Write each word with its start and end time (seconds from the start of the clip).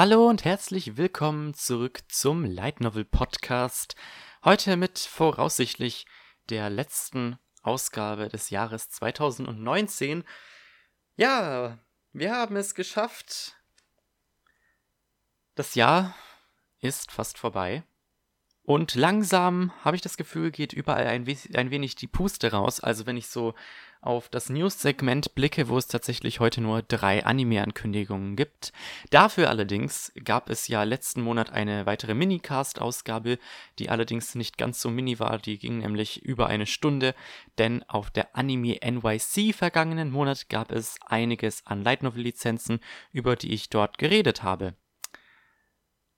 Hallo 0.00 0.28
und 0.28 0.44
herzlich 0.44 0.96
willkommen 0.96 1.54
zurück 1.54 2.02
zum 2.06 2.44
Light 2.44 2.80
Novel 2.80 3.04
Podcast. 3.04 3.96
Heute 4.44 4.76
mit 4.76 4.96
voraussichtlich 4.96 6.06
der 6.50 6.70
letzten 6.70 7.36
Ausgabe 7.64 8.28
des 8.28 8.50
Jahres 8.50 8.90
2019. 8.90 10.22
Ja, 11.16 11.80
wir 12.12 12.32
haben 12.32 12.54
es 12.54 12.76
geschafft. 12.76 13.56
Das 15.56 15.74
Jahr 15.74 16.14
ist 16.78 17.10
fast 17.10 17.36
vorbei. 17.36 17.82
Und 18.62 18.94
langsam 18.94 19.72
habe 19.84 19.96
ich 19.96 20.02
das 20.02 20.16
Gefühl, 20.16 20.52
geht 20.52 20.72
überall 20.72 21.08
ein, 21.08 21.26
ein 21.54 21.70
wenig 21.72 21.96
die 21.96 22.06
Puste 22.06 22.52
raus. 22.52 22.78
Also 22.78 23.04
wenn 23.06 23.16
ich 23.16 23.26
so 23.26 23.54
auf 24.00 24.28
das 24.28 24.48
News-Segment 24.48 25.34
blicke, 25.34 25.68
wo 25.68 25.78
es 25.78 25.86
tatsächlich 25.86 26.40
heute 26.40 26.60
nur 26.60 26.82
drei 26.82 27.24
Anime-Ankündigungen 27.24 28.36
gibt. 28.36 28.72
Dafür 29.10 29.48
allerdings 29.50 30.12
gab 30.24 30.50
es 30.50 30.68
ja 30.68 30.82
letzten 30.82 31.22
Monat 31.22 31.50
eine 31.50 31.86
weitere 31.86 32.14
Minicast-Ausgabe, 32.14 33.38
die 33.78 33.90
allerdings 33.90 34.34
nicht 34.34 34.58
ganz 34.58 34.80
so 34.80 34.90
mini 34.90 35.18
war. 35.18 35.38
Die 35.38 35.58
ging 35.58 35.78
nämlich 35.78 36.22
über 36.22 36.46
eine 36.46 36.66
Stunde, 36.66 37.14
denn 37.58 37.82
auf 37.88 38.10
der 38.10 38.36
Anime 38.36 38.78
NYC 38.84 39.54
vergangenen 39.54 40.10
Monat 40.10 40.48
gab 40.48 40.72
es 40.72 40.96
einiges 41.06 41.66
an 41.66 41.82
Light 41.82 42.02
Novel-Lizenzen, 42.02 42.80
über 43.12 43.36
die 43.36 43.52
ich 43.52 43.70
dort 43.70 43.98
geredet 43.98 44.42
habe. 44.42 44.74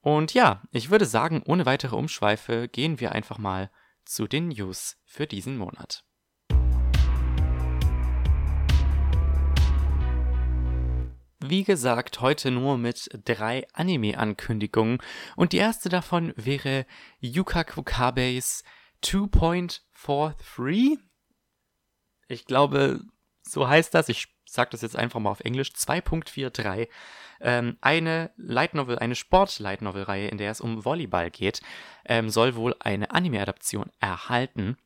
Und 0.02 0.32
ja, 0.32 0.62
ich 0.70 0.90
würde 0.90 1.04
sagen, 1.04 1.42
ohne 1.44 1.66
weitere 1.66 1.96
Umschweife 1.96 2.68
gehen 2.68 3.00
wir 3.00 3.12
einfach 3.12 3.38
mal 3.38 3.70
zu 4.04 4.26
den 4.26 4.48
News 4.48 4.96
für 5.04 5.26
diesen 5.26 5.56
Monat. 5.56 6.04
Wie 11.42 11.64
gesagt, 11.64 12.20
heute 12.20 12.50
nur 12.50 12.76
mit 12.76 13.08
drei 13.24 13.66
Anime-Ankündigungen 13.72 14.98
und 15.36 15.52
die 15.52 15.56
erste 15.56 15.88
davon 15.88 16.34
wäre 16.36 16.84
Yuka 17.20 17.64
Kukabes 17.64 18.62
2.43. 19.02 20.98
Ich 22.28 22.44
glaube, 22.44 23.00
so 23.42 23.66
heißt 23.66 23.94
das. 23.94 24.10
Ich 24.10 24.28
sage 24.44 24.70
das 24.72 24.82
jetzt 24.82 24.96
einfach 24.96 25.18
mal 25.18 25.30
auf 25.30 25.40
Englisch. 25.40 25.70
2.43 25.70 26.88
ähm, 27.40 27.78
eine 27.80 28.32
Light 28.36 28.74
Novel, 28.74 28.98
eine 28.98 29.14
Sport-Light 29.14 29.80
Novel-Reihe, 29.80 30.28
in 30.28 30.36
der 30.36 30.50
es 30.50 30.60
um 30.60 30.84
Volleyball 30.84 31.30
geht, 31.30 31.62
ähm, 32.04 32.28
soll 32.28 32.54
wohl 32.54 32.76
eine 32.80 33.10
Anime-Adaption 33.12 33.90
erhalten. 33.98 34.76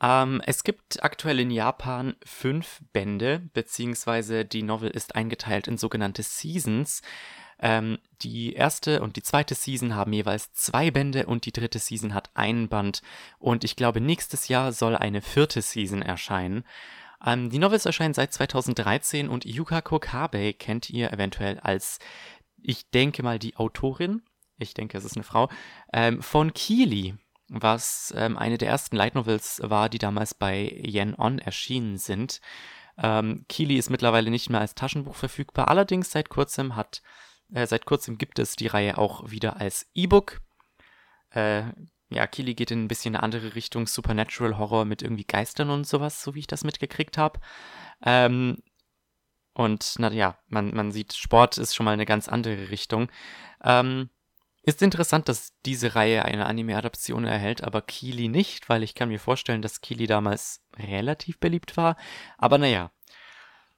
Ähm, 0.00 0.42
es 0.46 0.64
gibt 0.64 1.02
aktuell 1.02 1.40
in 1.40 1.50
Japan 1.50 2.16
fünf 2.24 2.80
Bände, 2.92 3.42
beziehungsweise 3.52 4.44
die 4.44 4.62
Novel 4.62 4.90
ist 4.90 5.14
eingeteilt 5.14 5.68
in 5.68 5.78
sogenannte 5.78 6.22
Seasons. 6.22 7.02
Ähm, 7.60 7.98
die 8.20 8.54
erste 8.54 9.00
und 9.00 9.16
die 9.16 9.22
zweite 9.22 9.54
Season 9.54 9.94
haben 9.94 10.12
jeweils 10.12 10.52
zwei 10.52 10.90
Bände 10.90 11.26
und 11.26 11.46
die 11.46 11.52
dritte 11.52 11.78
Season 11.78 12.12
hat 12.12 12.30
einen 12.34 12.68
Band. 12.68 13.02
Und 13.38 13.64
ich 13.64 13.76
glaube, 13.76 14.00
nächstes 14.00 14.48
Jahr 14.48 14.72
soll 14.72 14.96
eine 14.96 15.22
vierte 15.22 15.62
Season 15.62 16.02
erscheinen. 16.02 16.64
Ähm, 17.24 17.50
die 17.50 17.58
Novels 17.58 17.86
erscheinen 17.86 18.14
seit 18.14 18.32
2013 18.32 19.28
und 19.28 19.44
Yuka 19.44 19.80
Kokabe 19.80 20.52
kennt 20.52 20.90
ihr 20.90 21.12
eventuell 21.12 21.58
als, 21.60 21.98
ich 22.60 22.90
denke 22.90 23.22
mal, 23.22 23.38
die 23.38 23.56
Autorin, 23.56 24.22
ich 24.58 24.74
denke, 24.74 24.98
es 24.98 25.04
ist 25.04 25.16
eine 25.16 25.24
Frau, 25.24 25.48
ähm, 25.92 26.22
von 26.22 26.52
Keely, 26.52 27.14
was 27.62 28.12
ähm, 28.16 28.36
eine 28.36 28.58
der 28.58 28.68
ersten 28.68 28.96
Light 28.96 29.14
Novels 29.14 29.60
war, 29.62 29.88
die 29.88 29.98
damals 29.98 30.34
bei 30.34 30.80
Yen 30.84 31.14
On 31.18 31.38
erschienen 31.38 31.98
sind. 31.98 32.40
Ähm, 32.98 33.44
Keely 33.48 33.76
ist 33.76 33.90
mittlerweile 33.90 34.30
nicht 34.30 34.50
mehr 34.50 34.60
als 34.60 34.74
Taschenbuch 34.74 35.16
verfügbar, 35.16 35.68
allerdings 35.68 36.10
seit 36.10 36.28
kurzem 36.28 36.76
hat, 36.76 37.02
äh, 37.52 37.66
seit 37.66 37.86
kurzem 37.86 38.18
gibt 38.18 38.38
es 38.38 38.56
die 38.56 38.68
Reihe 38.68 38.98
auch 38.98 39.30
wieder 39.30 39.60
als 39.60 39.88
E-Book. 39.94 40.40
Äh, 41.30 41.64
ja, 42.10 42.26
Kili 42.26 42.54
geht 42.54 42.70
in 42.70 42.84
ein 42.84 42.88
bisschen 42.88 43.16
eine 43.16 43.22
andere 43.22 43.54
Richtung, 43.54 43.86
Supernatural 43.86 44.58
Horror 44.58 44.84
mit 44.84 45.02
irgendwie 45.02 45.24
Geistern 45.24 45.70
und 45.70 45.86
sowas, 45.86 46.22
so 46.22 46.34
wie 46.34 46.40
ich 46.40 46.46
das 46.46 46.62
mitgekriegt 46.62 47.18
habe. 47.18 47.40
Ähm, 48.04 48.58
und 49.54 49.98
naja, 49.98 50.38
man, 50.48 50.74
man 50.74 50.92
sieht, 50.92 51.12
Sport 51.14 51.58
ist 51.58 51.74
schon 51.74 51.84
mal 51.84 51.92
eine 51.92 52.06
ganz 52.06 52.28
andere 52.28 52.70
Richtung. 52.70 53.08
Ähm, 53.62 54.10
ist 54.64 54.82
interessant, 54.82 55.28
dass 55.28 55.52
diese 55.64 55.94
Reihe 55.94 56.24
eine 56.24 56.46
Anime-Adaption 56.46 57.24
erhält, 57.24 57.62
aber 57.62 57.82
Kili 57.82 58.28
nicht, 58.28 58.68
weil 58.68 58.82
ich 58.82 58.94
kann 58.94 59.08
mir 59.08 59.20
vorstellen, 59.20 59.62
dass 59.62 59.80
Kili 59.80 60.06
damals 60.06 60.62
relativ 60.78 61.38
beliebt 61.38 61.76
war. 61.76 61.96
Aber 62.38 62.58
naja, 62.58 62.90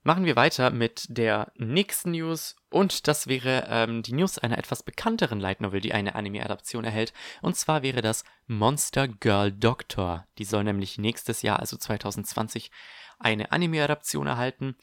Machen 0.07 0.25
wir 0.25 0.37
weiter 0.37 0.71
mit 0.71 1.05
der 1.09 1.51
nächsten 1.57 2.13
News 2.13 2.55
und 2.71 3.09
das 3.09 3.27
wäre 3.27 3.67
ähm, 3.69 4.05
die 4.05 4.13
News 4.13 4.39
einer 4.39 4.57
etwas 4.57 4.85
bekannteren 4.85 5.41
Light 5.41 5.61
Novel, 5.61 5.81
die 5.81 5.95
eine 5.95 6.15
Anime-Adaption 6.15 6.85
erhält. 6.85 7.13
Und 7.43 7.57
zwar 7.57 7.83
wäre 7.83 8.03
das 8.03 8.23
Monster 8.47 9.09
Girl 9.09 9.51
Doctor. 9.51 10.25
Die 10.39 10.45
soll 10.45 10.63
nämlich 10.63 10.97
nächstes 10.97 11.43
Jahr, 11.43 11.59
also 11.59 11.77
2020, 11.77 12.71
eine 13.19 13.51
Anime-Adaption 13.51 14.29
erhalten. 14.29 14.77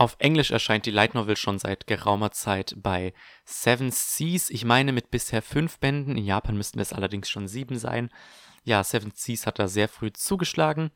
Auf 0.00 0.16
Englisch 0.18 0.50
erscheint 0.50 0.86
die 0.86 0.90
Light 0.90 1.14
Novel 1.14 1.36
schon 1.36 1.58
seit 1.58 1.86
geraumer 1.86 2.30
Zeit 2.30 2.74
bei 2.78 3.12
Seven 3.44 3.90
Seas. 3.90 4.48
Ich 4.48 4.64
meine 4.64 4.92
mit 4.92 5.10
bisher 5.10 5.42
fünf 5.42 5.78
Bänden. 5.78 6.16
In 6.16 6.24
Japan 6.24 6.56
müssten 6.56 6.80
es 6.80 6.94
allerdings 6.94 7.28
schon 7.28 7.46
sieben 7.46 7.78
sein. 7.78 8.08
Ja, 8.64 8.82
Seven 8.82 9.12
Seas 9.14 9.46
hat 9.46 9.58
da 9.58 9.68
sehr 9.68 9.88
früh 9.88 10.10
zugeschlagen. 10.10 10.90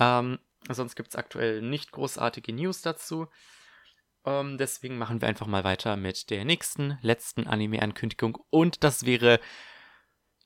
Ähm, 0.00 0.40
Sonst 0.68 0.96
gibt 0.96 1.10
es 1.10 1.14
aktuell 1.14 1.62
nicht 1.62 1.92
großartige 1.92 2.52
News 2.52 2.82
dazu. 2.82 3.28
Ähm, 4.24 4.58
deswegen 4.58 4.98
machen 4.98 5.20
wir 5.20 5.28
einfach 5.28 5.46
mal 5.46 5.62
weiter 5.62 5.94
mit 5.94 6.30
der 6.30 6.44
nächsten, 6.44 6.98
letzten 7.00 7.46
Anime-Ankündigung. 7.46 8.36
Und 8.50 8.82
das 8.82 9.06
wäre, 9.06 9.38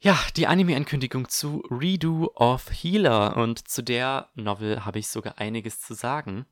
ja, 0.00 0.19
die 0.36 0.48
Anime-Ankündigung 0.48 1.30
zu 1.30 1.65
Redo 1.70 2.30
of 2.34 2.70
Healer. 2.70 3.38
Und 3.38 3.66
zu 3.66 3.82
der 3.82 4.28
Novel 4.34 4.84
habe 4.84 4.98
ich 4.98 5.09
sogar 5.09 5.38
einiges 5.38 5.80
zu 5.80 5.94
sagen. 5.94 6.44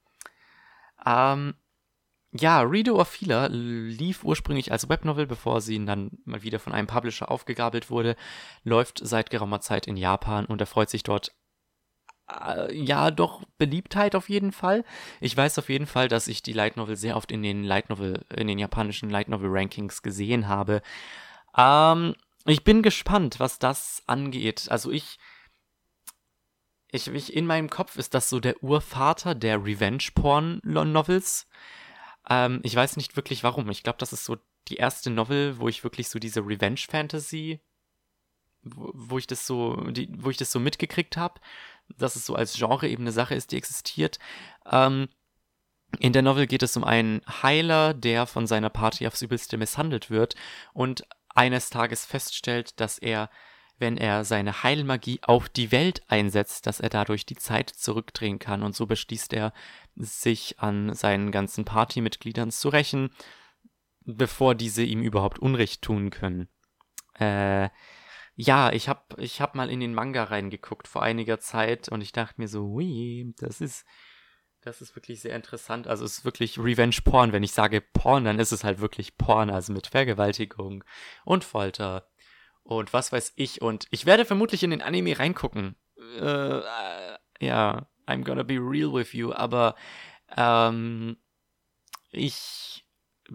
Ähm, 1.04 1.54
ja, 2.32 2.60
Redo 2.60 3.00
of 3.00 3.14
Healer 3.20 3.48
lief 3.48 4.24
ursprünglich 4.24 4.72
als 4.72 4.88
Webnovel, 4.88 5.26
bevor 5.26 5.60
sie 5.60 5.84
dann 5.84 6.10
mal 6.24 6.42
wieder 6.42 6.58
von 6.58 6.72
einem 6.72 6.86
Publisher 6.86 7.30
aufgegabelt 7.30 7.90
wurde, 7.90 8.16
läuft 8.62 9.00
seit 9.02 9.30
geraumer 9.30 9.60
Zeit 9.60 9.86
in 9.86 9.96
Japan 9.96 10.46
und 10.46 10.60
erfreut 10.60 10.90
sich 10.90 11.02
dort 11.02 11.32
äh, 12.30 12.74
ja, 12.74 13.10
doch 13.10 13.42
Beliebtheit 13.58 14.14
auf 14.14 14.28
jeden 14.28 14.52
Fall. 14.52 14.84
Ich 15.20 15.36
weiß 15.36 15.58
auf 15.58 15.68
jeden 15.68 15.86
Fall, 15.86 16.08
dass 16.08 16.28
ich 16.28 16.42
die 16.42 16.52
Light 16.52 16.76
Novel 16.76 16.96
sehr 16.96 17.16
oft 17.16 17.30
in 17.32 17.42
den 17.42 17.64
Light 17.64 17.88
Novel, 17.88 18.24
in 18.34 18.48
den 18.48 18.58
japanischen 18.58 19.10
Light 19.10 19.28
Novel 19.28 19.50
Rankings 19.50 20.02
gesehen 20.02 20.48
habe. 20.48 20.82
Ähm, 21.56 22.14
ich 22.44 22.64
bin 22.64 22.82
gespannt, 22.82 23.40
was 23.40 23.58
das 23.58 24.02
angeht. 24.06 24.66
Also 24.70 24.90
ich, 24.90 25.18
ich, 26.96 27.08
ich, 27.08 27.34
in 27.34 27.46
meinem 27.46 27.70
Kopf 27.70 27.96
ist 27.96 28.14
das 28.14 28.28
so 28.28 28.40
der 28.40 28.62
Urvater 28.62 29.34
der 29.34 29.64
Revenge-Porn-Novels. 29.64 31.46
Ähm, 32.28 32.60
ich 32.62 32.74
weiß 32.74 32.96
nicht 32.96 33.16
wirklich 33.16 33.44
warum. 33.44 33.70
Ich 33.70 33.82
glaube, 33.82 33.98
das 33.98 34.12
ist 34.12 34.24
so 34.24 34.36
die 34.68 34.76
erste 34.76 35.10
Novel, 35.10 35.58
wo 35.58 35.68
ich 35.68 35.84
wirklich 35.84 36.08
so 36.08 36.18
diese 36.18 36.40
Revenge-Fantasy, 36.40 37.60
wo, 38.62 38.90
wo 38.94 39.18
ich 39.18 39.26
das 39.26 39.46
so, 39.46 39.76
die, 39.90 40.08
wo 40.18 40.30
ich 40.30 40.36
das 40.36 40.50
so 40.50 40.58
mitgekriegt 40.58 41.16
habe 41.16 41.40
dass 41.98 42.16
es 42.16 42.26
so 42.26 42.34
als 42.34 42.54
Genre 42.54 42.88
eben 42.88 43.04
eine 43.04 43.12
Sache 43.12 43.34
ist, 43.34 43.52
die 43.52 43.56
existiert. 43.56 44.18
Ähm, 44.70 45.08
in 45.98 46.12
der 46.12 46.22
Novel 46.22 46.46
geht 46.46 46.62
es 46.62 46.76
um 46.76 46.84
einen 46.84 47.22
Heiler, 47.42 47.94
der 47.94 48.26
von 48.26 48.46
seiner 48.46 48.70
Party 48.70 49.06
aufs 49.06 49.22
Übelste 49.22 49.56
misshandelt 49.56 50.10
wird 50.10 50.34
und 50.72 51.06
eines 51.28 51.70
Tages 51.70 52.04
feststellt, 52.04 52.81
dass 52.81 52.99
er, 52.99 53.31
wenn 53.78 53.96
er 53.99 54.25
seine 54.25 54.62
Heilmagie 54.62 55.20
auf 55.23 55.49
die 55.49 55.70
Welt 55.70 56.02
einsetzt, 56.08 56.67
dass 56.67 56.81
er 56.81 56.88
dadurch 56.88 57.26
die 57.26 57.37
Zeit 57.37 57.70
zurückdrehen 57.70 58.38
kann. 58.38 58.62
Und 58.62 58.75
so 58.75 58.87
beschließt 58.87 59.32
er, 59.32 59.52
sich 59.94 60.58
an 60.61 60.94
seinen 60.94 61.31
ganzen 61.31 61.64
Partymitgliedern 61.64 62.50
zu 62.50 62.69
rächen, 62.69 63.11
bevor 64.05 64.55
diese 64.55 64.82
ihm 64.82 65.02
überhaupt 65.02 65.38
Unrecht 65.38 65.82
tun 65.82 66.11
können. 66.11 66.49
Äh, 67.19 67.69
ja, 68.34 68.70
ich 68.73 68.88
hab, 68.88 69.19
ich 69.19 69.40
hab 69.40 69.55
mal 69.55 69.70
in 69.70 69.81
den 69.81 69.94
Manga 69.94 70.25
reingeguckt 70.25 70.88
vor 70.88 71.02
einiger 71.02 71.40
Zeit 71.40 71.88
und 71.88 72.02
ich 72.02 72.12
dachte 72.12 72.40
mir 72.40 72.49
so, 72.49 72.67
ui, 72.67 73.34
das 73.38 73.61
ist, 73.61 73.87
das 74.61 74.82
ist 74.82 74.94
wirklich 74.94 75.20
sehr 75.20 75.34
interessant. 75.34 75.87
Also 75.87 76.05
es 76.05 76.19
ist 76.19 76.25
wirklich 76.25 76.58
Revenge 76.58 76.96
Porn. 77.05 77.32
Wenn 77.32 77.43
ich 77.43 77.52
sage 77.52 77.81
Porn, 77.81 78.25
dann 78.25 78.38
ist 78.38 78.52
es 78.52 78.64
halt 78.64 78.81
wirklich 78.81 79.17
Porn, 79.17 79.49
also 79.49 79.73
mit 79.73 79.87
Vergewaltigung 79.87 80.84
und 81.25 81.44
Folter 81.44 82.08
und 82.66 82.92
was 82.92 83.12
weiß 83.12 83.32
ich. 83.36 83.62
Und 83.62 83.86
ich 83.90 84.06
werde 84.06 84.24
vermutlich 84.24 84.62
in 84.62 84.70
den 84.70 84.82
Anime 84.82 85.18
reingucken. 85.18 85.76
Äh, 86.18 86.58
äh, 86.58 87.18
ja, 87.40 87.88
I'm 88.06 88.24
gonna 88.24 88.42
be 88.42 88.54
real 88.54 88.92
with 88.92 89.12
you, 89.12 89.32
aber 89.32 89.74
ähm, 90.36 91.16
ich 92.10 92.84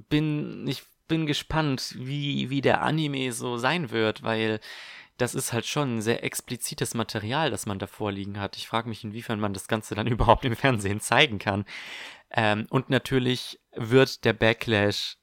bin, 0.09 0.67
ich 0.67 0.83
bin 1.07 1.25
gespannt, 1.25 1.95
wie, 1.97 2.49
wie 2.49 2.61
der 2.61 2.81
Anime 2.81 3.31
so 3.31 3.57
sein 3.57 3.91
wird, 3.91 4.23
weil 4.23 4.59
das 5.17 5.35
ist 5.35 5.53
halt 5.53 5.65
schon 5.65 6.01
sehr 6.01 6.23
explizites 6.23 6.93
Material, 6.93 7.51
das 7.51 7.65
man 7.65 7.79
da 7.79 7.87
vorliegen 7.87 8.39
hat. 8.39 8.57
Ich 8.57 8.67
frage 8.67 8.89
mich, 8.89 9.03
inwiefern 9.03 9.39
man 9.39 9.53
das 9.53 9.67
Ganze 9.67 9.95
dann 9.95 10.07
überhaupt 10.07 10.45
im 10.45 10.55
Fernsehen 10.55 10.99
zeigen 10.99 11.39
kann. 11.39 11.65
Ähm, 12.31 12.65
und 12.69 12.89
natürlich 12.89 13.59
wird 13.75 14.25
der 14.25 14.33
Backlash 14.33 15.17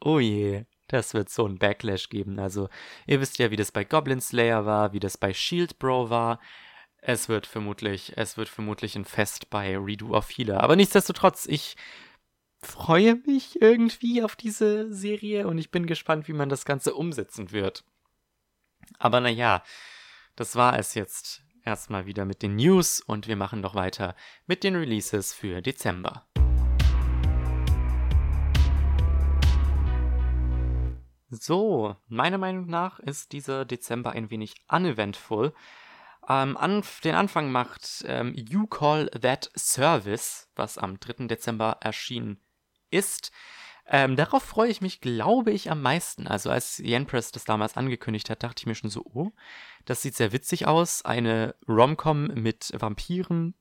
Oh 0.00 0.18
je, 0.18 0.64
das 0.88 1.14
wird 1.14 1.28
so 1.28 1.46
ein 1.46 1.58
Backlash 1.58 2.08
geben. 2.08 2.38
Also, 2.38 2.68
ihr 3.06 3.20
wisst 3.20 3.38
ja, 3.38 3.50
wie 3.50 3.56
das 3.56 3.72
bei 3.72 3.84
Goblin 3.84 4.20
Slayer 4.20 4.66
war, 4.66 4.92
wie 4.92 5.00
das 5.00 5.18
bei 5.18 5.32
Shield 5.32 5.78
Bro 5.78 6.10
war. 6.10 6.40
Es 6.98 7.28
wird 7.28 7.46
vermutlich, 7.46 8.12
es 8.16 8.36
wird 8.36 8.48
vermutlich 8.48 8.96
ein 8.96 9.04
Fest 9.04 9.50
bei 9.50 9.76
Redo 9.76 10.16
of 10.16 10.28
Healer. 10.30 10.62
Aber 10.62 10.76
nichtsdestotrotz, 10.76 11.46
ich 11.46 11.76
freue 12.60 13.16
mich 13.26 13.60
irgendwie 13.60 14.22
auf 14.22 14.36
diese 14.36 14.92
Serie 14.92 15.46
und 15.46 15.58
ich 15.58 15.70
bin 15.70 15.86
gespannt, 15.86 16.28
wie 16.28 16.32
man 16.32 16.48
das 16.48 16.64
Ganze 16.64 16.94
umsetzen 16.94 17.52
wird. 17.52 17.84
Aber 18.98 19.20
naja, 19.20 19.62
das 20.36 20.56
war 20.56 20.78
es 20.78 20.94
jetzt 20.94 21.42
erstmal 21.64 22.06
wieder 22.06 22.24
mit 22.24 22.42
den 22.42 22.56
News 22.56 23.00
und 23.00 23.26
wir 23.28 23.36
machen 23.36 23.62
doch 23.62 23.74
weiter 23.74 24.14
mit 24.46 24.64
den 24.64 24.76
Releases 24.76 25.32
für 25.32 25.60
Dezember. 25.62 26.26
So, 31.40 31.96
meiner 32.08 32.38
Meinung 32.38 32.66
nach 32.66 32.98
ist 32.98 33.32
dieser 33.32 33.64
Dezember 33.64 34.12
ein 34.12 34.30
wenig 34.30 34.54
uneventful. 34.68 35.52
Ähm, 36.28 36.56
an, 36.56 36.82
den 37.04 37.14
Anfang 37.14 37.52
macht 37.52 38.04
ähm, 38.06 38.34
You 38.34 38.66
Call 38.66 39.08
That 39.10 39.50
Service, 39.56 40.48
was 40.56 40.78
am 40.78 40.98
3. 40.98 41.26
Dezember 41.26 41.78
erschienen 41.80 42.40
ist. 42.90 43.30
Ähm, 43.88 44.16
darauf 44.16 44.42
freue 44.42 44.70
ich 44.70 44.80
mich, 44.80 45.00
glaube 45.00 45.52
ich, 45.52 45.70
am 45.70 45.80
meisten. 45.80 46.26
Also 46.26 46.50
als 46.50 46.80
Yen 46.80 47.06
Press 47.06 47.30
das 47.30 47.44
damals 47.44 47.76
angekündigt 47.76 48.28
hat, 48.30 48.42
dachte 48.42 48.62
ich 48.62 48.66
mir 48.66 48.74
schon 48.74 48.90
so, 48.90 49.04
oh, 49.04 49.30
das 49.84 50.02
sieht 50.02 50.16
sehr 50.16 50.32
witzig 50.32 50.66
aus. 50.66 51.04
Eine 51.04 51.54
Romcom 51.68 52.26
mit 52.34 52.72
Vampiren, 52.76 53.54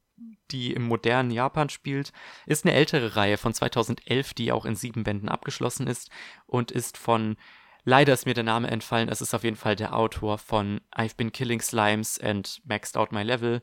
die 0.50 0.74
im 0.74 0.84
modernen 0.84 1.30
Japan 1.30 1.70
spielt, 1.70 2.12
ist 2.48 2.66
eine 2.66 2.74
ältere 2.74 3.16
Reihe 3.16 3.38
von 3.38 3.54
2011, 3.54 4.34
die 4.34 4.52
auch 4.52 4.66
in 4.66 4.76
sieben 4.76 5.04
Bänden 5.04 5.30
abgeschlossen 5.30 5.86
ist 5.86 6.10
und 6.48 6.72
ist 6.72 6.98
von, 6.98 7.38
leider 7.86 8.14
ist 8.14 8.26
mir 8.26 8.34
der 8.34 8.44
Name 8.44 8.70
entfallen, 8.70 9.08
es 9.08 9.22
ist 9.22 9.34
auf 9.34 9.44
jeden 9.44 9.56
Fall 9.56 9.76
der 9.76 9.96
Autor 9.96 10.38
von 10.38 10.82
I've 10.94 11.16
Been 11.16 11.32
Killing 11.32 11.62
Slimes 11.62 12.20
and 12.20 12.62
Maxed 12.66 12.98
Out 12.98 13.12
My 13.14 13.24
Level. 13.24 13.62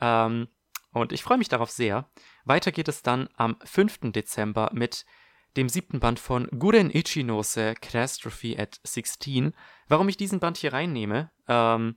Ähm, 0.00 0.48
und 0.92 1.12
ich 1.12 1.22
freue 1.22 1.38
mich 1.38 1.48
darauf 1.48 1.70
sehr. 1.70 2.10
Weiter 2.44 2.72
geht 2.72 2.88
es 2.88 3.02
dann 3.02 3.28
am 3.36 3.56
5. 3.62 4.12
Dezember 4.12 4.70
mit 4.72 5.04
dem 5.56 5.68
siebten 5.68 6.00
Band 6.00 6.18
von 6.18 6.48
Guren 6.58 6.90
Ichinose 6.90 7.74
Catastrophe 7.74 8.58
at 8.58 8.80
16. 8.82 9.54
Warum 9.88 10.08
ich 10.08 10.16
diesen 10.16 10.40
Band 10.40 10.56
hier 10.56 10.72
reinnehme, 10.72 11.30
ähm, 11.48 11.96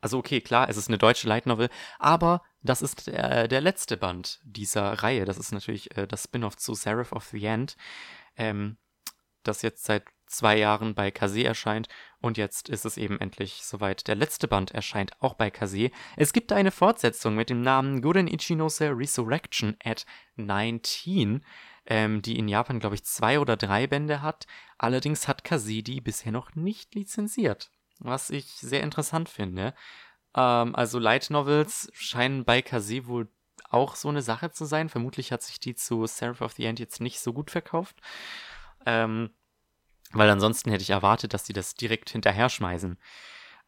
also 0.00 0.18
okay, 0.18 0.42
klar, 0.42 0.68
es 0.68 0.76
ist 0.76 0.88
eine 0.88 0.98
deutsche 0.98 1.26
Light 1.26 1.46
Novel, 1.46 1.70
aber 1.98 2.42
das 2.62 2.82
ist 2.82 3.06
der, 3.06 3.48
der 3.48 3.60
letzte 3.62 3.96
Band 3.96 4.38
dieser 4.44 5.02
Reihe. 5.02 5.24
Das 5.24 5.38
ist 5.38 5.52
natürlich 5.52 5.96
äh, 5.96 6.06
das 6.06 6.24
Spin-off 6.24 6.58
zu 6.58 6.74
Seraph 6.74 7.12
of 7.12 7.24
the 7.28 7.42
End, 7.44 7.76
ähm, 8.36 8.76
das 9.44 9.62
jetzt 9.62 9.84
seit 9.84 10.04
zwei 10.26 10.58
Jahren 10.58 10.94
bei 10.94 11.10
Kase 11.10 11.44
erscheint 11.44 11.88
und 12.20 12.38
jetzt 12.38 12.68
ist 12.68 12.84
es 12.84 12.96
eben 12.96 13.20
endlich 13.20 13.60
soweit. 13.62 14.08
Der 14.08 14.14
letzte 14.14 14.48
Band 14.48 14.72
erscheint 14.72 15.12
auch 15.20 15.34
bei 15.34 15.50
Kase. 15.50 15.90
Es 16.16 16.32
gibt 16.32 16.52
eine 16.52 16.70
Fortsetzung 16.70 17.34
mit 17.34 17.50
dem 17.50 17.60
Namen 17.60 18.02
Guren 18.02 18.26
Ichinose 18.26 18.90
Resurrection 18.90 19.76
at 19.84 20.06
19 20.36 21.44
ähm, 21.86 22.22
die 22.22 22.38
in 22.38 22.48
Japan, 22.48 22.80
glaube 22.80 22.94
ich, 22.94 23.04
zwei 23.04 23.38
oder 23.38 23.56
drei 23.56 23.86
Bände 23.86 24.22
hat. 24.22 24.46
Allerdings 24.78 25.28
hat 25.28 25.44
Kasedi 25.44 26.00
bisher 26.00 26.32
noch 26.32 26.54
nicht 26.54 26.94
lizenziert, 26.94 27.70
was 27.98 28.30
ich 28.30 28.46
sehr 28.52 28.82
interessant 28.82 29.28
finde. 29.28 29.74
Ähm, 30.34 30.74
also 30.74 30.98
Light 30.98 31.30
Novels 31.30 31.90
scheinen 31.92 32.44
bei 32.44 32.62
Kase 32.62 33.06
wohl 33.06 33.28
auch 33.70 33.96
so 33.96 34.08
eine 34.08 34.22
Sache 34.22 34.50
zu 34.50 34.64
sein. 34.64 34.88
Vermutlich 34.88 35.32
hat 35.32 35.42
sich 35.42 35.60
die 35.60 35.74
zu 35.74 36.06
Seraph 36.06 36.40
of 36.40 36.52
the 36.52 36.64
End 36.64 36.78
jetzt 36.78 37.00
nicht 37.00 37.20
so 37.20 37.32
gut 37.32 37.50
verkauft. 37.50 37.96
Ähm, 38.86 39.30
weil 40.12 40.30
ansonsten 40.30 40.70
hätte 40.70 40.82
ich 40.82 40.90
erwartet, 40.90 41.34
dass 41.34 41.46
sie 41.46 41.52
das 41.52 41.74
direkt 41.74 42.10
hinterher 42.10 42.48
schmeißen. 42.48 42.98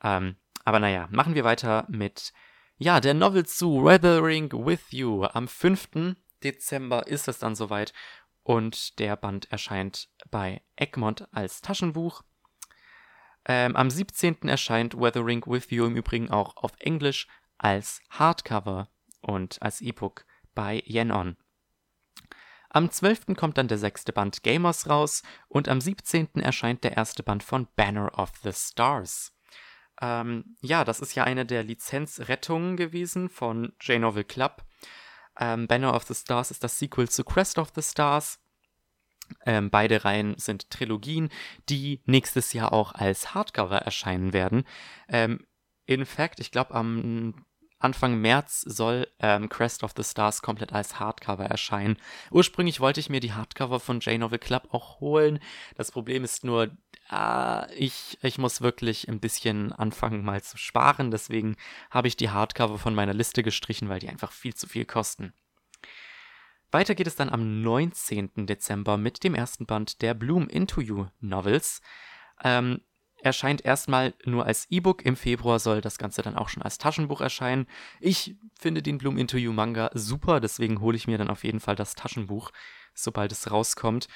Ähm, 0.03 0.37
aber 0.65 0.81
naja, 0.81 1.09
machen 1.11 1.35
wir 1.35 1.45
weiter 1.45 1.87
mit, 1.89 2.33
ja, 2.79 3.01
der 3.01 3.15
Novel 3.15 3.47
zu 3.47 3.85
Weathering 3.85 4.53
with 4.53 4.91
You. 4.91 5.25
Am 5.25 5.49
5. 5.49 6.17
Dezember 6.43 7.07
ist 7.07 7.29
es 7.29 7.39
dann 7.39 7.55
soweit 7.55 7.93
und 8.43 8.99
der 9.01 9.17
Band 9.17 9.51
erscheint 9.51 10.09
bei 10.31 10.63
Egmont 10.77 11.27
als 11.33 11.63
Taschenbuch. 11.63 12.23
Ähm, 13.45 13.77
am 13.77 13.91
17. 13.91 14.49
erscheint 14.49 14.99
Weathering 14.99 15.43
with 15.47 15.71
You 15.71 15.87
im 15.87 15.97
Übrigen 15.97 16.31
auch 16.31 16.57
auf 16.57 16.73
Englisch 16.79 17.27
als 17.59 18.01
Hardcover 18.11 18.89
und 19.21 19.61
als 19.63 19.81
E-Book 19.81 20.27
bei 20.55 20.83
Yenon. 20.85 21.37
Am 22.77 22.91
12. 22.91 23.35
kommt 23.39 23.57
dann 23.57 23.69
der 23.69 23.79
sechste 23.79 24.13
Band 24.13 24.43
Gamers 24.43 24.87
raus 24.91 25.23
und 25.49 25.67
am 25.67 25.81
17. 25.81 26.29
erscheint 26.35 26.85
der 26.85 26.95
erste 26.95 27.23
Band 27.23 27.43
von 27.43 27.67
Banner 27.75 28.19
of 28.19 28.33
the 28.43 28.53
Stars. 28.53 29.33
Ähm, 30.03 30.59
ja, 30.61 30.85
das 30.85 31.01
ist 31.01 31.15
ja 31.15 31.25
eine 31.25 31.47
der 31.47 31.63
Lizenzrettungen 31.63 32.77
gewesen 32.77 33.31
von 33.31 33.73
J-Novel 33.81 34.25
Club. 34.25 34.63
Ähm, 35.41 35.67
Banner 35.67 35.95
of 35.95 36.03
the 36.03 36.15
Stars 36.15 36.51
ist 36.51 36.65
das 36.65 36.79
Sequel 36.79 37.09
zu 37.09 37.25
Crest 37.25 37.57
of 37.57 37.73
the 37.75 37.81
Stars. 37.81 38.41
Ähm, 39.47 39.71
beide 39.71 40.05
Reihen 40.05 40.37
sind 40.37 40.69
Trilogien, 40.69 41.31
die 41.71 42.03
nächstes 42.05 42.53
Jahr 42.53 42.75
auch 42.75 42.93
als 42.93 43.33
Hardcover 43.33 43.79
erscheinen 43.79 44.35
werden. 44.35 44.65
Ähm, 45.09 45.47
in 45.87 46.05
fact, 46.05 46.41
ich 46.41 46.51
glaube, 46.51 46.75
am 46.75 47.47
Anfang 47.87 48.21
März 48.21 48.63
soll 48.63 49.07
ähm, 49.21 49.49
Crest 49.49 49.85
of 49.85 49.93
the 49.97 50.03
Stars 50.03 50.43
komplett 50.43 50.73
als 50.73 50.99
Hardcover 50.99 51.45
erscheinen. 51.45 51.97
Ursprünglich 52.33 52.81
wollte 52.81 52.99
ich 52.99 53.11
mir 53.11 53.21
die 53.21 53.33
Hardcover 53.33 53.79
von 53.79 54.01
J-Novel 54.01 54.41
Club 54.41 54.69
auch 54.73 54.99
holen. 54.99 55.39
Das 55.77 55.93
Problem 55.93 56.25
ist 56.25 56.43
nur, 56.43 56.77
äh, 57.13 57.75
ich, 57.75 58.19
ich 58.23 58.39
muss 58.39 58.61
wirklich 58.61 59.09
ein 59.09 59.21
bisschen 59.21 59.73
anfangen 59.73 60.25
mal 60.25 60.43
zu 60.43 60.59
sparen. 60.59 61.13
Deswegen 61.13 61.55
habe 61.89 62.09
ich 62.09 62.17
die 62.17 62.31
Hardcover 62.31 62.77
von 62.77 62.93
meiner 62.93 63.15
Liste 63.15 63.45
gestrichen, 63.45 63.89
weil 63.89 64.01
die 64.01 64.09
einfach 64.09 64.33
viel 64.33 64.55
zu 64.55 64.67
viel 64.67 64.85
kosten. 64.85 65.33
Weiter 66.73 66.97
geht 66.97 67.07
es 67.07 67.15
dann 67.15 67.31
am 67.31 67.63
19. 67.63 68.47
Dezember 68.47 68.97
mit 68.97 69.23
dem 69.23 69.37
ersten 69.37 69.65
Band 69.65 70.03
der 70.03 70.15
Bloom 70.15 70.49
Into 70.49 70.81
You 70.81 71.07
Novels. 71.21 71.83
Ähm, 72.43 72.81
erscheint 73.27 73.65
erstmal 73.65 74.15
nur 74.25 74.47
als 74.47 74.67
E-Book. 74.71 75.05
Im 75.05 75.17
Februar 75.17 75.59
soll 75.59 75.81
das 75.81 75.99
Ganze 75.99 76.23
dann 76.23 76.37
auch 76.37 76.49
schon 76.49 76.63
als 76.63 76.79
Taschenbuch 76.79 77.21
erscheinen. 77.21 77.67
Ich 78.01 78.37
finde 78.59 78.83
den 78.83 78.99
Bloom 78.99 79.19
Into 79.19 79.37
You 79.37 79.53
Manga 79.53 79.91
super, 79.95 80.39
deswegen 80.41 80.81
hole 80.81 80.97
ich 80.97 81.09
mir 81.09 81.19
dann 81.19 81.29
auf 81.29 81.43
jeden 81.43 81.61
Fall 81.61 81.75
das 81.75 81.97
Taschenbuch, 81.97 82.53
sobald 82.95 83.33
es 83.33 83.51
rauskommt. 83.51 84.07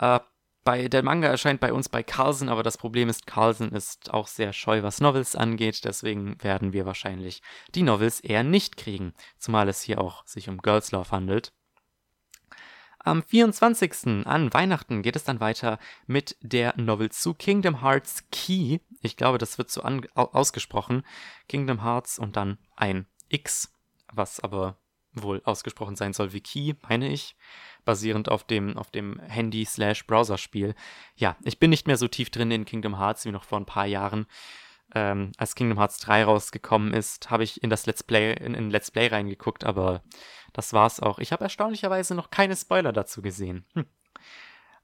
Äh, 0.00 0.18
bei, 0.64 0.88
der 0.88 1.04
Manga 1.04 1.28
erscheint 1.28 1.60
bei 1.60 1.72
uns 1.72 1.88
bei 1.88 2.02
Carlsen, 2.02 2.48
aber 2.48 2.64
das 2.64 2.76
Problem 2.76 3.08
ist, 3.08 3.28
Carlsen 3.28 3.70
ist 3.70 4.12
auch 4.12 4.26
sehr 4.26 4.52
scheu, 4.52 4.82
was 4.82 5.00
Novels 5.00 5.36
angeht, 5.36 5.84
deswegen 5.84 6.42
werden 6.42 6.72
wir 6.72 6.84
wahrscheinlich 6.86 7.40
die 7.76 7.84
Novels 7.84 8.18
eher 8.18 8.42
nicht 8.42 8.76
kriegen, 8.76 9.14
zumal 9.38 9.68
es 9.68 9.80
hier 9.80 10.00
auch 10.00 10.26
sich 10.26 10.48
um 10.48 10.58
Girls 10.58 10.90
Love 10.90 11.12
handelt. 11.12 11.52
Am 13.06 13.22
24. 13.22 14.26
an 14.26 14.52
Weihnachten 14.52 15.02
geht 15.02 15.14
es 15.14 15.22
dann 15.22 15.38
weiter 15.38 15.78
mit 16.08 16.36
der 16.40 16.74
Novel 16.76 17.08
zu 17.12 17.34
Kingdom 17.34 17.80
Hearts 17.80 18.24
Key. 18.32 18.80
Ich 19.00 19.16
glaube, 19.16 19.38
das 19.38 19.58
wird 19.58 19.70
so 19.70 19.82
ausgesprochen. 19.82 21.04
Kingdom 21.48 21.84
Hearts 21.84 22.18
und 22.18 22.34
dann 22.36 22.58
ein 22.74 23.06
X, 23.28 23.72
was 24.12 24.40
aber 24.40 24.76
wohl 25.12 25.40
ausgesprochen 25.44 25.94
sein 25.94 26.14
soll 26.14 26.32
wie 26.32 26.40
Key, 26.40 26.74
meine 26.82 27.08
ich, 27.08 27.36
basierend 27.84 28.28
auf 28.28 28.42
dem, 28.42 28.76
auf 28.76 28.90
dem 28.90 29.20
Handy-Slash-Browser-Spiel. 29.20 30.74
Ja, 31.14 31.36
ich 31.44 31.60
bin 31.60 31.70
nicht 31.70 31.86
mehr 31.86 31.98
so 31.98 32.08
tief 32.08 32.30
drin 32.30 32.50
in 32.50 32.64
Kingdom 32.64 32.98
Hearts 32.98 33.24
wie 33.24 33.30
noch 33.30 33.44
vor 33.44 33.60
ein 33.60 33.66
paar 33.66 33.86
Jahren 33.86 34.26
ähm, 34.94 35.32
als 35.36 35.54
Kingdom 35.54 35.78
Hearts 35.78 35.98
3 35.98 36.24
rausgekommen 36.24 36.94
ist, 36.94 37.30
habe 37.30 37.44
ich 37.44 37.62
in 37.62 37.70
das 37.70 37.86
Let's 37.86 38.02
Play, 38.02 38.34
in, 38.34 38.54
in 38.54 38.70
Let's 38.70 38.90
Play 38.90 39.08
reingeguckt, 39.08 39.64
aber 39.64 40.02
das 40.52 40.72
war's 40.72 41.00
auch. 41.00 41.18
Ich 41.18 41.32
habe 41.32 41.44
erstaunlicherweise 41.44 42.14
noch 42.14 42.30
keine 42.30 42.56
Spoiler 42.56 42.92
dazu 42.92 43.22
gesehen. 43.22 43.64
Hm. 43.74 43.86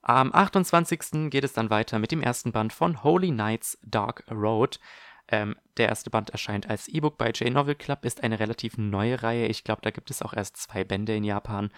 Am 0.02 0.32
28. 0.32 1.30
geht 1.30 1.44
es 1.44 1.52
dann 1.52 1.70
weiter 1.70 2.00
mit 2.00 2.10
dem 2.10 2.22
ersten 2.22 2.50
Band 2.50 2.72
von 2.72 3.04
Holy 3.04 3.30
Knights 3.30 3.78
Dark 3.82 4.24
Road. 4.30 4.80
Ähm, 5.28 5.56
der 5.76 5.88
erste 5.88 6.10
Band 6.10 6.30
erscheint 6.30 6.68
als 6.68 6.88
E-Book 6.88 7.16
bei 7.16 7.30
J-Novel 7.30 7.76
Club, 7.76 8.04
ist 8.04 8.22
eine 8.22 8.40
relativ 8.40 8.76
neue 8.76 9.22
Reihe. 9.22 9.46
Ich 9.46 9.62
glaube, 9.62 9.80
da 9.82 9.90
gibt 9.90 10.10
es 10.10 10.20
auch 10.20 10.34
erst 10.34 10.56
zwei 10.56 10.82
Bände 10.82 11.14
in 11.14 11.22
Japan. 11.22 11.70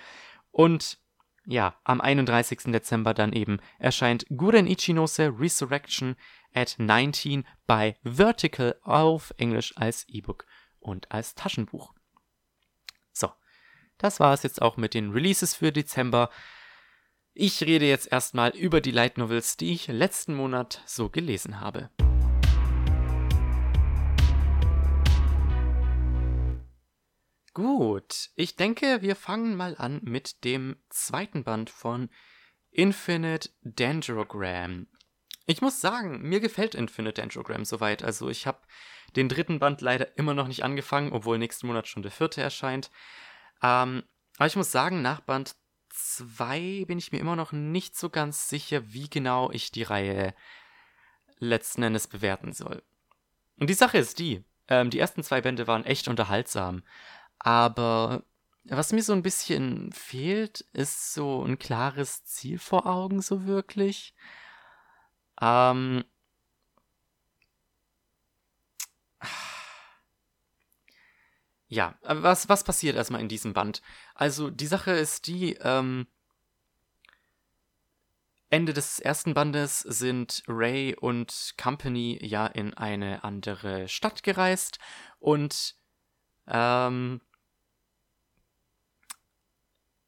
Und 0.50 0.98
ja, 1.46 1.76
am 1.84 2.00
31. 2.00 2.72
Dezember 2.72 3.14
dann 3.14 3.32
eben 3.32 3.58
erscheint 3.78 4.26
Guren 4.30 4.66
Ichinose 4.66 5.32
Resurrection 5.38 6.16
at 6.54 6.76
19 6.78 7.44
bei 7.66 7.96
Vertical 8.02 8.76
auf 8.82 9.34
Englisch 9.36 9.76
als 9.76 10.06
E-Book 10.08 10.46
und 10.80 11.10
als 11.10 11.34
Taschenbuch. 11.34 11.92
So, 13.12 13.30
das 13.98 14.20
war 14.20 14.32
es 14.32 14.42
jetzt 14.42 14.62
auch 14.62 14.76
mit 14.76 14.94
den 14.94 15.10
Releases 15.10 15.54
für 15.54 15.72
Dezember. 15.72 16.30
Ich 17.32 17.62
rede 17.62 17.86
jetzt 17.86 18.10
erstmal 18.12 18.50
über 18.50 18.80
die 18.80 18.92
Light 18.92 19.18
Novels, 19.18 19.56
die 19.56 19.72
ich 19.72 19.88
letzten 19.88 20.34
Monat 20.34 20.82
so 20.86 21.10
gelesen 21.10 21.60
habe. 21.60 21.90
Gut, 27.54 28.30
ich 28.34 28.56
denke, 28.56 29.00
wir 29.00 29.14
fangen 29.14 29.54
mal 29.54 29.76
an 29.78 30.00
mit 30.02 30.42
dem 30.42 30.76
zweiten 30.88 31.44
Band 31.44 31.70
von 31.70 32.10
Infinite 32.72 33.50
Dendrogram. 33.62 34.88
Ich 35.46 35.62
muss 35.62 35.80
sagen, 35.80 36.20
mir 36.22 36.40
gefällt 36.40 36.74
Infinite 36.74 37.20
Dendrogram 37.20 37.64
soweit. 37.64 38.02
Also 38.02 38.28
ich 38.28 38.48
habe 38.48 38.58
den 39.14 39.28
dritten 39.28 39.60
Band 39.60 39.82
leider 39.82 40.18
immer 40.18 40.34
noch 40.34 40.48
nicht 40.48 40.64
angefangen, 40.64 41.12
obwohl 41.12 41.38
nächsten 41.38 41.68
Monat 41.68 41.86
schon 41.86 42.02
der 42.02 42.10
vierte 42.10 42.42
erscheint. 42.42 42.90
Ähm, 43.62 44.02
aber 44.36 44.46
ich 44.46 44.56
muss 44.56 44.72
sagen, 44.72 45.00
nach 45.00 45.20
Band 45.20 45.54
2 45.90 46.86
bin 46.88 46.98
ich 46.98 47.12
mir 47.12 47.20
immer 47.20 47.36
noch 47.36 47.52
nicht 47.52 47.96
so 47.96 48.10
ganz 48.10 48.48
sicher, 48.48 48.92
wie 48.92 49.08
genau 49.08 49.52
ich 49.52 49.70
die 49.70 49.84
Reihe 49.84 50.34
letzten 51.38 51.84
Endes 51.84 52.08
bewerten 52.08 52.52
soll. 52.52 52.82
Und 53.60 53.70
die 53.70 53.74
Sache 53.74 53.98
ist 53.98 54.18
die, 54.18 54.42
ähm, 54.66 54.90
die 54.90 54.98
ersten 54.98 55.22
zwei 55.22 55.40
Bände 55.40 55.66
waren 55.66 55.84
echt 55.84 56.08
unterhaltsam, 56.08 56.82
aber 57.44 58.24
was 58.64 58.92
mir 58.92 59.02
so 59.02 59.12
ein 59.12 59.22
bisschen 59.22 59.92
fehlt, 59.92 60.62
ist 60.72 61.12
so 61.14 61.44
ein 61.44 61.58
klares 61.58 62.24
Ziel 62.24 62.58
vor 62.58 62.86
Augen, 62.86 63.20
so 63.22 63.46
wirklich. 63.46 64.14
Ähm, 65.40 66.04
ja, 71.68 71.98
was, 72.02 72.48
was 72.48 72.64
passiert 72.64 72.96
erstmal 72.96 73.20
in 73.20 73.28
diesem 73.28 73.52
Band? 73.52 73.82
Also, 74.14 74.50
die 74.50 74.66
Sache 74.66 74.92
ist 74.92 75.26
die, 75.26 75.54
ähm, 75.60 76.06
Ende 78.48 78.72
des 78.72 79.00
ersten 79.00 79.34
Bandes 79.34 79.80
sind 79.80 80.44
Ray 80.46 80.94
und 80.94 81.54
Company 81.60 82.18
ja 82.22 82.46
in 82.46 82.72
eine 82.72 83.24
andere 83.24 83.88
Stadt 83.88 84.22
gereist 84.22 84.78
und 85.18 85.74
ähm, 86.46 87.20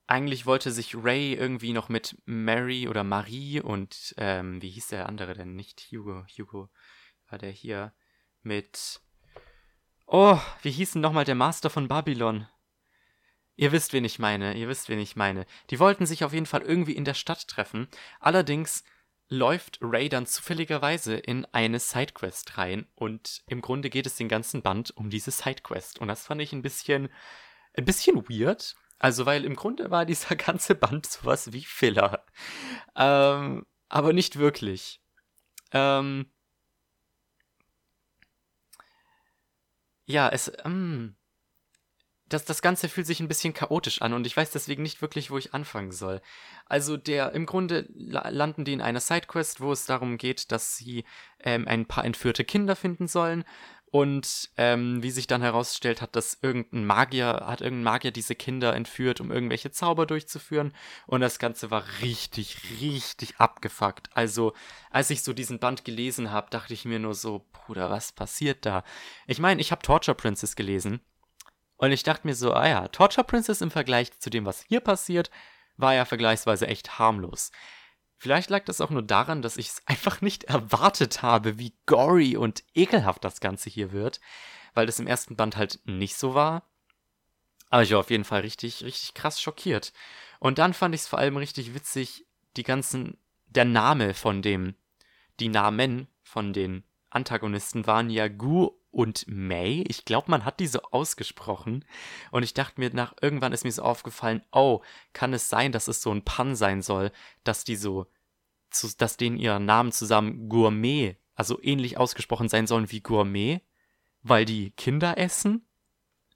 eigentlich 0.06 0.46
wollte 0.46 0.70
sich 0.70 0.94
Ray 0.94 1.34
irgendwie 1.34 1.72
noch 1.72 1.88
mit 1.88 2.16
Mary 2.24 2.88
oder 2.88 3.04
Marie 3.04 3.60
und 3.60 4.14
ähm, 4.18 4.62
wie 4.62 4.70
hieß 4.70 4.88
der 4.88 5.08
andere 5.08 5.34
denn? 5.34 5.56
Nicht 5.56 5.88
Hugo. 5.90 6.24
Hugo 6.36 6.68
war 7.28 7.38
der 7.38 7.50
hier 7.50 7.92
mit. 8.42 9.00
Oh, 10.06 10.38
wie 10.62 10.70
hieß 10.70 10.92
denn 10.92 11.02
nochmal 11.02 11.24
der 11.24 11.34
Master 11.34 11.70
von 11.70 11.88
Babylon? 11.88 12.46
Ihr 13.56 13.72
wisst, 13.72 13.92
wen 13.92 14.04
ich 14.04 14.18
meine. 14.18 14.54
Ihr 14.54 14.68
wisst, 14.68 14.88
wen 14.88 15.00
ich 15.00 15.16
meine. 15.16 15.46
Die 15.70 15.80
wollten 15.80 16.06
sich 16.06 16.22
auf 16.24 16.32
jeden 16.32 16.46
Fall 16.46 16.62
irgendwie 16.62 16.94
in 16.94 17.04
der 17.04 17.14
Stadt 17.14 17.48
treffen. 17.48 17.88
Allerdings 18.20 18.84
läuft 19.28 19.78
Ray 19.80 20.08
dann 20.08 20.26
zufälligerweise 20.26 21.16
in 21.16 21.46
eine 21.46 21.80
Sidequest 21.80 22.58
rein 22.58 22.86
und 22.94 23.42
im 23.48 23.60
Grunde 23.60 23.90
geht 23.90 24.06
es 24.06 24.14
den 24.14 24.28
ganzen 24.28 24.62
Band 24.62 24.96
um 24.96 25.10
diese 25.10 25.32
Sidequest 25.32 25.98
und 25.98 26.06
das 26.06 26.24
fand 26.26 26.40
ich 26.40 26.52
ein 26.52 26.62
bisschen 26.62 27.08
ein 27.74 27.84
bisschen 27.84 28.28
weird, 28.28 28.76
also, 28.98 29.26
weil 29.26 29.44
im 29.44 29.56
Grunde 29.56 29.90
war 29.90 30.06
dieser 30.06 30.36
ganze 30.36 30.74
Band 30.74 31.06
sowas 31.06 31.52
wie 31.52 31.64
Filler. 31.64 32.24
Ähm, 32.96 33.66
aber 33.88 34.12
nicht 34.12 34.38
wirklich. 34.38 35.00
Ähm, 35.72 36.30
ja, 40.06 40.28
es, 40.28 40.50
ähm, 40.64 41.16
das, 42.28 42.44
das 42.44 42.62
Ganze 42.62 42.88
fühlt 42.88 43.06
sich 43.06 43.20
ein 43.20 43.28
bisschen 43.28 43.54
chaotisch 43.54 44.02
an 44.02 44.12
und 44.12 44.26
ich 44.26 44.36
weiß 44.36 44.50
deswegen 44.50 44.82
nicht 44.82 45.00
wirklich, 45.00 45.30
wo 45.30 45.38
ich 45.38 45.54
anfangen 45.54 45.92
soll. 45.92 46.20
Also 46.64 46.96
der, 46.96 47.32
im 47.32 47.46
Grunde 47.46 47.88
landen 47.94 48.64
die 48.64 48.72
in 48.72 48.80
einer 48.80 49.00
Sidequest, 49.00 49.60
wo 49.60 49.70
es 49.72 49.86
darum 49.86 50.18
geht, 50.18 50.50
dass 50.50 50.76
sie 50.76 51.04
ähm, 51.38 51.68
ein 51.68 51.86
paar 51.86 52.04
entführte 52.04 52.44
Kinder 52.44 52.74
finden 52.74 53.06
sollen 53.06 53.44
und 53.96 54.50
ähm, 54.58 55.02
wie 55.02 55.10
sich 55.10 55.26
dann 55.26 55.40
herausstellt, 55.40 56.02
hat 56.02 56.16
das 56.16 56.36
irgendein 56.42 56.84
Magier, 56.84 57.44
hat 57.46 57.62
irgendein 57.62 57.84
Magier 57.84 58.10
diese 58.10 58.34
Kinder 58.34 58.74
entführt, 58.74 59.22
um 59.22 59.32
irgendwelche 59.32 59.70
Zauber 59.70 60.04
durchzuführen. 60.04 60.74
Und 61.06 61.22
das 61.22 61.38
Ganze 61.38 61.70
war 61.70 61.82
richtig, 62.02 62.58
richtig 62.82 63.38
abgefuckt. 63.38 64.10
Also, 64.12 64.52
als 64.90 65.08
ich 65.08 65.22
so 65.22 65.32
diesen 65.32 65.60
Band 65.60 65.86
gelesen 65.86 66.30
habe, 66.30 66.50
dachte 66.50 66.74
ich 66.74 66.84
mir 66.84 66.98
nur 66.98 67.14
so, 67.14 67.46
Bruder, 67.54 67.88
was 67.88 68.12
passiert 68.12 68.66
da? 68.66 68.84
Ich 69.26 69.38
meine, 69.38 69.62
ich 69.62 69.72
habe 69.72 69.80
Torture 69.80 70.14
Princess 70.14 70.56
gelesen. 70.56 71.00
Und 71.78 71.90
ich 71.90 72.02
dachte 72.02 72.26
mir 72.26 72.34
so, 72.34 72.52
ah 72.52 72.68
ja, 72.68 72.88
Torture 72.88 73.24
Princess 73.24 73.62
im 73.62 73.70
Vergleich 73.70 74.12
zu 74.18 74.28
dem, 74.28 74.44
was 74.44 74.62
hier 74.68 74.80
passiert, 74.80 75.30
war 75.78 75.94
ja 75.94 76.04
vergleichsweise 76.04 76.66
echt 76.66 76.98
harmlos. 76.98 77.50
Vielleicht 78.18 78.50
lag 78.50 78.64
das 78.64 78.80
auch 78.80 78.90
nur 78.90 79.02
daran, 79.02 79.42
dass 79.42 79.56
ich 79.56 79.68
es 79.68 79.82
einfach 79.86 80.20
nicht 80.20 80.44
erwartet 80.44 81.22
habe, 81.22 81.58
wie 81.58 81.74
gory 81.86 82.36
und 82.36 82.64
ekelhaft 82.74 83.24
das 83.24 83.40
Ganze 83.40 83.68
hier 83.68 83.92
wird, 83.92 84.20
weil 84.74 84.86
das 84.86 84.98
im 84.98 85.06
ersten 85.06 85.36
Band 85.36 85.56
halt 85.56 85.80
nicht 85.84 86.16
so 86.16 86.34
war. 86.34 86.62
Aber 87.68 87.82
ich 87.82 87.92
war 87.92 88.00
auf 88.00 88.10
jeden 88.10 88.24
Fall 88.24 88.40
richtig, 88.40 88.84
richtig 88.84 89.14
krass 89.14 89.40
schockiert. 89.40 89.92
Und 90.38 90.58
dann 90.58 90.72
fand 90.72 90.94
ich 90.94 91.02
es 91.02 91.08
vor 91.08 91.18
allem 91.18 91.36
richtig 91.36 91.74
witzig, 91.74 92.26
die 92.56 92.62
ganzen, 92.62 93.18
der 93.46 93.64
Name 93.64 94.14
von 94.14 94.40
dem, 94.40 94.76
die 95.40 95.48
Namen 95.48 96.08
von 96.22 96.52
den 96.52 96.84
Antagonisten 97.10 97.86
waren 97.86 98.10
ja 98.10 98.28
Gu 98.28 98.70
und 98.96 99.26
May. 99.28 99.84
Ich 99.88 100.06
glaube, 100.06 100.30
man 100.30 100.46
hat 100.46 100.58
die 100.58 100.66
so 100.66 100.80
ausgesprochen. 100.80 101.84
Und 102.30 102.42
ich 102.44 102.54
dachte 102.54 102.80
mir 102.80 102.88
nach, 102.94 103.14
irgendwann 103.20 103.52
ist 103.52 103.64
mir 103.64 103.70
so 103.70 103.82
aufgefallen, 103.82 104.42
oh, 104.52 104.80
kann 105.12 105.34
es 105.34 105.50
sein, 105.50 105.70
dass 105.70 105.86
es 105.86 106.00
so 106.00 106.10
ein 106.10 106.24
Pan 106.24 106.56
sein 106.56 106.80
soll, 106.80 107.12
dass 107.44 107.64
die 107.64 107.76
so, 107.76 108.06
zu, 108.70 108.88
dass 108.96 109.18
denen 109.18 109.36
ihre 109.36 109.60
Namen 109.60 109.92
zusammen 109.92 110.48
Gourmet, 110.48 111.16
also 111.34 111.62
ähnlich 111.62 111.98
ausgesprochen 111.98 112.48
sein 112.48 112.66
sollen 112.66 112.90
wie 112.90 113.02
Gourmet, 113.02 113.60
weil 114.22 114.46
die 114.46 114.70
Kinder 114.70 115.18
essen? 115.18 115.66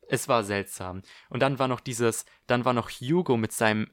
Es 0.07 0.29
war 0.29 0.45
seltsam. 0.45 1.01
Und 1.31 1.41
dann 1.41 1.59
war 1.59 1.67
noch 1.67 1.81
dieses, 1.81 2.27
dann 2.47 2.67
war 2.67 2.75
noch 2.75 2.91
Hugo 2.91 3.39
mit 3.39 3.53
seinem 3.53 3.91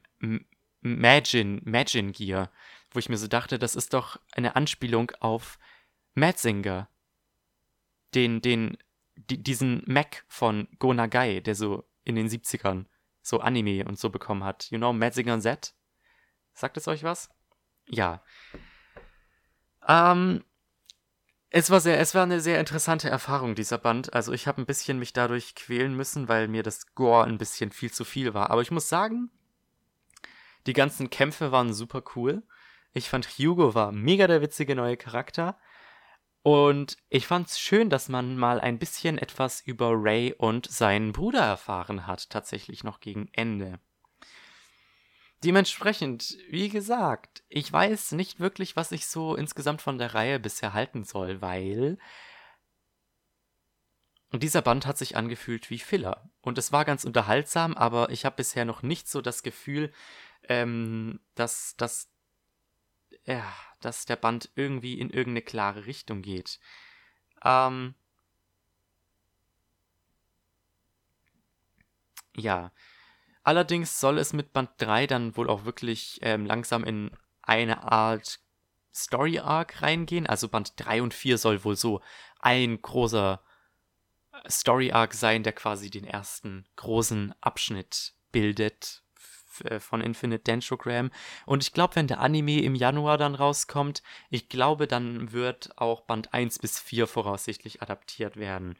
Magin, 0.82 1.62
Magin 1.64 2.12
Gear, 2.12 2.50
wo 2.90 2.98
ich 2.98 3.08
mir 3.08 3.16
so 3.16 3.28
dachte, 3.28 3.58
das 3.58 3.76
ist 3.76 3.94
doch 3.94 4.20
eine 4.32 4.56
Anspielung 4.56 5.10
auf 5.20 5.58
Madzinger 6.14 6.90
den, 8.14 8.40
den, 8.40 8.76
die, 9.16 9.42
diesen 9.42 9.82
Mac 9.86 10.24
von 10.28 10.68
Go 10.78 10.92
Nagai, 10.92 11.40
der 11.40 11.54
so 11.54 11.84
in 12.04 12.16
den 12.16 12.28
70ern 12.28 12.86
so 13.22 13.40
Anime 13.40 13.84
und 13.84 13.98
so 13.98 14.10
bekommen 14.10 14.44
hat. 14.44 14.70
You 14.70 14.78
know, 14.78 14.92
Mazinger 14.92 15.38
Z? 15.40 15.74
Sagt 16.54 16.76
es 16.76 16.88
euch 16.88 17.02
was? 17.02 17.30
Ja. 17.86 18.22
Ähm, 19.86 20.44
es 21.50 21.70
war 21.70 21.80
sehr, 21.80 21.98
es 21.98 22.14
war 22.14 22.24
eine 22.24 22.40
sehr 22.40 22.60
interessante 22.60 23.08
Erfahrung, 23.08 23.54
dieser 23.54 23.78
Band. 23.78 24.12
Also 24.12 24.32
ich 24.32 24.46
habe 24.46 24.60
ein 24.60 24.66
bisschen 24.66 24.98
mich 24.98 25.12
dadurch 25.12 25.54
quälen 25.54 25.96
müssen, 25.96 26.28
weil 26.28 26.48
mir 26.48 26.62
das 26.62 26.94
Gore 26.94 27.24
ein 27.24 27.38
bisschen 27.38 27.70
viel 27.70 27.90
zu 27.90 28.04
viel 28.04 28.34
war. 28.34 28.50
Aber 28.50 28.60
ich 28.60 28.70
muss 28.70 28.88
sagen, 28.88 29.30
die 30.66 30.74
ganzen 30.74 31.08
Kämpfe 31.08 31.52
waren 31.52 31.72
super 31.72 32.02
cool. 32.16 32.42
Ich 32.92 33.08
fand 33.08 33.26
Hugo 33.26 33.74
war 33.74 33.92
mega 33.92 34.26
der 34.26 34.42
witzige 34.42 34.74
neue 34.74 34.96
Charakter. 34.96 35.58
Und 36.42 36.96
ich 37.08 37.26
fand's 37.26 37.58
schön, 37.58 37.90
dass 37.90 38.08
man 38.08 38.36
mal 38.36 38.60
ein 38.60 38.78
bisschen 38.78 39.18
etwas 39.18 39.60
über 39.60 39.90
Ray 39.92 40.34
und 40.34 40.70
seinen 40.70 41.12
Bruder 41.12 41.42
erfahren 41.42 42.06
hat, 42.06 42.30
tatsächlich 42.30 42.84
noch 42.84 43.00
gegen 43.00 43.28
Ende. 43.32 43.80
Dementsprechend, 45.44 46.36
wie 46.48 46.68
gesagt, 46.68 47.44
ich 47.48 47.72
weiß 47.72 48.12
nicht 48.12 48.40
wirklich, 48.40 48.74
was 48.76 48.90
ich 48.92 49.06
so 49.06 49.36
insgesamt 49.36 49.82
von 49.82 49.98
der 49.98 50.14
Reihe 50.14 50.40
bisher 50.40 50.72
halten 50.72 51.04
soll, 51.04 51.40
weil 51.40 51.98
dieser 54.32 54.62
Band 54.62 54.84
hat 54.84 54.98
sich 54.98 55.16
angefühlt 55.16 55.70
wie 55.70 55.78
Filler. 55.78 56.28
Und 56.40 56.58
es 56.58 56.72
war 56.72 56.84
ganz 56.84 57.04
unterhaltsam, 57.04 57.74
aber 57.74 58.10
ich 58.10 58.24
habe 58.24 58.36
bisher 58.36 58.64
noch 58.64 58.82
nicht 58.82 59.08
so 59.08 59.20
das 59.20 59.42
Gefühl, 59.42 59.92
ähm, 60.48 61.20
dass, 61.34 61.76
dass 61.76 62.10
ja, 63.28 63.44
dass 63.80 64.06
der 64.06 64.16
Band 64.16 64.50
irgendwie 64.54 64.98
in 64.98 65.10
irgendeine 65.10 65.42
klare 65.42 65.84
Richtung 65.84 66.22
geht. 66.22 66.58
Ähm, 67.44 67.94
ja. 72.34 72.72
Allerdings 73.44 74.00
soll 74.00 74.18
es 74.18 74.32
mit 74.32 74.52
Band 74.52 74.70
3 74.78 75.06
dann 75.06 75.36
wohl 75.36 75.50
auch 75.50 75.64
wirklich 75.66 76.18
ähm, 76.22 76.46
langsam 76.46 76.84
in 76.84 77.10
eine 77.42 77.82
Art 77.84 78.40
Story 78.94 79.38
Arc 79.40 79.82
reingehen. 79.82 80.26
Also 80.26 80.48
Band 80.48 80.72
3 80.76 81.02
und 81.02 81.12
4 81.12 81.36
soll 81.36 81.64
wohl 81.64 81.76
so 81.76 82.00
ein 82.40 82.80
großer 82.80 83.42
Story 84.48 84.92
Arc 84.92 85.12
sein, 85.12 85.42
der 85.42 85.52
quasi 85.52 85.90
den 85.90 86.04
ersten 86.04 86.66
großen 86.76 87.34
Abschnitt 87.42 88.14
bildet 88.32 89.02
von 89.80 90.00
Infinite 90.00 90.44
Dendrogram. 90.44 91.10
Und 91.46 91.62
ich 91.62 91.72
glaube, 91.72 91.96
wenn 91.96 92.06
der 92.06 92.20
Anime 92.20 92.62
im 92.62 92.74
Januar 92.74 93.18
dann 93.18 93.34
rauskommt, 93.34 94.02
ich 94.30 94.48
glaube, 94.48 94.86
dann 94.86 95.32
wird 95.32 95.70
auch 95.76 96.02
Band 96.02 96.34
1 96.34 96.58
bis 96.58 96.78
4 96.78 97.06
voraussichtlich 97.06 97.82
adaptiert 97.82 98.36
werden. 98.36 98.76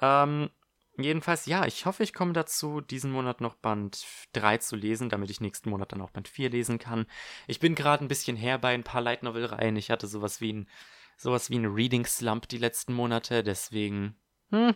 Ähm, 0.00 0.50
jedenfalls, 0.96 1.46
ja, 1.46 1.66
ich 1.66 1.86
hoffe, 1.86 2.02
ich 2.02 2.12
komme 2.12 2.32
dazu, 2.32 2.80
diesen 2.80 3.10
Monat 3.10 3.40
noch 3.40 3.54
Band 3.54 4.04
3 4.32 4.58
zu 4.58 4.76
lesen, 4.76 5.08
damit 5.08 5.30
ich 5.30 5.40
nächsten 5.40 5.70
Monat 5.70 5.92
dann 5.92 6.00
auch 6.00 6.10
Band 6.10 6.28
4 6.28 6.50
lesen 6.50 6.78
kann. 6.78 7.06
Ich 7.46 7.60
bin 7.60 7.74
gerade 7.74 8.04
ein 8.04 8.08
bisschen 8.08 8.36
her 8.36 8.58
bei 8.58 8.74
ein 8.74 8.84
paar 8.84 9.00
Light 9.00 9.22
Novel 9.22 9.46
Reihen. 9.46 9.76
Ich 9.76 9.90
hatte 9.90 10.06
sowas 10.06 10.40
wie 10.40 10.52
ein 10.52 10.68
sowas 11.16 11.50
wie 11.50 11.58
ein 11.58 11.66
Reading 11.66 12.06
Slump 12.06 12.48
die 12.48 12.58
letzten 12.58 12.92
Monate, 12.92 13.42
deswegen 13.42 14.16
hm, 14.50 14.74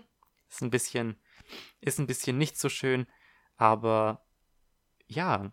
ist 0.49 0.63
ein 0.63 0.71
bisschen 0.71 1.17
ist 1.81 1.99
ein 1.99 2.07
bisschen 2.07 2.39
nicht 2.39 2.59
so 2.59 2.69
schön, 2.69 3.07
aber 3.57 4.27
ja, 5.09 5.51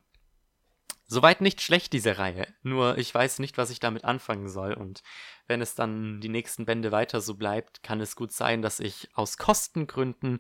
Soweit 1.08 1.40
nicht 1.40 1.62
schlecht, 1.62 1.94
diese 1.94 2.18
Reihe. 2.18 2.48
Nur 2.64 2.98
ich 2.98 3.14
weiß 3.14 3.38
nicht, 3.38 3.60
was 3.60 3.70
ich 3.70 3.80
damit 3.80 4.06
anfangen 4.06 4.50
soll. 4.50 4.74
Und 4.74 5.04
wenn 5.46 5.62
es 5.62 5.76
dann 5.76 6.20
die 6.20 6.30
nächsten 6.30 6.66
Bände 6.66 6.92
weiter 6.92 7.22
so 7.22 7.36
bleibt, 7.36 7.84
kann 7.84 8.02
es 8.02 8.16
gut 8.16 8.32
sein, 8.32 8.64
dass 8.64 8.80
ich 8.80 9.08
aus 9.14 9.38
Kostengründen 9.38 10.40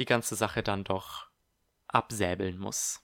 die 0.00 0.04
ganze 0.04 0.34
Sache 0.34 0.64
dann 0.64 0.82
doch 0.82 1.28
absäbeln 1.86 2.58
muss. 2.58 3.00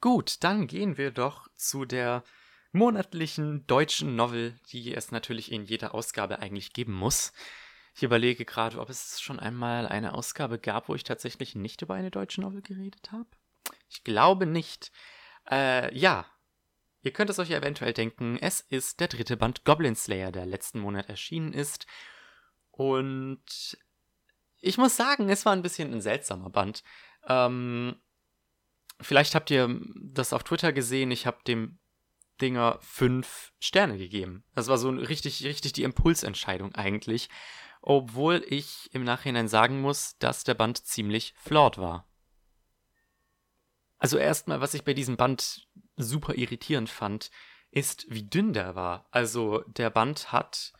Gut, 0.00 0.44
dann 0.44 0.68
gehen 0.68 0.96
wir 0.96 1.10
doch 1.10 1.48
zu 1.56 1.84
der 1.84 2.22
monatlichen 2.70 3.66
deutschen 3.66 4.14
Novel, 4.14 4.54
die 4.70 4.94
es 4.94 5.10
natürlich 5.10 5.50
in 5.50 5.64
jeder 5.64 5.94
Ausgabe 5.94 6.38
eigentlich 6.38 6.72
geben 6.72 6.92
muss. 6.92 7.32
Ich 8.00 8.04
überlege 8.04 8.46
gerade, 8.46 8.78
ob 8.80 8.88
es 8.88 9.20
schon 9.20 9.38
einmal 9.38 9.86
eine 9.86 10.14
Ausgabe 10.14 10.58
gab, 10.58 10.88
wo 10.88 10.94
ich 10.94 11.04
tatsächlich 11.04 11.54
nicht 11.54 11.82
über 11.82 11.92
eine 11.92 12.10
deutsche 12.10 12.40
Novel 12.40 12.62
geredet 12.62 13.12
habe. 13.12 13.28
Ich 13.90 14.04
glaube 14.04 14.46
nicht. 14.46 14.90
Äh, 15.50 15.94
ja. 15.94 16.24
Ihr 17.02 17.12
könnt 17.12 17.28
es 17.28 17.38
euch 17.38 17.50
eventuell 17.50 17.92
denken, 17.92 18.38
es 18.40 18.62
ist 18.62 19.00
der 19.00 19.08
dritte 19.08 19.36
Band 19.36 19.66
Goblin 19.66 19.96
Slayer, 19.96 20.32
der 20.32 20.46
letzten 20.46 20.80
Monat 20.80 21.10
erschienen 21.10 21.52
ist. 21.52 21.86
Und 22.70 23.76
ich 24.60 24.78
muss 24.78 24.96
sagen, 24.96 25.28
es 25.28 25.44
war 25.44 25.52
ein 25.52 25.60
bisschen 25.60 25.92
ein 25.92 26.00
seltsamer 26.00 26.48
Band. 26.48 26.82
Ähm, 27.28 28.00
vielleicht 28.98 29.34
habt 29.34 29.50
ihr 29.50 29.78
das 29.96 30.32
auf 30.32 30.44
Twitter 30.44 30.72
gesehen. 30.72 31.10
Ich 31.10 31.26
habe 31.26 31.44
dem 31.46 31.78
Dinger 32.40 32.78
fünf 32.80 33.52
Sterne 33.58 33.98
gegeben. 33.98 34.42
Das 34.54 34.68
war 34.68 34.78
so 34.78 34.88
richtig, 34.88 35.44
richtig 35.44 35.74
die 35.74 35.82
Impulsentscheidung 35.82 36.74
eigentlich 36.74 37.28
obwohl 37.80 38.44
ich 38.46 38.90
im 38.92 39.04
Nachhinein 39.04 39.48
sagen 39.48 39.80
muss, 39.80 40.18
dass 40.18 40.44
der 40.44 40.54
Band 40.54 40.84
ziemlich 40.84 41.34
flawed 41.36 41.78
war. 41.78 42.06
Also 43.98 44.16
erstmal, 44.16 44.60
was 44.60 44.74
ich 44.74 44.84
bei 44.84 44.94
diesem 44.94 45.16
Band 45.16 45.68
super 45.96 46.34
irritierend 46.34 46.88
fand, 46.88 47.30
ist, 47.70 48.06
wie 48.08 48.28
dünn 48.28 48.52
der 48.52 48.74
war. 48.74 49.06
Also 49.10 49.62
der 49.68 49.90
Band 49.90 50.32
hat 50.32 50.72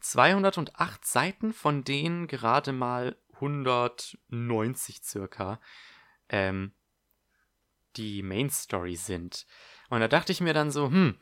208 0.00 1.04
Seiten, 1.04 1.52
von 1.52 1.84
denen 1.84 2.26
gerade 2.26 2.72
mal 2.72 3.16
190 3.34 5.02
circa 5.02 5.60
ähm, 6.28 6.72
die 7.96 8.22
Main 8.22 8.50
Story 8.50 8.96
sind. 8.96 9.46
Und 9.90 10.00
da 10.00 10.08
dachte 10.08 10.32
ich 10.32 10.40
mir 10.40 10.54
dann 10.54 10.70
so, 10.70 10.86
hm, 10.86 11.18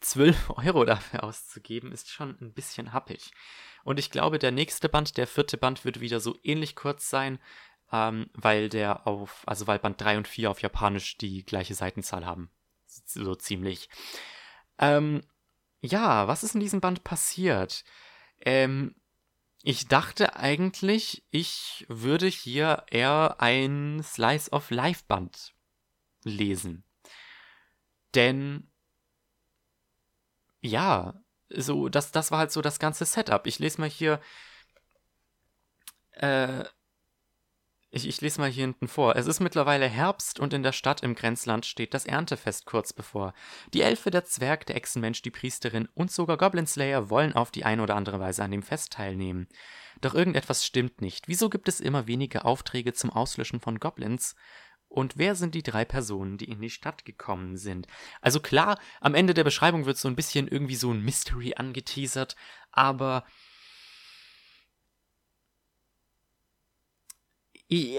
12 0.00 0.50
Euro 0.50 0.84
dafür 0.84 1.24
auszugeben, 1.24 1.92
ist 1.92 2.10
schon 2.10 2.36
ein 2.40 2.52
bisschen 2.52 2.92
happig. 2.92 3.32
Und 3.88 3.98
ich 3.98 4.10
glaube, 4.10 4.38
der 4.38 4.50
nächste 4.50 4.90
Band, 4.90 5.16
der 5.16 5.26
vierte 5.26 5.56
Band, 5.56 5.86
wird 5.86 6.00
wieder 6.00 6.20
so 6.20 6.36
ähnlich 6.42 6.76
kurz 6.76 7.08
sein, 7.08 7.38
ähm, 7.90 8.28
weil 8.34 8.68
der 8.68 9.06
auf, 9.06 9.44
also 9.46 9.66
weil 9.66 9.78
Band 9.78 9.98
3 9.98 10.18
und 10.18 10.28
4 10.28 10.50
auf 10.50 10.60
Japanisch 10.60 11.16
die 11.16 11.42
gleiche 11.42 11.74
Seitenzahl 11.74 12.26
haben. 12.26 12.50
So 12.84 13.34
ziemlich. 13.34 13.88
Ähm, 14.76 15.22
ja, 15.80 16.28
was 16.28 16.44
ist 16.44 16.54
in 16.54 16.60
diesem 16.60 16.82
Band 16.82 17.02
passiert? 17.02 17.82
Ähm, 18.42 18.94
ich 19.62 19.88
dachte 19.88 20.36
eigentlich, 20.36 21.24
ich 21.30 21.86
würde 21.88 22.26
hier 22.26 22.84
eher 22.90 23.36
ein 23.38 24.02
Slice 24.04 24.52
of 24.52 24.70
Life 24.70 25.04
Band 25.08 25.54
lesen. 26.24 26.84
Denn 28.14 28.70
ja, 30.60 31.22
so, 31.50 31.88
das, 31.88 32.12
das 32.12 32.30
war 32.30 32.38
halt 32.38 32.52
so 32.52 32.62
das 32.62 32.78
ganze 32.78 33.04
Setup. 33.04 33.46
Ich 33.46 33.58
lese 33.58 33.80
mal 33.80 33.90
hier. 33.90 34.20
Äh, 36.12 36.64
ich, 37.90 38.06
ich 38.06 38.20
lese 38.20 38.40
mal 38.40 38.50
hier 38.50 38.64
hinten 38.64 38.86
vor. 38.86 39.16
Es 39.16 39.26
ist 39.26 39.40
mittlerweile 39.40 39.86
Herbst 39.86 40.40
und 40.40 40.52
in 40.52 40.62
der 40.62 40.72
Stadt 40.72 41.02
im 41.02 41.14
Grenzland 41.14 41.64
steht 41.64 41.94
das 41.94 42.04
Erntefest 42.04 42.66
kurz 42.66 42.92
bevor. 42.92 43.32
Die 43.72 43.80
Elfe, 43.80 44.10
der 44.10 44.24
Zwerg, 44.24 44.66
der 44.66 44.76
Echsenmensch, 44.76 45.22
die 45.22 45.30
Priesterin 45.30 45.88
und 45.94 46.10
sogar 46.10 46.36
Goblin 46.36 46.66
Slayer 46.66 47.08
wollen 47.08 47.32
auf 47.32 47.50
die 47.50 47.64
eine 47.64 47.82
oder 47.82 47.96
andere 47.96 48.20
Weise 48.20 48.44
an 48.44 48.50
dem 48.50 48.62
Fest 48.62 48.92
teilnehmen. 48.92 49.48
Doch 50.02 50.14
irgendetwas 50.14 50.66
stimmt 50.66 51.00
nicht. 51.00 51.28
Wieso 51.28 51.48
gibt 51.48 51.66
es 51.66 51.80
immer 51.80 52.06
weniger 52.06 52.44
Aufträge 52.44 52.92
zum 52.92 53.10
Auslöschen 53.10 53.60
von 53.60 53.80
Goblins? 53.80 54.36
Und 54.88 55.18
wer 55.18 55.34
sind 55.34 55.54
die 55.54 55.62
drei 55.62 55.84
Personen, 55.84 56.38
die 56.38 56.50
in 56.50 56.60
die 56.60 56.70
Stadt 56.70 57.04
gekommen 57.04 57.56
sind? 57.56 57.86
Also 58.20 58.40
klar, 58.40 58.78
am 59.00 59.14
Ende 59.14 59.34
der 59.34 59.44
Beschreibung 59.44 59.86
wird 59.86 59.98
so 59.98 60.08
ein 60.08 60.16
bisschen 60.16 60.48
irgendwie 60.48 60.76
so 60.76 60.90
ein 60.90 61.02
Mystery 61.02 61.54
angeteasert, 61.56 62.36
aber 62.72 63.24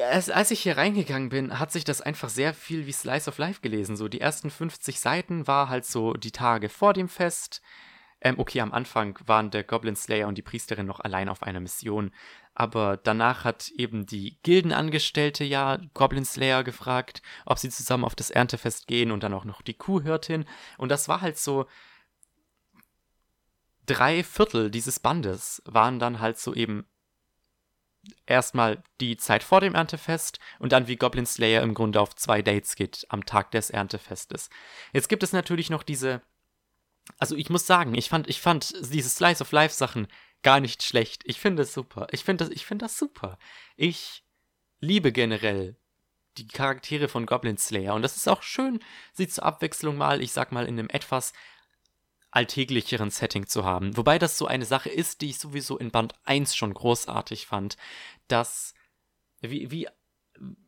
als 0.01 0.51
ich 0.51 0.61
hier 0.61 0.77
reingegangen 0.77 1.29
bin, 1.29 1.59
hat 1.59 1.71
sich 1.71 1.83
das 1.83 2.01
einfach 2.01 2.29
sehr 2.29 2.55
viel 2.55 2.87
wie 2.87 2.91
Slice 2.91 3.29
of 3.29 3.37
Life 3.37 3.61
gelesen. 3.61 3.95
So 3.95 4.07
die 4.07 4.19
ersten 4.19 4.49
50 4.49 4.99
Seiten 4.99 5.45
war 5.45 5.69
halt 5.69 5.85
so 5.85 6.13
die 6.13 6.31
Tage 6.31 6.69
vor 6.69 6.93
dem 6.93 7.07
Fest. 7.07 7.61
Ähm, 8.21 8.39
okay, 8.39 8.61
am 8.61 8.73
Anfang 8.73 9.17
waren 9.27 9.51
der 9.51 9.63
Goblin 9.63 9.95
Slayer 9.95 10.27
und 10.27 10.37
die 10.37 10.41
Priesterin 10.41 10.87
noch 10.87 10.99
allein 10.99 11.29
auf 11.29 11.43
einer 11.43 11.59
Mission. 11.59 12.11
Aber 12.59 12.97
danach 12.97 13.45
hat 13.45 13.69
eben 13.69 14.05
die 14.05 14.37
Gildenangestellte 14.43 15.45
ja 15.45 15.77
Goblin 15.93 16.25
Slayer 16.25 16.65
gefragt, 16.65 17.21
ob 17.45 17.57
sie 17.57 17.69
zusammen 17.69 18.03
auf 18.03 18.15
das 18.15 18.31
Erntefest 18.31 18.85
gehen 18.85 19.11
und 19.11 19.23
dann 19.23 19.33
auch 19.33 19.45
noch 19.45 19.61
die 19.61 19.75
Kuhhirtin. 19.75 20.43
Und 20.77 20.89
das 20.89 21.07
war 21.07 21.21
halt 21.21 21.37
so. 21.37 21.67
Drei 23.85 24.23
Viertel 24.25 24.69
dieses 24.71 24.99
Bandes 24.99 25.61
waren 25.65 25.99
dann 25.99 26.19
halt 26.19 26.37
so 26.37 26.53
eben 26.53 26.85
erstmal 28.25 28.83
die 28.99 29.15
Zeit 29.15 29.41
vor 29.41 29.61
dem 29.61 29.73
Erntefest 29.73 30.39
und 30.59 30.73
dann 30.73 30.87
wie 30.87 30.97
Goblin 30.97 31.25
Slayer 31.25 31.63
im 31.63 31.73
Grunde 31.73 32.01
auf 32.01 32.13
zwei 32.15 32.41
Dates 32.41 32.75
geht 32.75 33.05
am 33.07 33.25
Tag 33.25 33.51
des 33.51 33.69
Erntefestes. 33.69 34.49
Jetzt 34.91 35.07
gibt 35.07 35.23
es 35.23 35.31
natürlich 35.31 35.69
noch 35.69 35.83
diese 35.83 36.21
also 37.17 37.35
ich 37.35 37.49
muss 37.49 37.65
sagen, 37.65 37.95
ich 37.95 38.09
fand, 38.09 38.27
ich 38.29 38.41
fand 38.41 38.73
diese 38.93 39.09
Slice 39.09 39.41
of 39.41 39.51
Life 39.51 39.73
Sachen 39.73 40.07
gar 40.41 40.59
nicht 40.59 40.83
schlecht. 40.83 41.23
Ich 41.25 41.39
finde 41.39 41.63
es 41.63 41.73
super. 41.73 42.07
Ich 42.11 42.23
finde 42.23 42.45
das, 42.45 42.53
ich 42.53 42.65
finde 42.65 42.85
das 42.85 42.97
super. 42.97 43.37
Ich 43.75 44.23
liebe 44.79 45.11
generell 45.11 45.75
die 46.37 46.47
Charaktere 46.47 47.09
von 47.09 47.25
Goblin 47.25 47.57
Slayer 47.57 47.93
und 47.95 48.01
das 48.01 48.15
ist 48.15 48.29
auch 48.29 48.43
schön, 48.43 48.79
sie 49.11 49.27
zur 49.27 49.43
Abwechslung 49.43 49.97
mal, 49.97 50.21
ich 50.21 50.31
sag 50.31 50.51
mal, 50.51 50.65
in 50.65 50.79
einem 50.79 50.89
etwas 50.89 51.33
alltäglicheren 52.31 53.09
Setting 53.09 53.47
zu 53.47 53.65
haben. 53.65 53.97
Wobei 53.97 54.19
das 54.19 54.37
so 54.37 54.45
eine 54.45 54.65
Sache 54.65 54.89
ist, 54.89 55.21
die 55.21 55.31
ich 55.31 55.39
sowieso 55.39 55.77
in 55.77 55.91
Band 55.91 56.13
1 56.25 56.55
schon 56.55 56.73
großartig 56.73 57.47
fand, 57.47 57.75
dass 58.27 58.73
wie, 59.41 59.71
wie, 59.71 59.87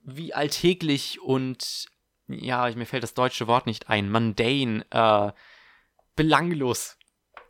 wie 0.03 0.33
alltäglich 0.33 1.21
und 1.21 1.87
ja, 2.27 2.69
mir 2.75 2.85
fällt 2.85 3.03
das 3.03 3.13
deutsche 3.13 3.47
Wort 3.47 3.65
nicht 3.65 3.89
ein, 3.89 4.09
mundane, 4.09 4.85
äh, 4.89 5.31
belanglos, 6.15 6.97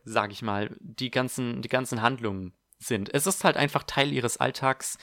sag 0.03 0.31
ich 0.31 0.41
mal, 0.41 0.75
die 0.79 1.11
ganzen, 1.11 1.61
die 1.61 1.69
ganzen 1.69 2.01
Handlungen 2.01 2.53
sind. 2.79 3.13
Es 3.13 3.27
ist 3.27 3.43
halt 3.43 3.57
einfach 3.57 3.83
Teil 3.83 4.11
ihres 4.11 4.37
Alltags, 4.37 4.97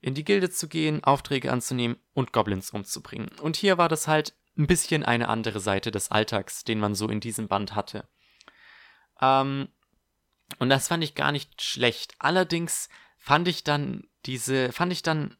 in 0.00 0.14
die 0.14 0.24
Gilde 0.24 0.50
zu 0.50 0.68
gehen, 0.68 1.02
Aufträge 1.02 1.50
anzunehmen 1.50 1.96
und 2.12 2.32
Goblins 2.32 2.70
umzubringen. 2.70 3.30
Und 3.40 3.56
hier 3.56 3.78
war 3.78 3.88
das 3.88 4.06
halt 4.06 4.34
ein 4.56 4.66
bisschen 4.66 5.02
eine 5.02 5.28
andere 5.28 5.60
Seite 5.60 5.90
des 5.90 6.10
Alltags, 6.10 6.62
den 6.64 6.78
man 6.78 6.94
so 6.94 7.08
in 7.08 7.20
diesem 7.20 7.48
Band 7.48 7.74
hatte. 7.74 8.06
Ähm, 9.20 9.68
und 10.58 10.68
das 10.68 10.88
fand 10.88 11.02
ich 11.02 11.14
gar 11.14 11.32
nicht 11.32 11.62
schlecht. 11.62 12.14
Allerdings 12.18 12.88
fand 13.18 13.48
ich 13.48 13.64
dann 13.64 14.06
diese, 14.26 14.72
fand 14.72 14.92
ich 14.92 15.02
dann 15.02 15.36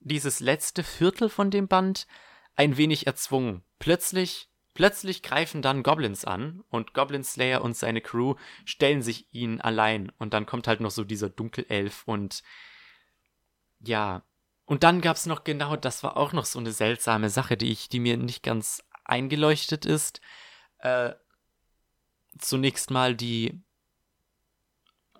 dieses 0.00 0.40
letzte 0.40 0.84
Viertel 0.84 1.28
von 1.28 1.50
dem 1.50 1.68
Band 1.68 2.06
ein 2.56 2.76
wenig 2.76 3.06
erzwungen. 3.06 3.62
Plötzlich 3.78 4.48
Plötzlich 4.78 5.24
greifen 5.24 5.60
dann 5.60 5.82
Goblins 5.82 6.24
an 6.24 6.62
und 6.70 6.94
Goblin 6.94 7.24
Slayer 7.24 7.62
und 7.62 7.76
seine 7.76 8.00
Crew 8.00 8.36
stellen 8.64 9.02
sich 9.02 9.26
ihnen 9.34 9.60
allein 9.60 10.12
und 10.18 10.32
dann 10.32 10.46
kommt 10.46 10.68
halt 10.68 10.78
noch 10.78 10.92
so 10.92 11.02
dieser 11.02 11.28
Dunkelelf 11.28 12.04
und 12.06 12.44
ja. 13.80 14.22
Und 14.66 14.84
dann 14.84 15.00
gab's 15.00 15.26
noch 15.26 15.42
genau, 15.42 15.74
das 15.74 16.04
war 16.04 16.16
auch 16.16 16.32
noch 16.32 16.44
so 16.44 16.60
eine 16.60 16.70
seltsame 16.70 17.28
Sache, 17.28 17.56
die 17.56 17.72
ich, 17.72 17.88
die 17.88 17.98
mir 17.98 18.16
nicht 18.16 18.44
ganz 18.44 18.84
eingeleuchtet 19.04 19.84
ist. 19.84 20.20
Äh, 20.78 21.14
zunächst 22.38 22.92
mal 22.92 23.16
die 23.16 23.60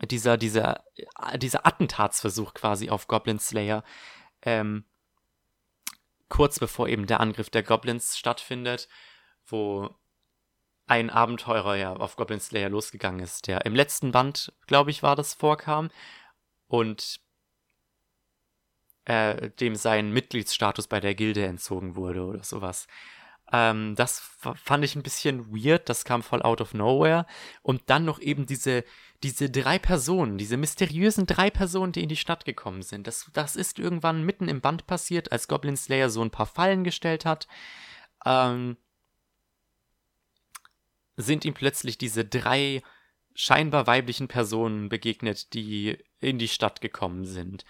dieser, 0.09 0.37
dieser, 0.37 0.85
dieser 1.35 1.67
Attentatsversuch 1.67 2.55
quasi 2.55 2.91
auf 2.91 3.09
Goblin 3.09 3.41
Slayer, 3.41 3.83
ähm, 4.43 4.85
kurz 6.29 6.61
bevor 6.61 6.87
eben 6.89 7.09
der 7.09 7.19
Angriff 7.19 7.51
der 7.51 7.65
Goblins 7.65 8.17
stattfindet 8.17 8.89
wo 9.49 9.91
ein 10.87 11.11
Abenteurer 11.11 11.77
ja 11.77 11.95
auf 11.95 12.17
Goblin 12.17 12.41
Slayer 12.41 12.71
losgegangen 12.71 13.21
ist, 13.21 13.47
der 13.47 13.67
im 13.67 13.75
letzten 13.75 14.11
Band, 14.11 14.53
glaube 14.67 14.91
ich, 14.91 15.03
war 15.03 15.17
das, 15.17 15.35
vorkam 15.35 15.91
und 16.67 17.21
äh, 19.05 19.51
dem 19.51 19.75
sein 19.75 20.13
Mitgliedsstatus 20.13 20.87
bei 20.87 21.01
der 21.01 21.15
Gilde 21.15 21.45
entzogen 21.45 21.97
wurde 21.97 22.25
oder 22.25 22.45
sowas. 22.45 22.87
Ähm, 23.51 23.95
das 23.97 24.21
fand 24.21 24.85
ich 24.85 24.95
ein 24.95 25.03
bisschen 25.03 25.51
weird, 25.51 25.89
das 25.89 26.05
kam 26.05 26.23
voll 26.23 26.43
out 26.43 26.61
of 26.61 26.75
nowhere. 26.75 27.27
Und 27.63 27.83
dann 27.87 28.05
noch 28.05 28.21
eben 28.21 28.47
diese, 28.47 28.85
diese 29.23 29.51
drei 29.51 29.79
Personen, 29.79 30.39
diese 30.39 30.57
mysteriösen 30.57 31.27
drei 31.27 31.51
Personen, 31.51 31.93
die 31.93 32.03
in 32.03 32.09
die 32.09 32.17
Stadt 32.17 32.45
gekommen 32.45 32.83
sind. 32.83 33.07
Das, 33.07 33.31
das 33.33 33.57
ist 33.57 33.79
irgendwann 33.79 34.25
mitten 34.25 34.49
im 34.49 34.61
Band 34.61 34.87
passiert, 34.87 35.33
als 35.33 35.49
Goblin 35.49 35.77
Slayer 35.77 36.11
so 36.11 36.23
ein 36.23 36.31
paar 36.31 36.47
Fallen 36.47 36.85
gestellt 36.85 37.25
hat. 37.25 37.49
Ähm, 38.27 38.77
sind 41.19 41.45
ihm 41.45 41.55
plötzlich 41.55 41.99
diese 41.99 42.25
drei 42.25 42.83
scheinbar 43.35 43.87
weiblichen 43.87 44.29
Personen 44.29 44.89
begegnet, 44.89 45.53
die 45.53 45.99
in 46.21 46.39
die 46.39 46.49
Stadt 46.49 46.81
gekommen 46.81 47.25
sind. 47.25 47.65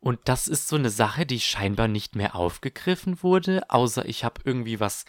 Und 0.00 0.20
das 0.24 0.48
ist 0.48 0.68
so 0.68 0.76
eine 0.76 0.90
Sache, 0.90 1.26
die 1.26 1.40
scheinbar 1.40 1.88
nicht 1.88 2.16
mehr 2.16 2.34
aufgegriffen 2.34 3.22
wurde, 3.22 3.62
außer 3.68 4.04
ich 4.06 4.24
habe 4.24 4.40
irgendwie 4.44 4.80
was 4.80 5.04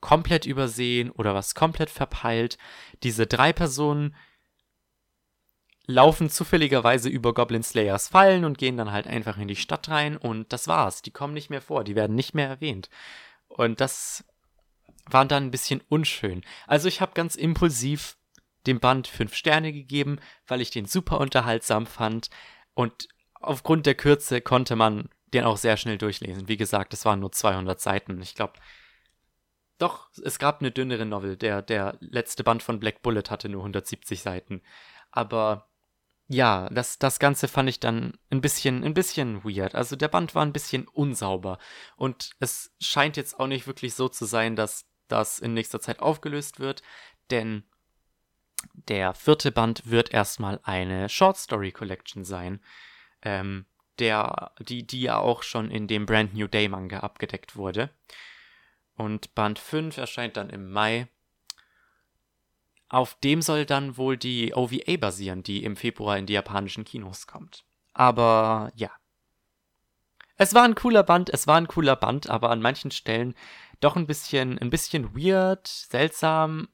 komplett 0.00 0.46
übersehen 0.46 1.10
oder 1.10 1.34
was 1.34 1.54
komplett 1.54 1.90
verpeilt. 1.90 2.58
Diese 3.02 3.26
drei 3.26 3.52
Personen 3.52 4.14
laufen 5.86 6.30
zufälligerweise 6.30 7.08
über 7.08 7.32
Goblin 7.32 7.62
Slayers 7.62 8.08
Fallen 8.08 8.44
und 8.44 8.58
gehen 8.58 8.76
dann 8.76 8.92
halt 8.92 9.06
einfach 9.06 9.38
in 9.38 9.48
die 9.48 9.56
Stadt 9.56 9.88
rein 9.88 10.16
und 10.16 10.52
das 10.52 10.68
war's. 10.68 11.02
Die 11.02 11.12
kommen 11.12 11.34
nicht 11.34 11.50
mehr 11.50 11.62
vor, 11.62 11.84
die 11.84 11.94
werden 11.94 12.16
nicht 12.16 12.34
mehr 12.34 12.48
erwähnt. 12.48 12.88
Und 13.48 13.80
das 13.80 14.24
war 15.10 15.24
dann 15.24 15.44
ein 15.44 15.50
bisschen 15.50 15.82
unschön. 15.88 16.42
Also 16.66 16.88
ich 16.88 17.00
habe 17.00 17.12
ganz 17.14 17.36
impulsiv 17.36 18.16
dem 18.66 18.80
Band 18.80 19.06
fünf 19.06 19.34
Sterne 19.34 19.72
gegeben, 19.72 20.18
weil 20.46 20.60
ich 20.60 20.70
den 20.70 20.86
super 20.86 21.20
unterhaltsam 21.20 21.86
fand 21.86 22.30
und 22.74 23.08
aufgrund 23.34 23.86
der 23.86 23.94
Kürze 23.94 24.40
konnte 24.40 24.76
man 24.76 25.08
den 25.32 25.44
auch 25.44 25.56
sehr 25.56 25.76
schnell 25.76 25.98
durchlesen. 25.98 26.48
Wie 26.48 26.56
gesagt, 26.56 26.92
es 26.94 27.04
waren 27.04 27.20
nur 27.20 27.32
200 27.32 27.80
Seiten. 27.80 28.20
Ich 28.22 28.34
glaube, 28.34 28.54
doch, 29.78 30.08
es 30.24 30.38
gab 30.38 30.60
eine 30.60 30.70
dünnere 30.70 31.04
Novel. 31.04 31.36
Der, 31.36 31.62
der 31.62 31.96
letzte 32.00 32.44
Band 32.44 32.62
von 32.62 32.80
Black 32.80 33.02
Bullet 33.02 33.24
hatte 33.28 33.48
nur 33.48 33.60
170 33.62 34.22
Seiten. 34.22 34.62
Aber 35.10 35.68
ja, 36.28 36.68
das, 36.70 36.98
das 36.98 37.18
Ganze 37.18 37.46
fand 37.46 37.68
ich 37.68 37.78
dann 37.78 38.18
ein 38.30 38.40
bisschen, 38.40 38.82
ein 38.82 38.94
bisschen 38.94 39.44
weird. 39.44 39.74
Also 39.74 39.94
der 39.94 40.08
Band 40.08 40.34
war 40.34 40.44
ein 40.44 40.52
bisschen 40.52 40.88
unsauber. 40.88 41.58
Und 41.96 42.32
es 42.40 42.74
scheint 42.80 43.16
jetzt 43.16 43.38
auch 43.38 43.46
nicht 43.46 43.66
wirklich 43.66 43.94
so 43.94 44.08
zu 44.08 44.24
sein, 44.24 44.56
dass 44.56 44.86
das 45.08 45.38
in 45.38 45.54
nächster 45.54 45.80
Zeit 45.80 46.00
aufgelöst 46.00 46.60
wird. 46.60 46.82
Denn 47.30 47.64
der 48.74 49.14
vierte 49.14 49.52
Band 49.52 49.90
wird 49.90 50.12
erstmal 50.12 50.60
eine 50.62 51.08
Short 51.08 51.36
Story 51.36 51.72
Collection 51.72 52.24
sein 52.24 52.60
ähm, 53.22 53.66
der, 53.98 54.52
die, 54.60 54.86
die 54.86 55.02
ja 55.02 55.18
auch 55.18 55.42
schon 55.42 55.70
in 55.70 55.88
dem 55.88 56.06
Brand 56.06 56.34
New 56.34 56.46
Day 56.46 56.68
Manga 56.68 57.00
abgedeckt 57.00 57.56
wurde. 57.56 57.90
Und 58.94 59.34
Band 59.34 59.58
5 59.58 59.96
erscheint 59.98 60.36
dann 60.36 60.50
im 60.50 60.70
Mai. 60.70 61.08
Auf 62.88 63.18
dem 63.20 63.42
soll 63.42 63.66
dann 63.66 63.96
wohl 63.96 64.16
die 64.16 64.54
OVA 64.54 64.96
basieren, 64.98 65.42
die 65.42 65.64
im 65.64 65.76
Februar 65.76 66.16
in 66.18 66.26
die 66.26 66.34
japanischen 66.34 66.84
Kinos 66.84 67.26
kommt. 67.26 67.64
Aber 67.92 68.70
ja. 68.76 68.90
Es 70.36 70.54
war 70.54 70.64
ein 70.64 70.74
cooler 70.74 71.02
Band, 71.02 71.30
es 71.30 71.46
war 71.46 71.56
ein 71.56 71.66
cooler 71.66 71.96
Band, 71.96 72.28
aber 72.28 72.50
an 72.50 72.60
manchen 72.60 72.90
Stellen 72.90 73.34
doch 73.80 73.96
ein 73.96 74.06
bisschen, 74.06 74.58
ein 74.58 74.70
bisschen 74.70 75.14
weird, 75.16 75.66
seltsam. 75.66 76.68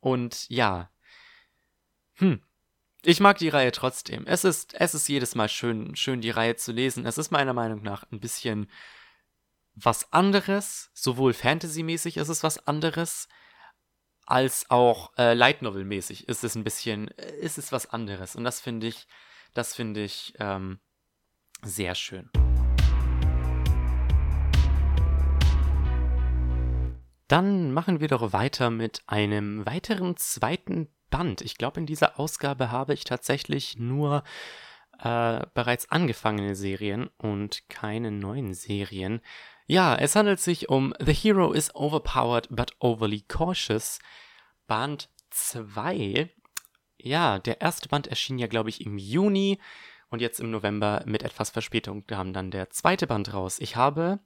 Und 0.00 0.48
ja. 0.48 0.90
Hm, 2.14 2.42
ich 3.02 3.20
mag 3.20 3.38
die 3.38 3.48
Reihe 3.48 3.72
trotzdem. 3.72 4.26
Es 4.26 4.44
ist, 4.44 4.74
es 4.74 4.94
ist 4.94 5.08
jedes 5.08 5.34
Mal 5.34 5.48
schön, 5.48 5.94
schön, 5.96 6.20
die 6.20 6.30
Reihe 6.30 6.56
zu 6.56 6.72
lesen. 6.72 7.06
Es 7.06 7.18
ist 7.18 7.30
meiner 7.30 7.52
Meinung 7.52 7.82
nach 7.82 8.04
ein 8.10 8.20
bisschen 8.20 8.70
was 9.74 10.12
anderes. 10.12 10.90
Sowohl 10.94 11.32
Fantasy-mäßig 11.32 12.16
ist 12.16 12.28
es 12.28 12.42
was 12.42 12.66
anderes, 12.66 13.28
als 14.26 14.70
auch 14.70 15.12
äh, 15.16 15.34
Light 15.34 15.62
Novel-mäßig 15.62 16.28
ist 16.28 16.42
es 16.42 16.56
ein 16.56 16.64
bisschen, 16.64 17.08
ist 17.40 17.58
es 17.58 17.70
was 17.70 17.86
anderes. 17.86 18.34
Und 18.34 18.44
das 18.44 18.60
finde 18.60 18.88
ich, 18.88 19.06
das 19.54 19.74
finde 19.74 20.02
ich 20.02 20.34
ähm, 20.40 20.80
sehr 21.62 21.94
schön. 21.94 22.28
Dann 27.28 27.72
machen 27.72 28.00
wir 28.00 28.08
doch 28.08 28.32
weiter 28.32 28.70
mit 28.70 29.02
einem 29.06 29.66
weiteren 29.66 30.16
zweiten 30.16 30.88
Band. 31.10 31.40
Ich 31.40 31.56
glaube, 31.56 31.80
in 31.80 31.86
dieser 31.86 32.18
Ausgabe 32.20 32.70
habe 32.70 32.94
ich 32.94 33.04
tatsächlich 33.04 33.78
nur 33.78 34.22
äh, 34.98 35.44
bereits 35.54 35.90
angefangene 35.90 36.54
Serien 36.54 37.08
und 37.18 37.68
keine 37.68 38.10
neuen 38.10 38.54
Serien. 38.54 39.20
Ja, 39.66 39.96
es 39.96 40.14
handelt 40.14 40.40
sich 40.40 40.68
um 40.68 40.94
The 41.00 41.12
Hero 41.12 41.52
is 41.52 41.74
Overpowered 41.74 42.48
but 42.50 42.72
Overly 42.78 43.22
Cautious, 43.22 43.98
Band 44.68 45.10
2. 45.30 46.30
Ja, 46.98 47.38
der 47.40 47.60
erste 47.60 47.88
Band 47.88 48.06
erschien 48.06 48.38
ja, 48.38 48.46
glaube 48.46 48.70
ich, 48.70 48.86
im 48.86 48.98
Juni 48.98 49.60
und 50.08 50.20
jetzt 50.22 50.38
im 50.38 50.50
November 50.50 51.02
mit 51.06 51.22
etwas 51.22 51.50
Verspätung 51.50 52.06
kam 52.06 52.32
dann 52.32 52.50
der 52.50 52.70
zweite 52.70 53.06
Band 53.06 53.34
raus. 53.34 53.58
Ich 53.58 53.74
habe, 53.76 54.20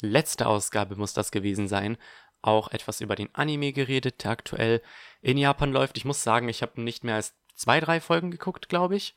letzte 0.00 0.46
Ausgabe 0.46 0.96
muss 0.96 1.12
das 1.12 1.30
gewesen 1.30 1.68
sein, 1.68 1.96
auch 2.42 2.70
etwas 2.70 3.00
über 3.00 3.16
den 3.16 3.34
Anime 3.34 3.72
geredet, 3.72 4.24
der 4.24 4.30
aktuell 4.30 4.82
in 5.20 5.38
Japan 5.38 5.72
läuft. 5.72 5.96
Ich 5.96 6.04
muss 6.04 6.22
sagen, 6.22 6.48
ich 6.48 6.62
habe 6.62 6.80
nicht 6.80 7.04
mehr 7.04 7.16
als 7.16 7.34
zwei, 7.54 7.80
drei 7.80 8.00
Folgen 8.00 8.30
geguckt, 8.30 8.68
glaube 8.68 8.96
ich. 8.96 9.14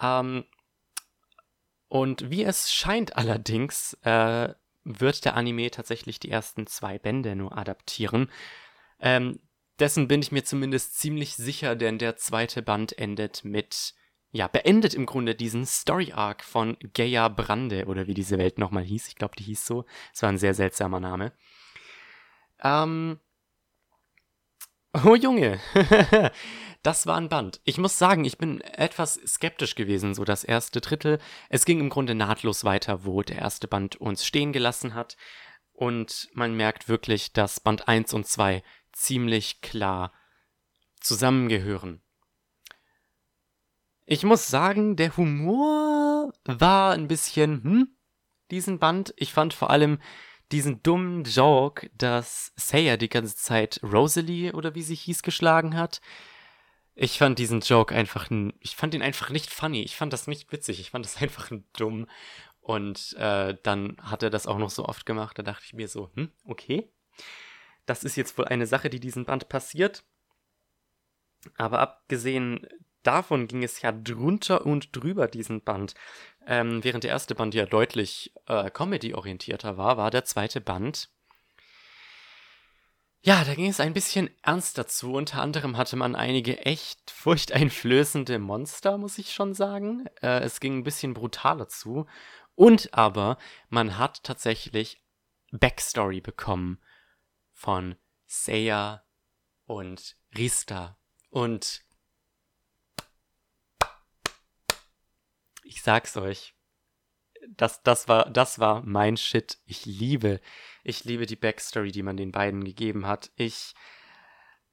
Ähm, 0.00 0.44
und 1.88 2.30
wie 2.30 2.44
es 2.44 2.72
scheint 2.72 3.16
allerdings, 3.16 3.94
äh, 4.02 4.54
wird 4.84 5.24
der 5.24 5.34
Anime 5.34 5.70
tatsächlich 5.70 6.20
die 6.20 6.30
ersten 6.30 6.66
zwei 6.66 6.98
Bände 6.98 7.34
nur 7.36 7.56
adaptieren. 7.56 8.30
Ähm, 9.00 9.40
dessen 9.78 10.08
bin 10.08 10.22
ich 10.22 10.32
mir 10.32 10.44
zumindest 10.44 10.98
ziemlich 10.98 11.36
sicher, 11.36 11.76
denn 11.76 11.98
der 11.98 12.16
zweite 12.16 12.62
Band 12.62 12.96
endet 12.98 13.44
mit, 13.44 13.94
ja, 14.38 14.46
beendet 14.46 14.94
im 14.94 15.04
Grunde 15.04 15.34
diesen 15.34 15.66
Story 15.66 16.12
Arc 16.12 16.44
von 16.44 16.76
Gaia 16.94 17.26
Brande 17.26 17.86
oder 17.86 18.06
wie 18.06 18.14
diese 18.14 18.38
Welt 18.38 18.56
nochmal 18.56 18.84
hieß. 18.84 19.08
Ich 19.08 19.16
glaube, 19.16 19.34
die 19.36 19.42
hieß 19.42 19.66
so. 19.66 19.84
Es 20.14 20.22
war 20.22 20.28
ein 20.28 20.38
sehr 20.38 20.54
seltsamer 20.54 21.00
Name. 21.00 21.32
Ähm. 22.62 23.18
Oh 25.04 25.16
Junge, 25.16 25.58
das 26.84 27.08
war 27.08 27.16
ein 27.16 27.28
Band. 27.28 27.60
Ich 27.64 27.78
muss 27.78 27.98
sagen, 27.98 28.24
ich 28.24 28.38
bin 28.38 28.60
etwas 28.60 29.14
skeptisch 29.26 29.74
gewesen, 29.74 30.14
so 30.14 30.24
das 30.24 30.44
erste 30.44 30.80
Drittel. 30.80 31.18
Es 31.48 31.64
ging 31.64 31.80
im 31.80 31.90
Grunde 31.90 32.14
nahtlos 32.14 32.62
weiter, 32.62 33.04
wo 33.04 33.22
der 33.22 33.38
erste 33.38 33.66
Band 33.66 33.96
uns 33.96 34.24
stehen 34.24 34.52
gelassen 34.52 34.94
hat. 34.94 35.16
Und 35.72 36.28
man 36.32 36.54
merkt 36.54 36.88
wirklich, 36.88 37.32
dass 37.32 37.58
Band 37.58 37.88
1 37.88 38.14
und 38.14 38.24
2 38.24 38.62
ziemlich 38.92 39.62
klar 39.62 40.12
zusammengehören. 41.00 42.02
Ich 44.10 44.24
muss 44.24 44.48
sagen, 44.48 44.96
der 44.96 45.14
Humor 45.18 46.32
war 46.46 46.92
ein 46.94 47.08
bisschen, 47.08 47.62
hm, 47.62 47.88
diesen 48.50 48.78
Band. 48.78 49.12
Ich 49.18 49.34
fand 49.34 49.52
vor 49.52 49.68
allem 49.68 49.98
diesen 50.50 50.82
dummen 50.82 51.24
Joke, 51.24 51.90
dass 51.92 52.54
Saya 52.56 52.96
die 52.96 53.10
ganze 53.10 53.36
Zeit 53.36 53.80
Rosalie 53.82 54.54
oder 54.54 54.74
wie 54.74 54.80
sie 54.80 54.94
hieß 54.94 55.22
geschlagen 55.22 55.76
hat. 55.76 56.00
Ich 56.94 57.18
fand 57.18 57.38
diesen 57.38 57.60
Joke 57.60 57.94
einfach, 57.94 58.30
ich 58.60 58.76
fand 58.76 58.94
ihn 58.94 59.02
einfach 59.02 59.28
nicht 59.28 59.50
funny. 59.50 59.82
Ich 59.82 59.96
fand 59.96 60.14
das 60.14 60.26
nicht 60.26 60.50
witzig. 60.52 60.80
Ich 60.80 60.88
fand 60.88 61.04
das 61.04 61.16
einfach 61.20 61.50
dumm. 61.76 62.06
Und 62.62 63.14
äh, 63.18 63.58
dann 63.62 63.98
hat 64.00 64.22
er 64.22 64.30
das 64.30 64.46
auch 64.46 64.56
noch 64.56 64.70
so 64.70 64.86
oft 64.86 65.04
gemacht. 65.04 65.38
Da 65.38 65.42
dachte 65.42 65.64
ich 65.66 65.74
mir 65.74 65.86
so, 65.86 66.10
hm, 66.14 66.32
okay. 66.46 66.90
Das 67.84 68.04
ist 68.04 68.16
jetzt 68.16 68.38
wohl 68.38 68.46
eine 68.46 68.66
Sache, 68.66 68.88
die 68.88 69.00
diesen 69.00 69.26
Band 69.26 69.50
passiert. 69.50 70.02
Aber 71.58 71.80
abgesehen 71.80 72.66
davon 73.02 73.48
ging 73.48 73.62
es 73.62 73.82
ja 73.82 73.92
drunter 73.92 74.66
und 74.66 74.94
drüber, 74.94 75.28
diesen 75.28 75.62
Band. 75.62 75.94
Ähm, 76.46 76.82
während 76.82 77.04
der 77.04 77.10
erste 77.10 77.34
Band 77.34 77.54
ja 77.54 77.66
deutlich 77.66 78.32
äh, 78.46 78.70
Comedy-orientierter 78.70 79.76
war, 79.76 79.96
war 79.96 80.10
der 80.10 80.24
zweite 80.24 80.60
Band. 80.60 81.10
Ja, 83.20 83.44
da 83.44 83.54
ging 83.54 83.68
es 83.68 83.80
ein 83.80 83.92
bisschen 83.92 84.30
ernster 84.42 84.86
zu. 84.86 85.12
Unter 85.12 85.42
anderem 85.42 85.76
hatte 85.76 85.96
man 85.96 86.14
einige 86.14 86.64
echt 86.64 87.10
furchteinflößende 87.10 88.38
Monster, 88.38 88.96
muss 88.96 89.18
ich 89.18 89.32
schon 89.32 89.54
sagen. 89.54 90.06
Äh, 90.22 90.40
es 90.40 90.60
ging 90.60 90.78
ein 90.78 90.84
bisschen 90.84 91.14
brutaler 91.14 91.68
zu. 91.68 92.06
Und 92.54 92.94
aber 92.94 93.38
man 93.68 93.98
hat 93.98 94.22
tatsächlich 94.24 95.02
Backstory 95.50 96.20
bekommen 96.20 96.78
von 97.52 97.96
Seiya 98.26 99.04
und 99.66 100.16
Rista. 100.36 100.96
Und 101.30 101.82
ich 105.68 105.82
sag's 105.82 106.16
euch. 106.16 106.54
Das, 107.50 107.82
das, 107.82 108.08
war, 108.08 108.28
das 108.30 108.58
war 108.58 108.82
mein 108.84 109.16
Shit. 109.16 109.58
Ich 109.64 109.86
liebe, 109.86 110.40
ich 110.82 111.04
liebe 111.04 111.26
die 111.26 111.36
Backstory, 111.36 111.92
die 111.92 112.02
man 112.02 112.16
den 112.16 112.32
beiden 112.32 112.64
gegeben 112.64 113.06
hat. 113.06 113.30
Ich, 113.36 113.74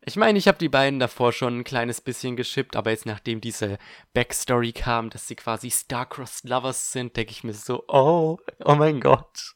Ich 0.08 0.16
meine, 0.18 0.38
ich 0.38 0.48
habe 0.48 0.58
die 0.58 0.70
beiden 0.70 1.00
davor 1.00 1.32
schon 1.32 1.60
ein 1.60 1.64
kleines 1.64 2.00
bisschen 2.02 2.36
geschippt, 2.36 2.76
aber 2.76 2.92
jetzt 2.92 3.06
nachdem 3.06 3.42
diese 3.42 3.78
Backstory 4.14 4.72
kam, 4.72 5.10
dass 5.10 5.28
sie 5.28 5.36
quasi 5.36 5.70
Star-Crossed 5.70 6.48
Lovers 6.48 6.92
sind, 6.92 7.16
denke 7.18 7.32
ich 7.32 7.44
mir 7.44 7.54
so, 7.54 7.84
oh, 7.88 8.38
oh 8.64 8.76
mein 8.76 9.00
Gott. 9.00 9.56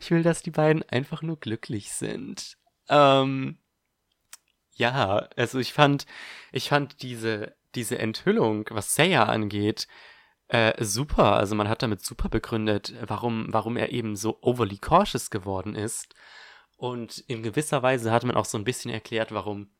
Ich 0.00 0.10
will, 0.10 0.22
dass 0.22 0.42
die 0.42 0.50
beiden 0.50 0.82
einfach 0.90 1.22
nur 1.22 1.40
glücklich 1.40 1.92
sind. 1.92 2.58
Ähm, 2.88 3.58
ja, 4.72 5.28
also 5.36 5.58
ich 5.58 5.72
fand, 5.72 6.04
ich 6.52 6.68
fand 6.68 7.02
diese, 7.02 7.56
diese 7.74 7.98
Enthüllung, 7.98 8.66
was 8.70 8.94
Seiya 8.94 9.24
angeht, 9.24 9.88
äh, 10.48 10.84
super. 10.84 11.34
Also 11.34 11.54
man 11.54 11.68
hat 11.68 11.82
damit 11.82 12.04
super 12.04 12.28
begründet, 12.28 12.94
warum, 13.06 13.46
warum 13.50 13.76
er 13.76 13.92
eben 13.92 14.16
so 14.16 14.38
overly 14.42 14.78
cautious 14.78 15.30
geworden 15.30 15.74
ist. 15.74 16.14
Und 16.76 17.18
in 17.26 17.42
gewisser 17.42 17.82
Weise 17.82 18.12
hat 18.12 18.24
man 18.24 18.36
auch 18.36 18.44
so 18.44 18.58
ein 18.58 18.64
bisschen 18.64 18.90
erklärt, 18.90 19.32
warum 19.32 19.70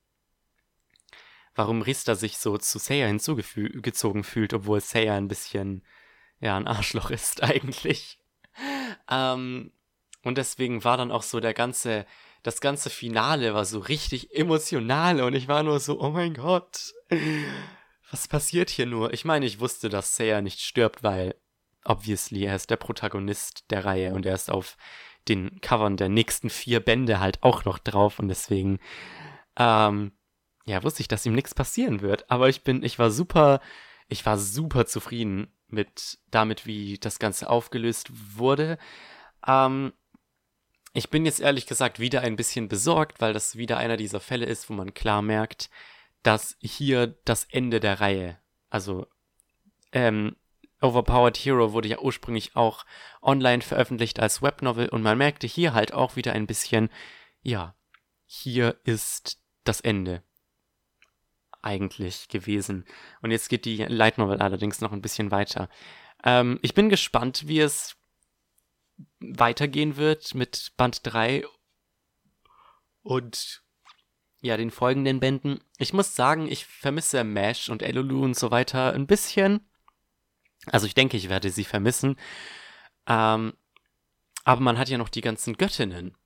warum 1.56 1.82
Rista 1.82 2.14
sich 2.14 2.38
so 2.38 2.58
zu 2.58 2.78
Seiya 2.78 3.06
hinzugezogen 3.06 4.22
fühlt, 4.22 4.52
obwohl 4.52 4.80
Seiya 4.80 5.16
ein 5.16 5.28
bisschen, 5.28 5.82
ja, 6.38 6.56
ein 6.56 6.68
Arschloch 6.68 7.10
ist 7.10 7.42
eigentlich. 7.42 8.18
Ähm, 9.10 9.72
und 10.22 10.38
deswegen 10.38 10.84
war 10.84 10.96
dann 10.96 11.10
auch 11.10 11.22
so 11.22 11.40
der 11.40 11.54
ganze, 11.54 12.06
das 12.42 12.60
ganze 12.60 12.90
Finale 12.90 13.54
war 13.54 13.64
so 13.64 13.78
richtig 13.80 14.34
emotional 14.36 15.20
und 15.20 15.34
ich 15.34 15.48
war 15.48 15.62
nur 15.62 15.80
so, 15.80 16.00
oh 16.00 16.10
mein 16.10 16.34
Gott, 16.34 16.94
was 18.10 18.28
passiert 18.28 18.70
hier 18.70 18.86
nur? 18.86 19.12
Ich 19.12 19.24
meine, 19.24 19.46
ich 19.46 19.60
wusste, 19.60 19.88
dass 19.88 20.16
Seiya 20.16 20.40
nicht 20.40 20.60
stirbt, 20.60 21.02
weil, 21.02 21.34
obviously, 21.84 22.44
er 22.44 22.56
ist 22.56 22.70
der 22.70 22.76
Protagonist 22.76 23.64
der 23.70 23.84
Reihe 23.84 24.14
und 24.14 24.26
er 24.26 24.34
ist 24.34 24.50
auf 24.50 24.76
den 25.28 25.60
Covern 25.60 25.96
der 25.96 26.08
nächsten 26.08 26.50
vier 26.50 26.80
Bände 26.80 27.18
halt 27.18 27.42
auch 27.42 27.64
noch 27.64 27.78
drauf 27.78 28.18
und 28.18 28.28
deswegen, 28.28 28.78
ähm, 29.56 30.12
ja, 30.66 30.82
wusste 30.82 31.00
ich, 31.00 31.08
dass 31.08 31.26
ihm 31.26 31.34
nichts 31.34 31.54
passieren 31.54 32.00
wird. 32.00 32.30
Aber 32.30 32.48
ich 32.48 32.62
bin, 32.62 32.82
ich 32.82 32.98
war 32.98 33.10
super, 33.10 33.60
ich 34.08 34.24
war 34.24 34.38
super 34.38 34.86
zufrieden 34.86 35.52
mit 35.68 36.18
damit, 36.30 36.66
wie 36.66 36.98
das 36.98 37.18
Ganze 37.18 37.50
aufgelöst 37.50 38.10
wurde. 38.36 38.78
Ähm, 39.46 39.92
ich 40.92 41.10
bin 41.10 41.26
jetzt 41.26 41.40
ehrlich 41.40 41.66
gesagt 41.66 41.98
wieder 42.00 42.22
ein 42.22 42.36
bisschen 42.36 42.68
besorgt, 42.68 43.20
weil 43.20 43.32
das 43.32 43.56
wieder 43.56 43.76
einer 43.78 43.96
dieser 43.96 44.20
Fälle 44.20 44.46
ist, 44.46 44.70
wo 44.70 44.74
man 44.74 44.94
klar 44.94 45.22
merkt, 45.22 45.70
dass 46.26 46.56
hier 46.60 47.06
das 47.24 47.44
Ende 47.44 47.80
der 47.80 48.00
Reihe, 48.00 48.38
also 48.68 49.06
ähm, 49.92 50.36
Overpowered 50.80 51.36
Hero 51.36 51.72
wurde 51.72 51.88
ja 51.88 52.00
ursprünglich 52.00 52.54
auch 52.56 52.84
online 53.22 53.62
veröffentlicht 53.62 54.20
als 54.20 54.42
Webnovel 54.42 54.88
und 54.88 55.02
man 55.02 55.16
merkte 55.16 55.46
hier 55.46 55.72
halt 55.72 55.92
auch 55.92 56.16
wieder 56.16 56.32
ein 56.32 56.46
bisschen, 56.46 56.90
ja, 57.42 57.74
hier 58.26 58.76
ist 58.84 59.40
das 59.64 59.80
Ende 59.80 60.22
eigentlich 61.62 62.28
gewesen. 62.28 62.84
Und 63.22 63.30
jetzt 63.30 63.48
geht 63.48 63.64
die 63.64 63.76
Light 63.84 64.18
Novel 64.18 64.40
allerdings 64.40 64.80
noch 64.80 64.92
ein 64.92 65.02
bisschen 65.02 65.30
weiter. 65.30 65.68
Ähm, 66.24 66.58
ich 66.62 66.74
bin 66.74 66.88
gespannt, 66.88 67.48
wie 67.48 67.60
es 67.60 67.96
weitergehen 69.20 69.96
wird 69.96 70.34
mit 70.34 70.72
Band 70.76 71.00
3 71.04 71.44
und 73.02 73.62
ja, 74.46 74.56
den 74.56 74.70
folgenden 74.70 75.20
Bänden. 75.20 75.60
Ich 75.78 75.92
muss 75.92 76.16
sagen, 76.16 76.50
ich 76.50 76.66
vermisse 76.66 77.24
Mash 77.24 77.68
und 77.68 77.82
Elulu 77.82 78.24
und 78.24 78.36
so 78.36 78.50
weiter 78.50 78.92
ein 78.92 79.06
bisschen. 79.06 79.60
Also 80.66 80.86
ich 80.86 80.94
denke, 80.94 81.16
ich 81.16 81.28
werde 81.28 81.50
sie 81.50 81.64
vermissen. 81.64 82.16
Ähm, 83.06 83.54
aber 84.44 84.60
man 84.60 84.78
hat 84.78 84.88
ja 84.88 84.98
noch 84.98 85.08
die 85.08 85.20
ganzen 85.20 85.56
Göttinnen. 85.56 86.16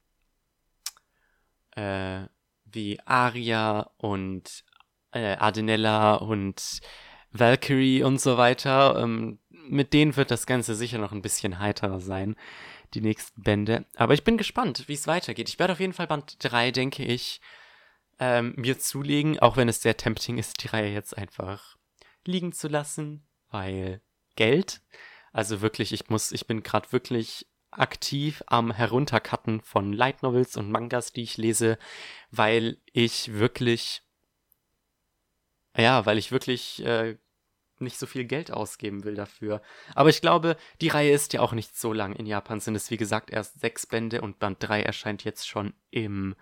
Äh, 1.72 2.26
wie 2.64 3.00
Aria 3.04 3.90
und 3.96 4.64
äh, 5.12 5.36
Ardenella 5.36 6.14
und 6.14 6.80
Valkyrie 7.32 8.02
und 8.02 8.20
so 8.20 8.36
weiter. 8.36 9.00
Ähm, 9.02 9.38
mit 9.68 9.92
denen 9.92 10.16
wird 10.16 10.30
das 10.30 10.46
Ganze 10.46 10.74
sicher 10.74 10.98
noch 10.98 11.12
ein 11.12 11.22
bisschen 11.22 11.58
heiterer 11.58 12.00
sein, 12.00 12.36
die 12.94 13.00
nächsten 13.00 13.42
Bände. 13.42 13.86
Aber 13.96 14.14
ich 14.14 14.24
bin 14.24 14.36
gespannt, 14.36 14.84
wie 14.88 14.94
es 14.94 15.06
weitergeht. 15.06 15.48
Ich 15.48 15.58
werde 15.58 15.74
auf 15.74 15.80
jeden 15.80 15.92
Fall 15.92 16.06
Band 16.06 16.36
3, 16.40 16.72
denke 16.72 17.04
ich, 17.04 17.40
ähm, 18.20 18.54
mir 18.56 18.78
zulegen, 18.78 19.40
auch 19.40 19.56
wenn 19.56 19.68
es 19.68 19.82
sehr 19.82 19.96
tempting 19.96 20.38
ist, 20.38 20.62
die 20.62 20.68
Reihe 20.68 20.92
jetzt 20.92 21.16
einfach 21.16 21.76
liegen 22.24 22.52
zu 22.52 22.68
lassen, 22.68 23.26
weil 23.50 24.00
Geld. 24.36 24.82
Also 25.32 25.60
wirklich, 25.60 25.92
ich 25.92 26.08
muss, 26.08 26.30
ich 26.30 26.46
bin 26.46 26.62
gerade 26.62 26.92
wirklich 26.92 27.48
aktiv 27.72 28.44
am 28.46 28.72
Heruntercutten 28.72 29.60
von 29.60 29.92
Light 29.92 30.22
Novels 30.22 30.56
und 30.56 30.70
Mangas, 30.70 31.12
die 31.12 31.22
ich 31.22 31.36
lese, 31.36 31.78
weil 32.30 32.78
ich 32.92 33.32
wirklich 33.34 34.02
ja, 35.76 36.04
weil 36.06 36.18
ich 36.18 36.32
wirklich 36.32 36.84
äh, 36.84 37.16
nicht 37.78 37.98
so 37.98 38.06
viel 38.06 38.24
Geld 38.24 38.50
ausgeben 38.52 39.04
will 39.04 39.14
dafür. 39.14 39.62
Aber 39.94 40.10
ich 40.10 40.20
glaube, 40.20 40.56
die 40.80 40.88
Reihe 40.88 41.12
ist 41.12 41.32
ja 41.32 41.40
auch 41.40 41.52
nicht 41.52 41.76
so 41.76 41.92
lang. 41.92 42.14
In 42.14 42.26
Japan 42.26 42.60
sind 42.60 42.74
es, 42.74 42.90
wie 42.90 42.96
gesagt, 42.96 43.30
erst 43.30 43.60
sechs 43.60 43.86
Bände 43.86 44.20
und 44.20 44.38
Band 44.38 44.58
3 44.60 44.82
erscheint 44.82 45.24
jetzt 45.24 45.48
schon 45.48 45.72
im, 45.90 46.34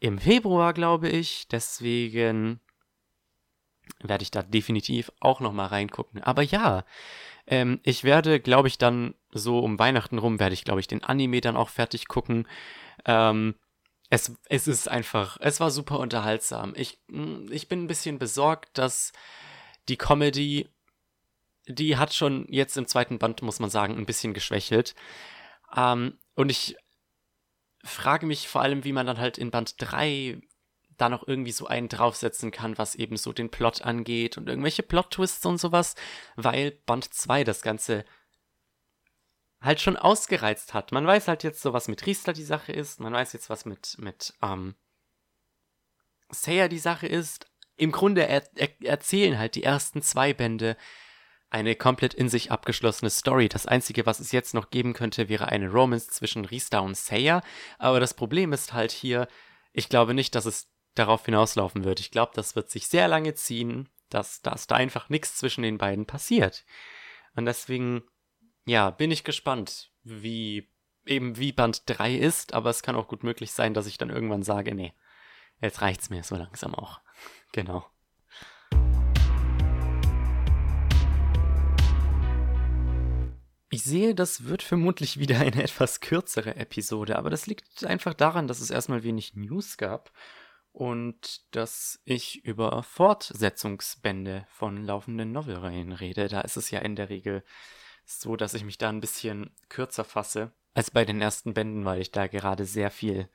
im 0.00 0.18
Februar, 0.18 0.72
glaube 0.72 1.08
ich. 1.08 1.48
Deswegen 1.48 2.60
werde 4.02 4.22
ich 4.22 4.30
da 4.30 4.42
definitiv 4.42 5.12
auch 5.20 5.40
nochmal 5.40 5.68
reingucken. 5.68 6.22
Aber 6.22 6.42
ja, 6.42 6.84
ähm, 7.46 7.80
ich 7.82 8.04
werde, 8.04 8.40
glaube 8.40 8.68
ich, 8.68 8.78
dann 8.78 9.14
so 9.30 9.60
um 9.60 9.78
Weihnachten 9.78 10.18
rum, 10.18 10.40
werde 10.40 10.54
ich, 10.54 10.64
glaube 10.64 10.80
ich, 10.80 10.88
den 10.88 11.04
Anime 11.04 11.40
dann 11.40 11.56
auch 11.56 11.68
fertig 11.68 12.08
gucken. 12.08 12.48
Ähm, 13.04 13.54
es, 14.10 14.32
es 14.48 14.68
ist 14.68 14.88
einfach, 14.88 15.38
es 15.40 15.60
war 15.60 15.70
super 15.70 15.98
unterhaltsam. 15.98 16.74
Ich, 16.76 17.00
ich 17.50 17.68
bin 17.68 17.84
ein 17.84 17.88
bisschen 17.88 18.18
besorgt, 18.18 18.78
dass 18.78 19.12
die 19.88 19.96
Comedy, 19.96 20.68
die 21.66 21.96
hat 21.96 22.14
schon 22.14 22.46
jetzt 22.48 22.76
im 22.76 22.86
zweiten 22.86 23.18
Band, 23.18 23.42
muss 23.42 23.60
man 23.60 23.70
sagen, 23.70 23.96
ein 23.96 24.06
bisschen 24.06 24.34
geschwächelt. 24.34 24.94
Ähm, 25.74 26.18
und 26.34 26.50
ich 26.50 26.76
frage 27.86 28.26
mich 28.26 28.48
vor 28.48 28.62
allem, 28.62 28.84
wie 28.84 28.92
man 28.92 29.06
dann 29.06 29.18
halt 29.18 29.38
in 29.38 29.50
Band 29.50 29.74
3 29.78 30.40
da 30.96 31.08
noch 31.08 31.26
irgendwie 31.26 31.52
so 31.52 31.66
einen 31.66 31.88
draufsetzen 31.88 32.50
kann, 32.50 32.78
was 32.78 32.94
eben 32.94 33.16
so 33.16 33.32
den 33.32 33.50
Plot 33.50 33.82
angeht 33.82 34.38
und 34.38 34.48
irgendwelche 34.48 34.82
Plot-Twists 34.82 35.44
und 35.44 35.58
sowas, 35.58 35.94
weil 36.36 36.70
Band 36.70 37.12
2 37.12 37.44
das 37.44 37.62
Ganze 37.62 38.04
halt 39.60 39.80
schon 39.80 39.96
ausgereizt 39.96 40.74
hat. 40.74 40.92
Man 40.92 41.06
weiß 41.06 41.28
halt 41.28 41.42
jetzt 41.42 41.60
so, 41.60 41.72
was 41.72 41.88
mit 41.88 42.06
Riester 42.06 42.32
die 42.32 42.44
Sache 42.44 42.72
ist. 42.72 43.00
Man 43.00 43.12
weiß 43.12 43.32
jetzt, 43.32 43.50
was 43.50 43.64
mit, 43.64 43.96
mit 43.98 44.34
ähm, 44.42 44.74
Seiya 46.30 46.68
die 46.68 46.78
Sache 46.78 47.06
ist. 47.06 47.50
Im 47.76 47.92
Grunde 47.92 48.26
er, 48.26 48.42
er, 48.54 48.70
erzählen 48.82 49.38
halt 49.38 49.54
die 49.54 49.64
ersten 49.64 50.02
zwei 50.02 50.32
Bände 50.32 50.76
eine 51.50 51.76
komplett 51.76 52.14
in 52.14 52.28
sich 52.28 52.50
abgeschlossene 52.50 53.10
Story. 53.10 53.48
Das 53.48 53.66
Einzige, 53.66 54.06
was 54.06 54.20
es 54.20 54.32
jetzt 54.32 54.54
noch 54.54 54.70
geben 54.70 54.92
könnte, 54.92 55.28
wäre 55.28 55.48
eine 55.48 55.70
Romance 55.70 56.08
zwischen 56.08 56.44
Riester 56.44 56.82
und 56.82 56.96
Seiya. 56.96 57.42
Aber 57.78 58.00
das 58.00 58.14
Problem 58.14 58.52
ist 58.52 58.72
halt 58.72 58.90
hier, 58.92 59.28
ich 59.72 59.88
glaube 59.88 60.14
nicht, 60.14 60.34
dass 60.34 60.46
es 60.46 60.68
darauf 60.94 61.24
hinauslaufen 61.24 61.84
wird. 61.84 62.00
Ich 62.00 62.10
glaube, 62.10 62.32
das 62.34 62.56
wird 62.56 62.70
sich 62.70 62.88
sehr 62.88 63.08
lange 63.08 63.34
ziehen, 63.34 63.88
dass, 64.08 64.42
dass 64.42 64.66
da 64.66 64.76
einfach 64.76 65.08
nichts 65.08 65.36
zwischen 65.36 65.62
den 65.62 65.78
beiden 65.78 66.06
passiert. 66.06 66.64
Und 67.34 67.46
deswegen 67.46 68.02
ja, 68.66 68.90
bin 68.90 69.10
ich 69.10 69.24
gespannt, 69.24 69.90
wie 70.02 70.68
eben 71.06 71.38
wie 71.38 71.52
Band 71.52 71.82
3 71.86 72.16
ist, 72.16 72.52
aber 72.52 72.68
es 72.70 72.82
kann 72.82 72.96
auch 72.96 73.08
gut 73.08 73.22
möglich 73.22 73.52
sein, 73.52 73.74
dass 73.74 73.86
ich 73.86 73.96
dann 73.96 74.10
irgendwann 74.10 74.42
sage, 74.42 74.74
nee, 74.74 74.92
jetzt 75.60 75.80
reicht's 75.80 76.10
mir 76.10 76.24
so 76.24 76.36
langsam 76.36 76.74
auch. 76.74 77.00
genau. 77.52 77.86
Ich 83.76 83.84
sehe, 83.84 84.14
das 84.14 84.44
wird 84.44 84.62
vermutlich 84.62 85.18
wieder 85.18 85.38
eine 85.38 85.62
etwas 85.62 86.00
kürzere 86.00 86.56
Episode, 86.56 87.18
aber 87.18 87.28
das 87.28 87.46
liegt 87.46 87.84
einfach 87.84 88.14
daran, 88.14 88.48
dass 88.48 88.62
es 88.62 88.70
erstmal 88.70 89.02
wenig 89.02 89.34
News 89.34 89.76
gab 89.76 90.12
und 90.72 91.42
dass 91.54 92.00
ich 92.06 92.42
über 92.46 92.82
Fortsetzungsbände 92.82 94.46
von 94.48 94.82
laufenden 94.82 95.30
Novelreihen 95.32 95.92
rede. 95.92 96.28
Da 96.28 96.40
ist 96.40 96.56
es 96.56 96.70
ja 96.70 96.78
in 96.78 96.96
der 96.96 97.10
Regel 97.10 97.44
so, 98.06 98.34
dass 98.36 98.54
ich 98.54 98.64
mich 98.64 98.78
da 98.78 98.88
ein 98.88 99.02
bisschen 99.02 99.50
kürzer 99.68 100.04
fasse 100.04 100.52
als 100.72 100.90
bei 100.90 101.04
den 101.04 101.20
ersten 101.20 101.52
Bänden, 101.52 101.84
weil 101.84 102.00
ich 102.00 102.12
da 102.12 102.28
gerade 102.28 102.64
sehr 102.64 102.90
viel 102.90 103.28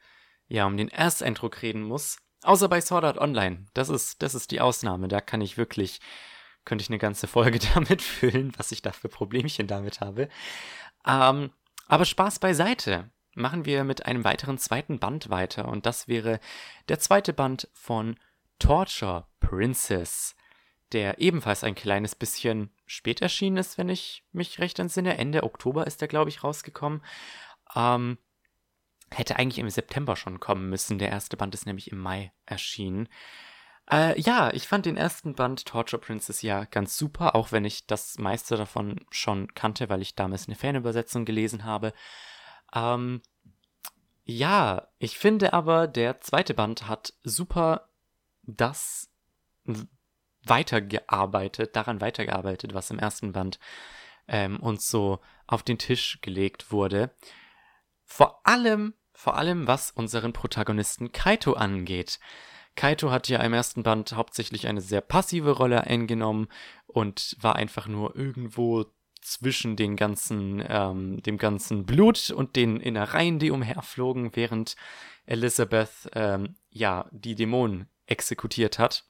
ja 0.48 0.66
um 0.66 0.76
den 0.76 0.90
Ersteindruck 0.90 1.62
reden 1.62 1.84
muss. 1.84 2.18
Außer 2.42 2.68
bei 2.68 2.82
Sword 2.82 3.04
Art 3.04 3.18
Online. 3.20 3.68
Das 3.76 3.90
ist, 3.90 4.24
das 4.24 4.34
ist 4.34 4.50
die 4.50 4.60
Ausnahme. 4.60 5.08
Da 5.08 5.22
kann 5.22 5.42
ich 5.42 5.60
wirklich, 5.60 6.02
könnte 6.66 6.84
ich 6.84 6.90
eine 6.90 7.00
ganze 7.00 7.28
Folge 7.28 7.60
damit 7.74 8.02
füllen, 8.02 8.54
was 8.58 8.72
ich 8.72 8.82
da 8.82 8.92
für 8.92 9.10
Problemchen 9.10 9.68
damit 9.68 10.02
habe. 10.02 10.30
Ähm, 11.06 11.52
aber 11.88 12.06
Spaß 12.06 12.40
beiseite. 12.40 13.10
Machen 13.34 13.64
wir 13.66 13.86
mit 13.86 14.06
einem 14.06 14.26
weiteren 14.26 14.58
zweiten 14.58 15.00
Band 15.00 15.30
weiter. 15.30 15.68
Und 15.68 15.86
das 15.86 16.08
wäre 16.08 16.40
der 16.90 17.00
zweite 17.00 17.32
Band 17.32 17.70
von 17.74 18.18
Torture 18.60 19.26
Princess 19.40 20.36
der 20.92 21.20
ebenfalls 21.20 21.64
ein 21.64 21.76
kleines 21.76 22.16
bisschen 22.16 22.70
spät 22.86 23.22
erschienen 23.22 23.58
ist, 23.58 23.78
wenn 23.78 23.90
ich 23.90 24.24
mich 24.32 24.60
recht 24.60 24.80
entsinne. 24.80 25.18
Ende 25.18 25.44
Oktober 25.44 25.88
ist 25.88 26.02
der, 26.02 26.08
glaube 26.08 26.30
ich, 26.30 26.44
rausgekommen. 26.44 27.04
Ähm, 27.76 28.18
hätte 29.10 29.38
eigentlich 29.38 29.60
im 29.60 29.70
September 29.70 30.16
schon 30.16 30.40
kommen 30.40 30.70
müssen. 30.70 31.00
Der 31.00 31.10
erste 31.10 31.38
Band 31.38 31.54
ist 31.54 31.66
nämlich 31.66 31.92
im 31.92 32.00
Mai 32.00 32.34
erschienen. 32.46 33.08
Äh, 33.92 34.20
ja, 34.22 34.52
ich 34.54 34.68
fand 34.68 34.86
den 34.86 34.96
ersten 34.96 35.36
Band 35.36 35.66
Torture 35.66 36.02
Princess 36.02 36.42
ja 36.42 36.64
ganz 36.66 36.98
super, 36.98 37.36
auch 37.36 37.52
wenn 37.52 37.66
ich 37.66 37.88
das 37.88 38.18
meiste 38.18 38.56
davon 38.56 39.06
schon 39.10 39.54
kannte, 39.54 39.90
weil 39.90 40.02
ich 40.02 40.16
damals 40.16 40.48
eine 40.48 40.56
Fanübersetzung 40.56 41.26
gelesen 41.26 41.66
habe. 41.66 41.94
Ähm, 42.74 43.22
ja, 44.24 44.88
ich 44.98 45.18
finde 45.18 45.52
aber, 45.52 45.88
der 45.88 46.22
zweite 46.22 46.54
Band 46.54 46.88
hat 46.88 47.14
super 47.24 47.90
das 48.44 49.10
weitergearbeitet, 50.46 51.76
daran 51.76 52.00
weitergearbeitet, 52.00 52.74
was 52.74 52.92
im 52.92 53.00
ersten 53.00 53.34
Band 53.34 53.60
ähm, 54.28 54.60
uns 54.62 54.90
so 54.90 55.20
auf 55.48 55.64
den 55.64 55.78
Tisch 55.78 56.20
gelegt 56.22 56.72
wurde. 56.72 57.14
Vor 58.06 58.40
allem, 58.48 58.94
vor 59.14 59.36
allem 59.36 59.68
was 59.68 59.92
unseren 59.92 60.32
Protagonisten 60.32 61.12
Kaito 61.12 61.54
angeht. 61.54 62.20
Kaito 62.76 63.12
hat 63.12 63.28
ja 63.28 63.42
im 63.42 63.54
ersten 63.54 63.84
Band 63.84 64.14
hauptsächlich 64.14 64.68
eine 64.68 64.82
sehr 64.82 65.02
passive 65.02 65.52
Rolle 65.52 65.86
eingenommen 65.86 66.48
und 66.88 67.36
war 67.40 67.56
einfach 67.56 67.88
nur 67.88 68.16
irgendwo 68.16 68.86
zwischen 69.22 69.76
den 69.76 69.96
ganzen, 69.96 70.64
ähm, 70.68 71.22
dem 71.24 71.38
ganzen 71.38 71.86
Blut 71.86 72.32
und 72.32 72.56
den 72.56 72.80
Innereien, 72.80 73.40
die 73.40 73.52
umherflogen, 73.52 74.36
während 74.36 74.76
Elizabeth 75.26 76.10
ähm, 76.14 76.56
ja 76.70 77.08
die 77.12 77.36
Dämonen 77.36 77.88
exekutiert 78.08 78.80
hat. 78.80 79.06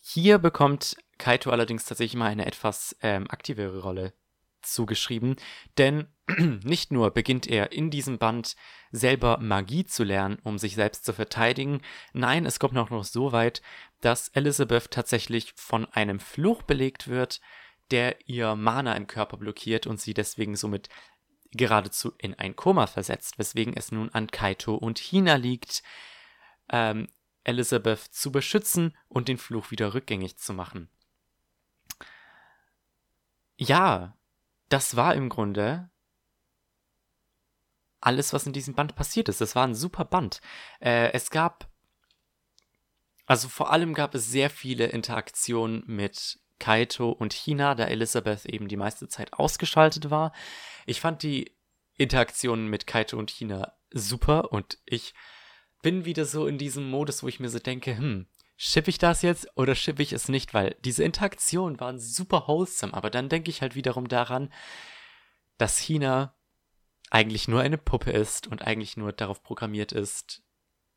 Hier 0.00 0.38
bekommt 0.38 0.96
Kaito 1.16 1.50
allerdings 1.50 1.84
tatsächlich 1.84 2.18
mal 2.18 2.28
eine 2.28 2.46
etwas 2.46 2.96
ähm, 3.02 3.26
aktivere 3.30 3.80
Rolle 3.80 4.12
zugeschrieben, 4.62 5.36
denn 5.76 6.08
nicht 6.64 6.92
nur 6.92 7.10
beginnt 7.10 7.46
er 7.46 7.72
in 7.72 7.90
diesem 7.90 8.18
Band 8.18 8.56
selber 8.90 9.38
Magie 9.38 9.84
zu 9.84 10.04
lernen, 10.04 10.38
um 10.42 10.58
sich 10.58 10.74
selbst 10.74 11.04
zu 11.04 11.12
verteidigen, 11.12 11.80
nein, 12.12 12.46
es 12.46 12.58
kommt 12.58 12.76
auch 12.76 12.90
noch 12.90 13.04
so 13.04 13.32
weit, 13.32 13.62
dass 14.00 14.28
Elizabeth 14.28 14.90
tatsächlich 14.90 15.52
von 15.56 15.86
einem 15.86 16.20
Fluch 16.20 16.62
belegt 16.62 17.08
wird, 17.08 17.40
der 17.90 18.28
ihr 18.28 18.54
Mana 18.54 18.94
im 18.94 19.06
Körper 19.06 19.36
blockiert 19.36 19.86
und 19.86 20.00
sie 20.00 20.14
deswegen 20.14 20.56
somit 20.56 20.88
geradezu 21.52 22.12
in 22.18 22.34
ein 22.34 22.56
Koma 22.56 22.86
versetzt, 22.86 23.38
weswegen 23.38 23.74
es 23.74 23.90
nun 23.90 24.10
an 24.10 24.26
Kaito 24.26 24.74
und 24.74 24.98
Hina 24.98 25.36
liegt, 25.36 25.82
ähm, 26.70 27.08
Elizabeth 27.44 28.00
zu 28.00 28.30
beschützen 28.30 28.94
und 29.08 29.28
den 29.28 29.38
Fluch 29.38 29.70
wieder 29.70 29.94
rückgängig 29.94 30.36
zu 30.36 30.52
machen. 30.52 30.90
Ja, 33.56 34.17
das 34.68 34.96
war 34.96 35.14
im 35.14 35.28
Grunde 35.28 35.90
alles, 38.00 38.32
was 38.32 38.46
in 38.46 38.52
diesem 38.52 38.74
Band 38.74 38.94
passiert 38.94 39.28
ist. 39.28 39.40
Das 39.40 39.54
war 39.56 39.66
ein 39.66 39.74
super 39.74 40.04
Band. 40.04 40.40
Äh, 40.80 41.12
es 41.12 41.30
gab, 41.30 41.68
also 43.26 43.48
vor 43.48 43.72
allem 43.72 43.94
gab 43.94 44.14
es 44.14 44.30
sehr 44.30 44.50
viele 44.50 44.86
Interaktionen 44.86 45.82
mit 45.86 46.38
Kaito 46.58 47.10
und 47.10 47.32
Hina, 47.32 47.74
da 47.74 47.84
Elizabeth 47.84 48.44
eben 48.46 48.68
die 48.68 48.76
meiste 48.76 49.08
Zeit 49.08 49.32
ausgeschaltet 49.32 50.10
war. 50.10 50.32
Ich 50.86 51.00
fand 51.00 51.22
die 51.22 51.56
Interaktionen 51.96 52.68
mit 52.68 52.86
Kaito 52.86 53.18
und 53.18 53.30
Hina 53.30 53.74
super 53.90 54.52
und 54.52 54.78
ich 54.84 55.14
bin 55.82 56.04
wieder 56.04 56.24
so 56.24 56.46
in 56.46 56.58
diesem 56.58 56.88
Modus, 56.90 57.22
wo 57.22 57.28
ich 57.28 57.40
mir 57.40 57.48
so 57.48 57.58
denke, 57.58 57.96
hm, 57.96 58.26
schippe 58.58 58.90
ich 58.90 58.98
das 58.98 59.22
jetzt 59.22 59.48
oder 59.56 59.74
schippe 59.74 60.02
ich 60.02 60.12
es 60.12 60.28
nicht? 60.28 60.52
Weil 60.52 60.76
diese 60.84 61.04
Interaktionen 61.04 61.80
waren 61.80 61.98
super 61.98 62.48
wholesome, 62.48 62.92
aber 62.92 63.08
dann 63.08 63.30
denke 63.30 63.50
ich 63.50 63.62
halt 63.62 63.74
wiederum 63.76 64.08
daran, 64.08 64.52
dass 65.56 65.78
Hina 65.78 66.34
eigentlich 67.10 67.48
nur 67.48 67.62
eine 67.62 67.78
Puppe 67.78 68.10
ist 68.10 68.48
und 68.48 68.60
eigentlich 68.62 68.96
nur 68.96 69.12
darauf 69.12 69.42
programmiert 69.42 69.92
ist, 69.92 70.42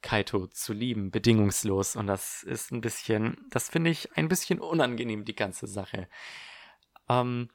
Kaito 0.02 0.48
zu 0.48 0.74
lieben, 0.74 1.12
bedingungslos. 1.12 1.96
Und 1.96 2.08
das 2.08 2.44
ist 2.44 2.72
ein 2.72 2.82
bisschen, 2.82 3.38
das 3.52 3.70
finde 3.70 3.92
ich 3.92 4.18
ein 4.18 4.28
bisschen 4.28 4.60
unangenehm, 4.60 5.24
die 5.24 5.36
ganze 5.36 5.68
Sache. 5.68 6.10
Ähm, 7.08 7.50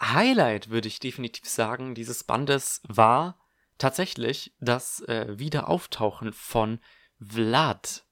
Highlight, 0.00 0.70
würde 0.70 0.88
ich 0.88 0.98
definitiv 0.98 1.46
sagen, 1.46 1.94
dieses 1.94 2.24
Bandes 2.24 2.80
war 2.88 3.38
tatsächlich 3.76 4.54
das 4.58 5.00
äh, 5.00 5.38
Wiederauftauchen 5.38 6.32
von 6.32 6.80
Vlad, 7.20 8.04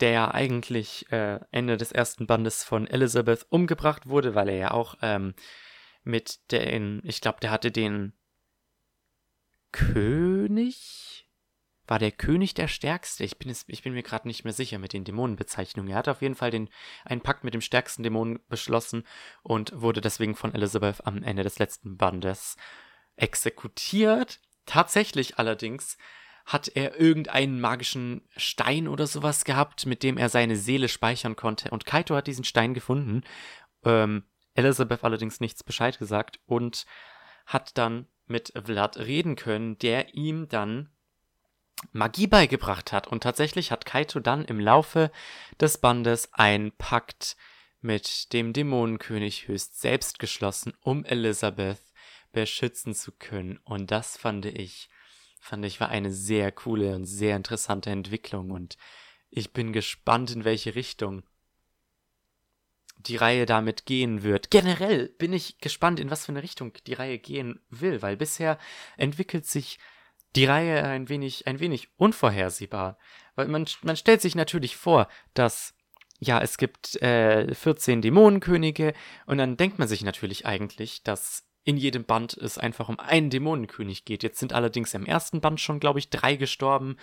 der 0.00 0.10
ja 0.10 0.30
eigentlich 0.32 1.10
äh, 1.12 1.40
Ende 1.50 1.76
des 1.76 1.92
ersten 1.92 2.26
Bandes 2.26 2.64
von 2.64 2.86
Elizabeth 2.86 3.46
umgebracht 3.50 4.08
wurde, 4.08 4.34
weil 4.34 4.48
er 4.48 4.56
ja 4.56 4.70
auch 4.70 4.96
ähm, 5.02 5.34
mit 6.04 6.52
den, 6.52 7.00
ich 7.04 7.20
glaube, 7.20 7.40
der 7.40 7.50
hatte 7.50 7.70
den 7.70 8.12
König 9.72 11.08
war 11.88 11.98
der 11.98 12.12
König 12.12 12.54
der 12.54 12.68
Stärkste. 12.68 13.24
Ich 13.24 13.38
bin, 13.38 13.50
es, 13.50 13.64
ich 13.66 13.82
bin 13.82 13.94
mir 13.94 14.02
gerade 14.02 14.28
nicht 14.28 14.44
mehr 14.44 14.52
sicher 14.52 14.78
mit 14.78 14.92
den 14.92 15.04
Dämonenbezeichnungen. 15.04 15.90
Er 15.90 15.96
hat 15.96 16.08
auf 16.08 16.20
jeden 16.20 16.34
Fall 16.34 16.50
den, 16.50 16.68
einen 17.04 17.22
Pakt 17.22 17.44
mit 17.44 17.54
dem 17.54 17.62
stärksten 17.62 18.02
Dämonen 18.02 18.40
beschlossen 18.48 19.04
und 19.42 19.72
wurde 19.74 20.02
deswegen 20.02 20.36
von 20.36 20.54
Elizabeth 20.54 21.06
am 21.06 21.22
Ende 21.22 21.42
des 21.42 21.58
letzten 21.58 21.96
Bandes 21.96 22.56
exekutiert. 23.16 24.40
Tatsächlich 24.66 25.38
allerdings 25.38 25.96
hat 26.48 26.68
er 26.74 26.98
irgendeinen 26.98 27.60
magischen 27.60 28.22
Stein 28.34 28.88
oder 28.88 29.06
sowas 29.06 29.44
gehabt, 29.44 29.84
mit 29.84 30.02
dem 30.02 30.16
er 30.16 30.30
seine 30.30 30.56
Seele 30.56 30.88
speichern 30.88 31.36
konnte. 31.36 31.70
Und 31.70 31.84
Kaito 31.84 32.16
hat 32.16 32.26
diesen 32.26 32.44
Stein 32.44 32.72
gefunden. 32.72 33.22
Ähm, 33.84 34.24
Elizabeth 34.54 35.04
allerdings 35.04 35.40
nichts 35.40 35.62
Bescheid 35.62 35.98
gesagt 35.98 36.40
und 36.46 36.86
hat 37.44 37.76
dann 37.76 38.06
mit 38.26 38.54
Vlad 38.64 38.96
reden 38.96 39.36
können, 39.36 39.78
der 39.78 40.14
ihm 40.14 40.48
dann 40.48 40.88
Magie 41.92 42.26
beigebracht 42.26 42.92
hat. 42.92 43.06
Und 43.06 43.22
tatsächlich 43.22 43.70
hat 43.70 43.84
Kaito 43.84 44.18
dann 44.18 44.46
im 44.46 44.58
Laufe 44.58 45.10
des 45.60 45.76
Bandes 45.76 46.32
einen 46.32 46.72
Pakt 46.72 47.36
mit 47.82 48.32
dem 48.32 48.54
Dämonenkönig 48.54 49.48
höchst 49.48 49.78
selbst 49.82 50.18
geschlossen, 50.18 50.72
um 50.80 51.04
Elizabeth 51.04 51.82
beschützen 52.32 52.94
zu 52.94 53.12
können. 53.12 53.60
Und 53.64 53.90
das 53.90 54.16
fand 54.16 54.46
ich, 54.46 54.88
fand 55.40 55.64
ich 55.64 55.80
war 55.80 55.88
eine 55.88 56.12
sehr 56.12 56.52
coole 56.52 56.94
und 56.94 57.06
sehr 57.06 57.36
interessante 57.36 57.90
Entwicklung. 57.90 58.50
Und 58.50 58.76
ich 59.30 59.52
bin 59.52 59.72
gespannt, 59.72 60.30
in 60.30 60.44
welche 60.44 60.74
Richtung 60.74 61.22
die 62.98 63.16
Reihe 63.16 63.46
damit 63.46 63.86
gehen 63.86 64.22
wird. 64.22 64.50
Generell 64.50 65.08
bin 65.08 65.32
ich 65.32 65.58
gespannt, 65.58 66.00
in 66.00 66.10
was 66.10 66.26
für 66.26 66.32
eine 66.32 66.42
Richtung 66.42 66.72
die 66.86 66.94
Reihe 66.94 67.18
gehen 67.18 67.60
will, 67.70 68.02
weil 68.02 68.16
bisher 68.16 68.58
entwickelt 68.96 69.46
sich 69.46 69.78
die 70.36 70.44
Reihe 70.44 70.84
ein 70.84 71.08
wenig, 71.08 71.46
ein 71.46 71.60
wenig 71.60 71.88
unvorhersehbar. 71.96 72.98
Weil 73.34 73.48
man, 73.48 73.66
man 73.82 73.96
stellt 73.96 74.20
sich 74.20 74.34
natürlich 74.34 74.76
vor, 74.76 75.08
dass, 75.34 75.74
ja, 76.18 76.40
es 76.40 76.58
gibt 76.58 77.00
äh, 77.00 77.54
14 77.54 78.02
Dämonenkönige 78.02 78.94
und 79.26 79.38
dann 79.38 79.56
denkt 79.56 79.78
man 79.78 79.88
sich 79.88 80.02
natürlich 80.02 80.44
eigentlich, 80.44 81.02
dass 81.02 81.47
in 81.68 81.76
jedem 81.76 82.04
Band 82.04 82.32
es 82.32 82.56
einfach 82.56 82.88
um 82.88 82.98
einen 82.98 83.28
Dämonenkönig 83.28 84.06
geht. 84.06 84.22
Jetzt 84.22 84.38
sind 84.38 84.54
allerdings 84.54 84.94
im 84.94 85.04
ersten 85.04 85.42
Band 85.42 85.60
schon, 85.60 85.80
glaube 85.80 85.98
ich, 85.98 86.08
drei 86.08 86.36
gestorben 86.36 86.96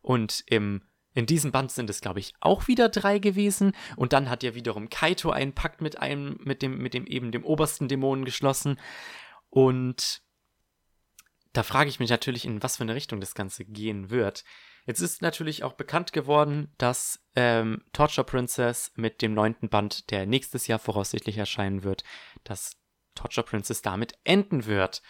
und 0.00 0.44
im 0.46 0.82
in 1.12 1.26
diesem 1.26 1.50
Band 1.50 1.72
sind 1.72 1.90
es, 1.90 2.00
glaube 2.00 2.20
ich, 2.20 2.32
auch 2.40 2.68
wieder 2.68 2.88
drei 2.88 3.18
gewesen. 3.18 3.72
Und 3.96 4.14
dann 4.14 4.30
hat 4.30 4.44
ja 4.44 4.54
wiederum 4.54 4.88
Kaito 4.88 5.30
einen 5.30 5.54
Pakt 5.54 5.82
mit 5.82 5.98
einem, 5.98 6.38
mit 6.42 6.62
dem, 6.62 6.78
mit 6.78 6.94
dem 6.94 7.04
eben 7.06 7.32
dem 7.32 7.44
obersten 7.44 7.88
Dämonen 7.88 8.24
geschlossen. 8.24 8.78
Und 9.50 10.22
da 11.52 11.64
frage 11.64 11.90
ich 11.90 11.98
mich 11.98 12.08
natürlich, 12.08 12.46
in 12.46 12.62
was 12.62 12.76
für 12.76 12.84
eine 12.84 12.94
Richtung 12.94 13.20
das 13.20 13.34
Ganze 13.34 13.64
gehen 13.64 14.08
wird. 14.08 14.44
Jetzt 14.86 15.00
ist 15.00 15.20
natürlich 15.20 15.64
auch 15.64 15.74
bekannt 15.74 16.12
geworden, 16.12 16.72
dass 16.78 17.20
ähm, 17.34 17.84
Torture 17.92 18.24
Princess 18.24 18.92
mit 18.94 19.20
dem 19.20 19.34
neunten 19.34 19.68
Band, 19.68 20.10
der 20.12 20.26
nächstes 20.26 20.68
Jahr 20.68 20.78
voraussichtlich 20.78 21.36
erscheinen 21.36 21.82
wird, 21.82 22.04
dass 22.44 22.81
Torture 23.14 23.46
Princess 23.46 23.82
damit 23.82 24.14
enden 24.24 24.66
wird. 24.66 25.02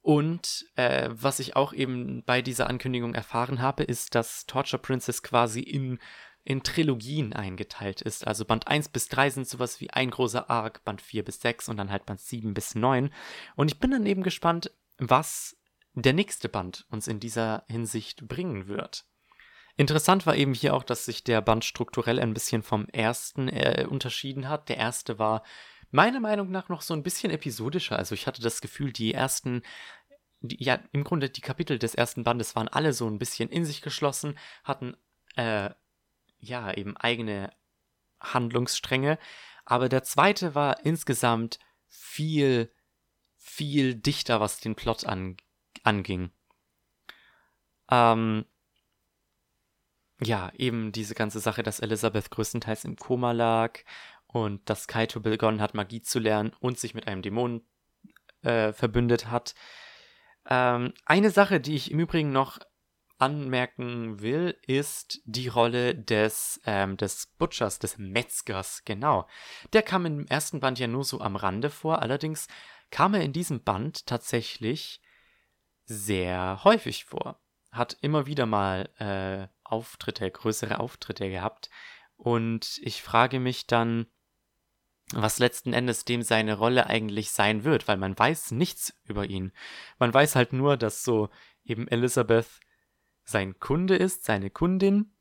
Und 0.00 0.66
äh, 0.76 1.10
was 1.12 1.38
ich 1.38 1.56
auch 1.56 1.72
eben 1.72 2.22
bei 2.24 2.40
dieser 2.40 2.68
Ankündigung 2.68 3.14
erfahren 3.14 3.60
habe, 3.60 3.84
ist, 3.84 4.14
dass 4.14 4.46
Torture 4.46 4.80
Princess 4.80 5.22
quasi 5.22 5.60
in, 5.60 5.98
in 6.44 6.62
Trilogien 6.62 7.32
eingeteilt 7.32 8.00
ist. 8.00 8.26
Also 8.26 8.44
Band 8.44 8.68
1 8.68 8.88
bis 8.88 9.08
3 9.08 9.30
sind 9.30 9.48
sowas 9.48 9.80
wie 9.80 9.90
ein 9.90 10.10
großer 10.10 10.48
Arc, 10.48 10.84
Band 10.84 11.02
4 11.02 11.24
bis 11.24 11.40
6 11.40 11.68
und 11.68 11.76
dann 11.76 11.90
halt 11.90 12.06
Band 12.06 12.20
7 12.20 12.54
bis 12.54 12.74
9. 12.74 13.12
Und 13.56 13.70
ich 13.70 13.78
bin 13.78 13.90
dann 13.90 14.06
eben 14.06 14.22
gespannt, 14.22 14.70
was 14.98 15.56
der 15.94 16.12
nächste 16.12 16.48
Band 16.48 16.86
uns 16.90 17.08
in 17.08 17.20
dieser 17.20 17.64
Hinsicht 17.68 18.26
bringen 18.28 18.68
wird. 18.68 19.04
Interessant 19.76 20.26
war 20.26 20.34
eben 20.34 20.54
hier 20.54 20.74
auch, 20.74 20.82
dass 20.82 21.04
sich 21.04 21.22
der 21.22 21.40
Band 21.40 21.64
strukturell 21.64 22.18
ein 22.18 22.34
bisschen 22.34 22.62
vom 22.62 22.88
ersten 22.88 23.48
äh, 23.48 23.86
unterschieden 23.88 24.48
hat. 24.48 24.68
Der 24.68 24.76
erste 24.76 25.18
war 25.20 25.44
meiner 25.90 26.20
Meinung 26.20 26.50
nach 26.50 26.68
noch 26.68 26.82
so 26.82 26.94
ein 26.94 27.02
bisschen 27.02 27.30
episodischer. 27.30 27.98
Also 27.98 28.14
ich 28.14 28.26
hatte 28.26 28.42
das 28.42 28.60
Gefühl, 28.60 28.92
die 28.92 29.14
ersten, 29.14 29.62
die, 30.40 30.62
ja, 30.62 30.78
im 30.92 31.04
Grunde 31.04 31.30
die 31.30 31.40
Kapitel 31.40 31.78
des 31.78 31.94
ersten 31.94 32.24
Bandes 32.24 32.56
waren 32.56 32.68
alle 32.68 32.92
so 32.92 33.08
ein 33.08 33.18
bisschen 33.18 33.48
in 33.48 33.64
sich 33.64 33.82
geschlossen, 33.82 34.38
hatten 34.64 34.96
äh, 35.36 35.70
ja 36.38 36.72
eben 36.72 36.96
eigene 36.96 37.52
Handlungsstränge. 38.20 39.18
Aber 39.64 39.88
der 39.88 40.02
zweite 40.02 40.54
war 40.54 40.84
insgesamt 40.84 41.58
viel 41.88 42.70
viel 43.48 43.94
dichter, 43.94 44.40
was 44.40 44.60
den 44.60 44.76
Plot 44.76 45.04
an, 45.04 45.36
anging. 45.82 46.30
Ähm, 47.90 48.44
ja, 50.20 50.52
eben 50.54 50.92
diese 50.92 51.14
ganze 51.14 51.40
Sache, 51.40 51.62
dass 51.62 51.80
Elizabeth 51.80 52.30
größtenteils 52.30 52.84
im 52.84 52.96
Koma 52.96 53.32
lag 53.32 53.80
und 54.28 54.68
dass 54.70 54.86
Kaito 54.86 55.20
begonnen 55.20 55.60
hat, 55.60 55.74
Magie 55.74 56.02
zu 56.02 56.18
lernen 56.18 56.52
und 56.60 56.78
sich 56.78 56.94
mit 56.94 57.08
einem 57.08 57.22
Dämon 57.22 57.62
äh, 58.42 58.72
verbündet 58.72 59.30
hat. 59.30 59.54
Ähm, 60.48 60.94
eine 61.04 61.30
Sache, 61.30 61.60
die 61.60 61.74
ich 61.74 61.90
im 61.90 61.98
Übrigen 61.98 62.30
noch 62.30 62.58
anmerken 63.18 64.20
will, 64.20 64.56
ist 64.66 65.20
die 65.24 65.48
Rolle 65.48 65.94
des, 65.94 66.60
ähm, 66.64 66.96
des 66.96 67.26
Butchers, 67.38 67.80
des 67.80 67.98
Metzgers, 67.98 68.84
genau. 68.84 69.26
Der 69.72 69.82
kam 69.82 70.06
im 70.06 70.26
ersten 70.26 70.60
Band 70.60 70.78
ja 70.78 70.86
nur 70.86 71.04
so 71.04 71.20
am 71.20 71.34
Rande 71.34 71.70
vor, 71.70 72.00
allerdings 72.00 72.46
kam 72.90 73.14
er 73.14 73.22
in 73.22 73.32
diesem 73.32 73.62
Band 73.64 74.06
tatsächlich 74.06 75.02
sehr 75.84 76.62
häufig 76.64 77.06
vor. 77.06 77.40
Hat 77.72 77.96
immer 78.00 78.26
wieder 78.26 78.46
mal 78.46 78.88
äh, 78.98 79.48
Auftritte, 79.64 80.30
größere 80.30 80.80
Auftritte 80.80 81.28
gehabt. 81.28 81.70
Und 82.16 82.78
ich 82.82 83.02
frage 83.02 83.40
mich 83.40 83.66
dann, 83.66 84.06
was 85.12 85.38
letzten 85.38 85.72
Endes 85.72 86.04
dem 86.04 86.22
seine 86.22 86.54
Rolle 86.56 86.86
eigentlich 86.86 87.30
sein 87.30 87.64
wird, 87.64 87.88
weil 87.88 87.96
man 87.96 88.18
weiß 88.18 88.50
nichts 88.50 88.94
über 89.04 89.26
ihn. 89.26 89.52
Man 89.98 90.12
weiß 90.12 90.36
halt 90.36 90.52
nur, 90.52 90.76
dass 90.76 91.02
so 91.02 91.30
eben 91.64 91.88
Elizabeth 91.88 92.60
sein 93.24 93.58
Kunde 93.58 93.96
ist, 93.96 94.24
seine 94.24 94.50
Kundin. 94.50 95.12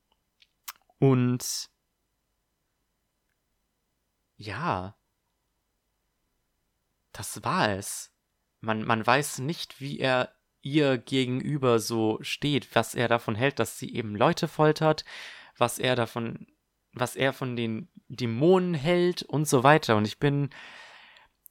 Und 1.00 1.70
ja, 4.38 4.96
das 7.12 7.44
war 7.44 7.70
es. 7.72 8.12
Man, 8.62 8.84
man 8.84 9.06
weiß 9.06 9.40
nicht, 9.40 9.82
wie 9.82 10.00
er 10.00 10.34
ihr 10.62 10.98
gegenüber 10.98 11.80
so 11.80 12.20
steht, 12.22 12.76
was 12.76 12.96
er 12.96 13.08
davon 13.08 13.36
hält, 13.36 13.60
dass 13.60 13.80
sie 13.80 13.94
eben 13.94 14.16
Leute 14.16 14.48
foltert, 14.48 15.06
was 15.58 15.80
er 15.80 15.96
davon, 15.96 16.48
was 17.00 17.16
er 17.16 17.34
von 17.34 17.56
den 17.56 17.88
Dämonen 18.08 18.74
hält 18.74 19.24
und 19.24 19.48
so 19.48 19.64
weiter. 19.64 19.96
Und 19.96 20.06
ich 20.06 20.20
bin, 20.20 20.50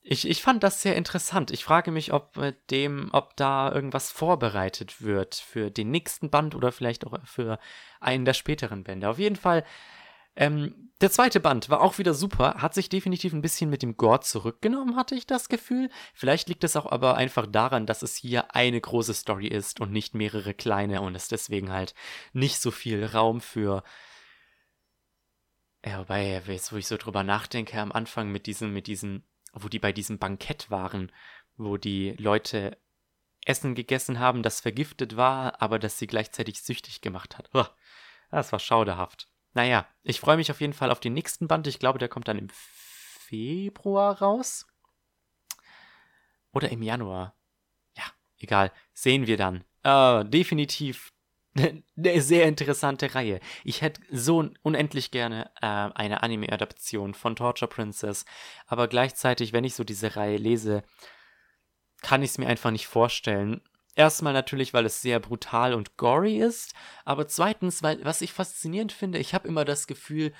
ich, 0.02 0.28
ich 0.28 0.42
fand 0.42 0.62
das 0.62 0.82
sehr 0.82 0.96
interessant. 0.96 1.50
Ich 1.50 1.64
frage 1.64 1.90
mich, 1.90 2.12
ob 2.12 2.36
mit 2.36 2.70
dem, 2.70 3.10
ob 3.12 3.36
da 3.36 3.72
irgendwas 3.72 4.10
vorbereitet 4.10 5.02
wird 5.02 5.34
für 5.34 5.70
den 5.70 5.90
nächsten 5.90 6.30
Band 6.30 6.54
oder 6.54 6.72
vielleicht 6.72 7.06
auch 7.06 7.18
für 7.24 7.58
einen 8.00 8.24
der 8.24 8.34
späteren 8.34 8.84
Bände. 8.84 9.08
Auf 9.08 9.18
jeden 9.18 9.36
Fall 9.36 9.64
ähm, 10.36 10.90
der 11.00 11.10
zweite 11.10 11.40
Band 11.40 11.68
war 11.70 11.80
auch 11.80 11.98
wieder 11.98 12.14
super, 12.14 12.56
hat 12.58 12.74
sich 12.74 12.88
definitiv 12.88 13.32
ein 13.32 13.42
bisschen 13.42 13.68
mit 13.68 13.82
dem 13.82 13.96
Gore 13.96 14.20
zurückgenommen, 14.20 14.96
hatte 14.96 15.14
ich 15.14 15.26
das 15.26 15.48
Gefühl. 15.48 15.90
Vielleicht 16.14 16.48
liegt 16.48 16.64
es 16.64 16.76
auch 16.76 16.86
aber 16.86 17.16
einfach 17.16 17.46
daran, 17.46 17.86
dass 17.86 18.02
es 18.02 18.16
hier 18.16 18.54
eine 18.54 18.80
große 18.80 19.14
Story 19.14 19.46
ist 19.46 19.80
und 19.80 19.92
nicht 19.92 20.14
mehrere 20.14 20.54
kleine 20.54 21.00
und 21.00 21.14
es 21.14 21.28
deswegen 21.28 21.72
halt 21.72 21.94
nicht 22.32 22.60
so 22.60 22.70
viel 22.70 23.04
Raum 23.04 23.40
für. 23.40 23.82
Ja, 25.86 26.00
wobei, 26.00 26.42
jetzt 26.48 26.72
wo 26.72 26.76
ich 26.76 26.88
so 26.88 26.96
drüber 26.96 27.22
nachdenke, 27.22 27.80
am 27.80 27.92
Anfang 27.92 28.32
mit 28.32 28.46
diesem, 28.46 28.72
mit 28.72 28.88
diesem, 28.88 29.22
wo 29.52 29.68
die 29.68 29.78
bei 29.78 29.92
diesem 29.92 30.18
Bankett 30.18 30.68
waren, 30.68 31.12
wo 31.56 31.76
die 31.76 32.16
Leute 32.18 32.76
Essen 33.44 33.76
gegessen 33.76 34.18
haben, 34.18 34.42
das 34.42 34.60
vergiftet 34.60 35.16
war, 35.16 35.62
aber 35.62 35.78
das 35.78 35.96
sie 35.96 36.08
gleichzeitig 36.08 36.60
süchtig 36.60 37.02
gemacht 37.02 37.38
hat. 37.38 37.50
Das 38.32 38.50
war 38.50 38.58
schauderhaft. 38.58 39.28
Naja, 39.54 39.86
ich 40.02 40.18
freue 40.18 40.36
mich 40.36 40.50
auf 40.50 40.60
jeden 40.60 40.72
Fall 40.72 40.90
auf 40.90 40.98
den 40.98 41.14
nächsten 41.14 41.46
Band. 41.46 41.68
Ich 41.68 41.78
glaube, 41.78 42.00
der 42.00 42.08
kommt 42.08 42.26
dann 42.26 42.38
im 42.38 42.48
Februar 42.50 44.20
raus. 44.20 44.66
Oder 46.52 46.70
im 46.70 46.82
Januar. 46.82 47.36
Ja, 47.96 48.02
egal. 48.38 48.72
Sehen 48.92 49.28
wir 49.28 49.36
dann. 49.36 49.64
Äh, 49.84 50.24
definitiv 50.24 51.12
eine 51.96 52.22
sehr 52.22 52.46
interessante 52.46 53.14
Reihe. 53.14 53.40
Ich 53.64 53.82
hätte 53.82 54.00
so 54.10 54.48
unendlich 54.62 55.10
gerne 55.10 55.50
äh, 55.60 55.66
eine 55.66 56.22
Anime-Adaption 56.22 57.14
von 57.14 57.36
Torture 57.36 57.68
Princess, 57.68 58.24
aber 58.66 58.88
gleichzeitig, 58.88 59.52
wenn 59.52 59.64
ich 59.64 59.74
so 59.74 59.84
diese 59.84 60.16
Reihe 60.16 60.36
lese, 60.36 60.82
kann 62.02 62.22
ich 62.22 62.30
es 62.30 62.38
mir 62.38 62.46
einfach 62.48 62.70
nicht 62.70 62.86
vorstellen. 62.86 63.62
Erstmal 63.94 64.34
natürlich, 64.34 64.74
weil 64.74 64.84
es 64.84 65.00
sehr 65.00 65.20
brutal 65.20 65.72
und 65.72 65.96
gory 65.96 66.38
ist, 66.38 66.74
aber 67.04 67.28
zweitens, 67.28 67.82
weil 67.82 68.04
was 68.04 68.20
ich 68.20 68.32
faszinierend 68.32 68.92
finde, 68.92 69.18
ich 69.18 69.32
habe 69.32 69.48
immer 69.48 69.64
das 69.64 69.86
Gefühl, 69.86 70.34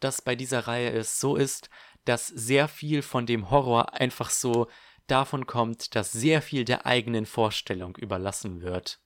dass 0.00 0.22
bei 0.22 0.34
dieser 0.34 0.66
Reihe 0.66 0.90
es 0.90 1.20
so 1.20 1.36
ist, 1.36 1.68
dass 2.06 2.26
sehr 2.26 2.68
viel 2.68 3.02
von 3.02 3.26
dem 3.26 3.50
Horror 3.50 3.92
einfach 3.94 4.30
so 4.30 4.66
davon 5.06 5.46
kommt, 5.46 5.94
dass 5.94 6.10
sehr 6.10 6.40
viel 6.40 6.64
der 6.64 6.86
eigenen 6.86 7.26
Vorstellung 7.26 7.96
überlassen 7.96 8.62
wird. 8.62 9.01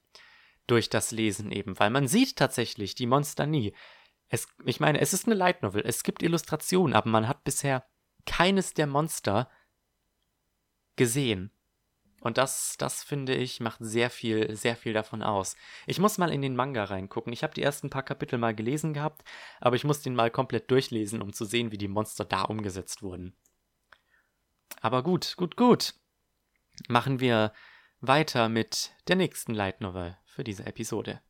Durch 0.66 0.90
das 0.90 1.12
Lesen 1.12 1.52
eben, 1.52 1.78
weil 1.78 1.90
man 1.90 2.08
sieht 2.08 2.36
tatsächlich 2.36 2.94
die 2.94 3.06
Monster 3.06 3.46
nie. 3.46 3.72
Es, 4.28 4.48
ich 4.64 4.80
meine, 4.80 5.00
es 5.00 5.12
ist 5.12 5.26
eine 5.26 5.36
Light 5.36 5.62
Novel, 5.62 5.82
es 5.86 6.02
gibt 6.02 6.22
Illustrationen, 6.22 6.94
aber 6.94 7.08
man 7.08 7.28
hat 7.28 7.44
bisher 7.44 7.84
keines 8.24 8.74
der 8.74 8.88
Monster 8.88 9.48
gesehen. 10.96 11.52
Und 12.20 12.38
das, 12.38 12.76
das 12.78 13.04
finde 13.04 13.34
ich, 13.36 13.60
macht 13.60 13.78
sehr 13.80 14.10
viel, 14.10 14.56
sehr 14.56 14.74
viel 14.74 14.92
davon 14.92 15.22
aus. 15.22 15.54
Ich 15.86 16.00
muss 16.00 16.18
mal 16.18 16.32
in 16.32 16.42
den 16.42 16.56
Manga 16.56 16.82
reingucken. 16.82 17.32
Ich 17.32 17.44
habe 17.44 17.54
die 17.54 17.62
ersten 17.62 17.88
paar 17.88 18.02
Kapitel 18.02 18.36
mal 18.38 18.54
gelesen 18.54 18.94
gehabt, 18.94 19.22
aber 19.60 19.76
ich 19.76 19.84
muss 19.84 20.02
den 20.02 20.16
mal 20.16 20.30
komplett 20.30 20.70
durchlesen, 20.70 21.22
um 21.22 21.32
zu 21.32 21.44
sehen, 21.44 21.70
wie 21.70 21.78
die 21.78 21.86
Monster 21.86 22.24
da 22.24 22.42
umgesetzt 22.42 23.02
wurden. 23.02 23.36
Aber 24.80 25.04
gut, 25.04 25.36
gut, 25.36 25.56
gut. 25.56 25.94
Machen 26.88 27.20
wir 27.20 27.52
weiter 28.00 28.48
mit 28.48 28.92
der 29.06 29.16
nächsten 29.16 29.54
Light 29.54 29.80
Novel 29.80 30.16
für 30.37 30.45
diese 30.45 30.66
Episode. 30.66 31.20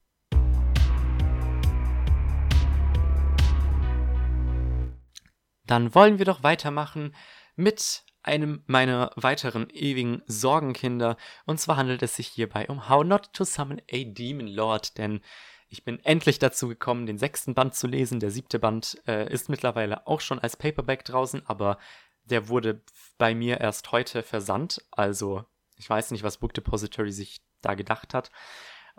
Dann 5.65 5.95
wollen 5.95 6.19
wir 6.19 6.25
doch 6.25 6.43
weitermachen 6.43 7.15
mit 7.55 8.05
einem 8.23 8.65
meiner 8.67 9.13
weiteren 9.15 9.71
ewigen 9.71 10.23
Sorgenkinder. 10.27 11.17
Und 11.45 11.61
zwar 11.61 11.77
handelt 11.77 12.03
es 12.03 12.17
sich 12.17 12.27
hierbei 12.27 12.69
um 12.69 12.89
How 12.89 13.05
Not 13.05 13.33
to 13.33 13.45
Summon 13.45 13.81
a 13.91 14.05
Demon 14.05 14.49
Lord, 14.49 14.99
denn 14.99 15.21
ich 15.69 15.85
bin 15.85 16.01
endlich 16.05 16.39
dazu 16.39 16.69
gekommen, 16.69 17.07
den 17.07 17.19
sechsten 17.19 17.55
Band 17.55 17.75
zu 17.75 17.87
lesen. 17.87 18.21
Der 18.21 18.31
siebte 18.31 18.59
Band 18.59 19.01
äh, 19.07 19.33
ist 19.33 19.49
mittlerweile 19.49 20.07
auch 20.07 20.21
schon 20.21 20.39
als 20.41 20.57
Paperback 20.57 21.05
draußen, 21.05 21.47
aber 21.47 21.79
der 22.25 22.49
wurde 22.49 22.83
bei 23.19 23.35
mir 23.35 23.61
erst 23.61 23.93
heute 23.93 24.25
versandt. 24.25 24.85
Also 24.91 25.45
ich 25.77 25.89
weiß 25.89 26.11
nicht, 26.11 26.23
was 26.23 26.39
Book 26.39 26.55
Depository 26.55 27.13
sich 27.13 27.41
da 27.61 27.75
gedacht 27.75 28.15
hat. 28.15 28.31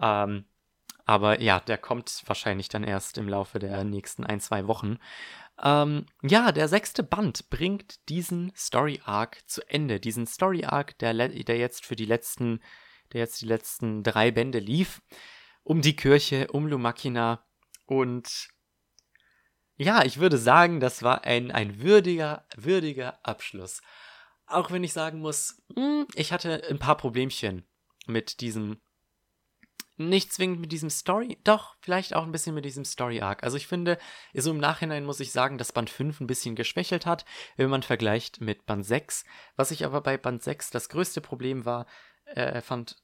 Ähm, 0.01 0.45
aber 1.05 1.41
ja, 1.41 1.61
der 1.61 1.77
kommt 1.77 2.23
wahrscheinlich 2.25 2.67
dann 2.67 2.83
erst 2.83 3.17
im 3.17 3.29
Laufe 3.29 3.59
der 3.59 3.83
nächsten 3.85 4.25
ein, 4.25 4.41
zwei 4.41 4.67
Wochen. 4.67 4.97
Ähm, 5.63 6.05
ja, 6.21 6.51
der 6.51 6.67
sechste 6.67 7.01
Band 7.01 7.49
bringt 7.49 8.07
diesen 8.09 8.51
Story 8.55 9.01
Arc 9.05 9.41
zu 9.47 9.61
Ende. 9.69 9.99
Diesen 9.99 10.27
Story 10.27 10.65
Arc, 10.65 10.97
der, 10.99 11.13
der 11.13 11.57
jetzt 11.57 11.85
für 11.85 11.95
die 11.95 12.05
letzten, 12.05 12.61
der 13.13 13.21
jetzt 13.21 13.41
die 13.41 13.47
letzten 13.47 14.03
drei 14.03 14.31
Bände 14.31 14.59
lief. 14.59 15.01
Um 15.63 15.81
die 15.81 15.95
Kirche, 15.95 16.47
um 16.51 16.67
Lumakina. 16.67 17.45
Und 17.85 18.49
ja, 19.77 20.03
ich 20.03 20.19
würde 20.19 20.37
sagen, 20.37 20.79
das 20.79 21.03
war 21.03 21.23
ein, 21.23 21.51
ein 21.51 21.81
würdiger, 21.81 22.45
würdiger 22.55 23.25
Abschluss. 23.25 23.81
Auch 24.45 24.71
wenn 24.71 24.83
ich 24.83 24.93
sagen 24.93 25.19
muss, 25.19 25.61
hm, 25.75 26.07
ich 26.15 26.33
hatte 26.33 26.63
ein 26.69 26.79
paar 26.79 26.97
Problemchen 26.97 27.65
mit 28.07 28.41
diesem 28.41 28.81
nicht 29.97 30.31
zwingend 30.31 30.59
mit 30.59 30.71
diesem 30.71 30.89
Story, 30.89 31.39
doch, 31.43 31.75
vielleicht 31.81 32.15
auch 32.15 32.23
ein 32.23 32.31
bisschen 32.31 32.53
mit 32.53 32.65
diesem 32.65 32.85
Story-Arc. 32.85 33.43
Also 33.43 33.57
ich 33.57 33.67
finde, 33.67 33.97
so 34.33 34.51
im 34.51 34.59
Nachhinein 34.59 35.05
muss 35.05 35.19
ich 35.19 35.31
sagen, 35.31 35.57
dass 35.57 35.71
Band 35.71 35.89
5 35.89 36.21
ein 36.21 36.27
bisschen 36.27 36.55
geschwächelt 36.55 37.05
hat, 37.05 37.25
wenn 37.55 37.69
man 37.69 37.81
vergleicht 37.81 38.39
mit 38.39 38.65
Band 38.65 38.85
6. 38.85 39.25
Was 39.55 39.71
ich 39.71 39.85
aber 39.85 40.01
bei 40.01 40.17
Band 40.17 40.43
6 40.43 40.69
das 40.69 40.89
größte 40.89 41.21
Problem 41.21 41.65
war, 41.65 41.87
äh, 42.25 42.61
fand, 42.61 43.01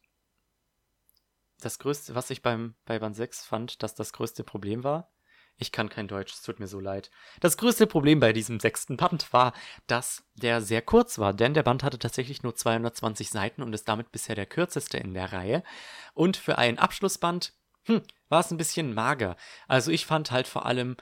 das 1.62 1.80
größte, 1.80 2.14
was 2.14 2.30
ich 2.30 2.42
beim, 2.42 2.76
bei 2.86 3.00
Band 3.00 3.16
6 3.16 3.46
fand, 3.46 3.82
dass 3.82 3.96
das 3.96 4.14
größte 4.14 4.44
Problem 4.44 4.84
war, 4.84 5.13
ich 5.58 5.72
kann 5.72 5.90
kein 5.90 6.08
Deutsch, 6.08 6.34
es 6.34 6.42
tut 6.42 6.60
mir 6.60 6.68
so 6.68 6.80
leid. 6.80 7.12
Das 7.40 7.58
größte 7.58 7.88
Problem 7.88 8.20
bei 8.20 8.34
diesem 8.34 8.60
sechsten 8.60 8.98
Band 8.98 9.32
war, 9.34 9.54
dass 9.88 10.24
der 10.36 10.62
sehr 10.62 10.82
kurz 10.82 11.20
war, 11.20 11.34
denn 11.34 11.54
der 11.54 11.64
Band 11.64 11.84
hatte 11.84 12.00
tatsächlich 12.00 12.44
nur 12.44 12.56
220 12.56 13.30
Seiten 13.30 13.62
und 13.62 13.74
ist 13.74 13.88
damit 13.88 14.12
bisher 14.12 14.36
der 14.36 14.46
kürzeste 14.46 14.98
in 14.98 15.14
der 15.14 15.32
Reihe. 15.32 15.64
Und 16.14 16.38
für 16.38 16.58
einen 16.58 16.80
Abschlussband, 16.80 17.54
hm, 17.86 18.02
war 18.30 18.40
es 18.40 18.52
ein 18.52 18.58
bisschen 18.58 18.94
mager. 18.94 19.36
Also 19.68 19.92
ich 19.92 20.06
fand 20.06 20.32
halt 20.32 20.48
vor 20.48 20.66
allem, 20.66 20.98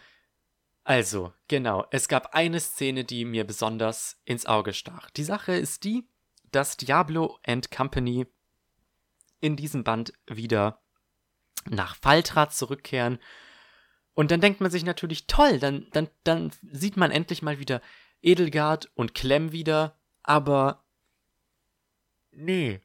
also, 0.84 1.32
genau, 1.48 1.86
es 1.92 2.08
gab 2.08 2.34
eine 2.34 2.60
Szene, 2.60 3.04
die 3.04 3.24
mir 3.24 3.46
besonders 3.46 4.20
ins 4.26 4.48
Auge 4.48 4.74
stach. 4.74 5.12
Die 5.12 5.24
Sache 5.24 5.54
ist 5.54 5.84
die, 5.84 6.08
dass 6.52 6.76
Diablo 6.76 7.40
and 7.46 7.72
Company 7.72 8.26
in 9.40 9.56
diesem 9.56 9.84
Band 9.84 10.14
wieder 10.28 10.82
nach 11.70 11.96
Faltrat 11.96 12.54
zurückkehren 12.54 13.20
und 14.14 14.32
dann 14.32 14.42
denkt 14.42 14.62
man 14.62 14.72
sich 14.72 14.84
natürlich, 14.84 15.28
toll, 15.28 15.60
dann, 15.60 15.88
dann, 15.92 16.10
dann 16.24 16.52
sieht 16.72 16.98
man 16.98 17.12
endlich 17.12 17.42
mal 17.42 17.60
wieder 17.60 17.82
Edelgard 18.22 18.92
und 18.96 19.14
Clem 19.16 19.52
wieder, 19.52 19.98
aber 20.24 20.84
nee. 22.32 22.82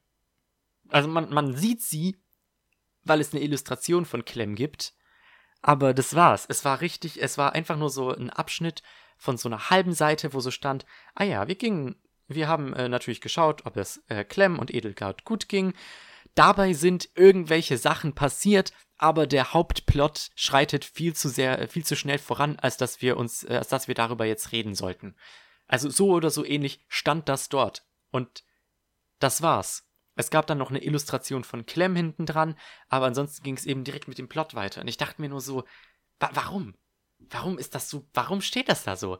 Also 0.89 1.09
man, 1.09 1.33
man 1.33 1.57
sieht 1.57 1.83
sie, 1.83 2.17
weil 3.03 3.21
es 3.21 3.33
eine 3.33 3.43
Illustration 3.43 4.05
von 4.05 4.25
Clem 4.25 4.55
gibt. 4.55 4.95
Aber 5.63 5.95
das 5.95 6.15
war's. 6.15 6.47
Es 6.49 6.65
war 6.65 6.81
richtig, 6.81 7.21
es 7.21 7.39
war 7.39 7.55
einfach 7.55 7.77
nur 7.77 7.91
so 7.91 8.11
ein 8.11 8.31
Abschnitt 8.31 8.83
von 9.17 9.37
so 9.37 9.49
einer 9.49 9.71
halben 9.71 9.95
Seite, 9.95 10.33
wo 10.33 10.41
so 10.41 10.51
stand, 10.51 10.87
ah 11.15 11.25
ja, 11.25 11.49
wir 11.49 11.57
gingen, 11.57 11.97
wir 12.29 12.49
haben 12.49 12.73
äh, 12.75 12.89
natürlich 12.89 13.21
geschaut, 13.21 13.67
ob 13.67 13.77
es 13.77 14.03
äh, 14.09 14.25
Clem 14.25 14.59
und 14.59 14.73
Edelgard 14.73 15.25
gut 15.25 15.49
ging. 15.49 15.75
Dabei 16.37 16.75
sind 16.75 17.09
irgendwelche 17.15 17.79
Sachen 17.79 18.15
passiert, 18.15 18.73
aber 18.99 19.27
der 19.27 19.55
Hauptplot 19.55 20.31
schreitet 20.35 20.85
viel 20.85 21.17
zu 21.17 21.31
sehr, 21.31 21.59
äh, 21.59 21.67
viel 21.67 21.85
zu 21.85 21.97
schnell 21.97 22.19
voran, 22.19 22.57
als 22.61 22.77
dass 22.77 23.01
wir 23.01 23.17
uns, 23.17 23.43
äh, 23.43 23.57
als 23.57 23.69
dass 23.69 23.89
wir 23.89 23.95
darüber 23.95 24.27
jetzt 24.27 24.53
reden 24.53 24.75
sollten. 24.75 25.17
Also 25.67 25.89
so 25.89 26.11
oder 26.11 26.31
so 26.31 26.45
ähnlich 26.45 26.85
stand 26.89 27.29
das 27.31 27.49
dort. 27.49 27.87
Und 28.11 28.45
das 29.19 29.41
war's. 29.41 29.89
Es 30.15 30.31
gab 30.31 30.47
dann 30.47 30.59
noch 30.59 30.69
eine 30.69 30.85
Illustration 30.85 31.43
von 31.43 31.65
Clem 31.65 31.97
hinten 31.97 32.27
dran, 32.27 32.55
aber 32.89 33.07
ansonsten 33.07 33.43
ging 33.43 33.57
es 33.57 33.65
eben 33.65 33.85
direkt 33.85 34.07
mit 34.07 34.19
dem 34.19 34.29
Plot 34.29 34.55
weiter. 34.55 34.83
Und 34.83 34.89
ich 34.89 34.99
dachte 34.99 35.23
mir 35.23 35.31
nur 35.31 35.41
so, 35.41 35.65
wa 36.21 36.31
warum? 36.35 36.75
Warum 37.19 37.59
ist 37.59 37.75
das 37.75 37.89
so, 37.89 38.07
warum 38.13 38.43
steht 38.43 38.69
das 38.69 38.85
da 38.85 38.97
so? 38.97 39.19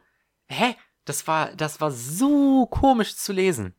Hä? 0.49 0.77
Das 1.07 1.27
war, 1.27 1.55
das 1.55 1.81
war 1.81 1.91
so 1.93 2.67
komisch 2.67 3.17
zu 3.17 3.33
lesen. 3.33 3.75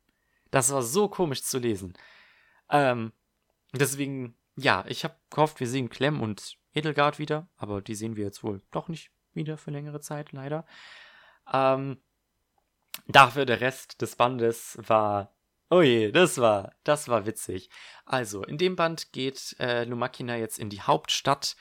Das 0.49 0.71
war 0.71 0.81
so 0.81 1.07
komisch 1.07 1.43
zu 1.43 1.59
lesen. 1.59 1.93
Ähm, 2.69 3.11
deswegen 3.77 4.37
ja, 4.57 4.83
ich 4.87 5.03
habe 5.03 5.15
gehofft, 5.29 5.59
wir 5.59 5.67
sehen 5.67 5.89
Clem 5.89 6.19
und 6.21 6.57
Edelgard 6.73 7.19
wieder, 7.19 7.47
aber 7.57 7.81
die 7.81 7.95
sehen 7.95 8.15
wir 8.15 8.25
jetzt 8.25 8.43
wohl 8.43 8.61
doch 8.71 8.87
nicht 8.87 9.11
wieder 9.33 9.57
für 9.57 9.71
längere 9.71 10.01
Zeit, 10.01 10.31
leider. 10.31 10.65
Ähm, 11.51 12.01
dafür 13.07 13.45
der 13.45 13.61
Rest 13.61 14.01
des 14.01 14.15
Bandes 14.15 14.77
war. 14.81 15.35
Oh 15.69 15.81
je, 15.81 16.11
das 16.11 16.39
war, 16.39 16.73
das 16.83 17.07
war 17.07 17.25
witzig. 17.25 17.69
Also, 18.05 18.43
in 18.43 18.57
dem 18.57 18.75
Band 18.75 19.11
geht 19.11 19.55
äh, 19.59 19.83
Lumakina 19.83 20.37
jetzt 20.37 20.57
in 20.57 20.69
die 20.69 20.81
Hauptstadt, 20.81 21.55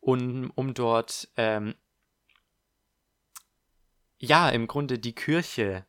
um, 0.00 0.50
um 0.54 0.74
dort, 0.74 1.28
ähm, 1.36 1.74
ja, 4.18 4.50
im 4.50 4.66
Grunde 4.66 4.98
die 4.98 5.14
Kirche 5.14 5.86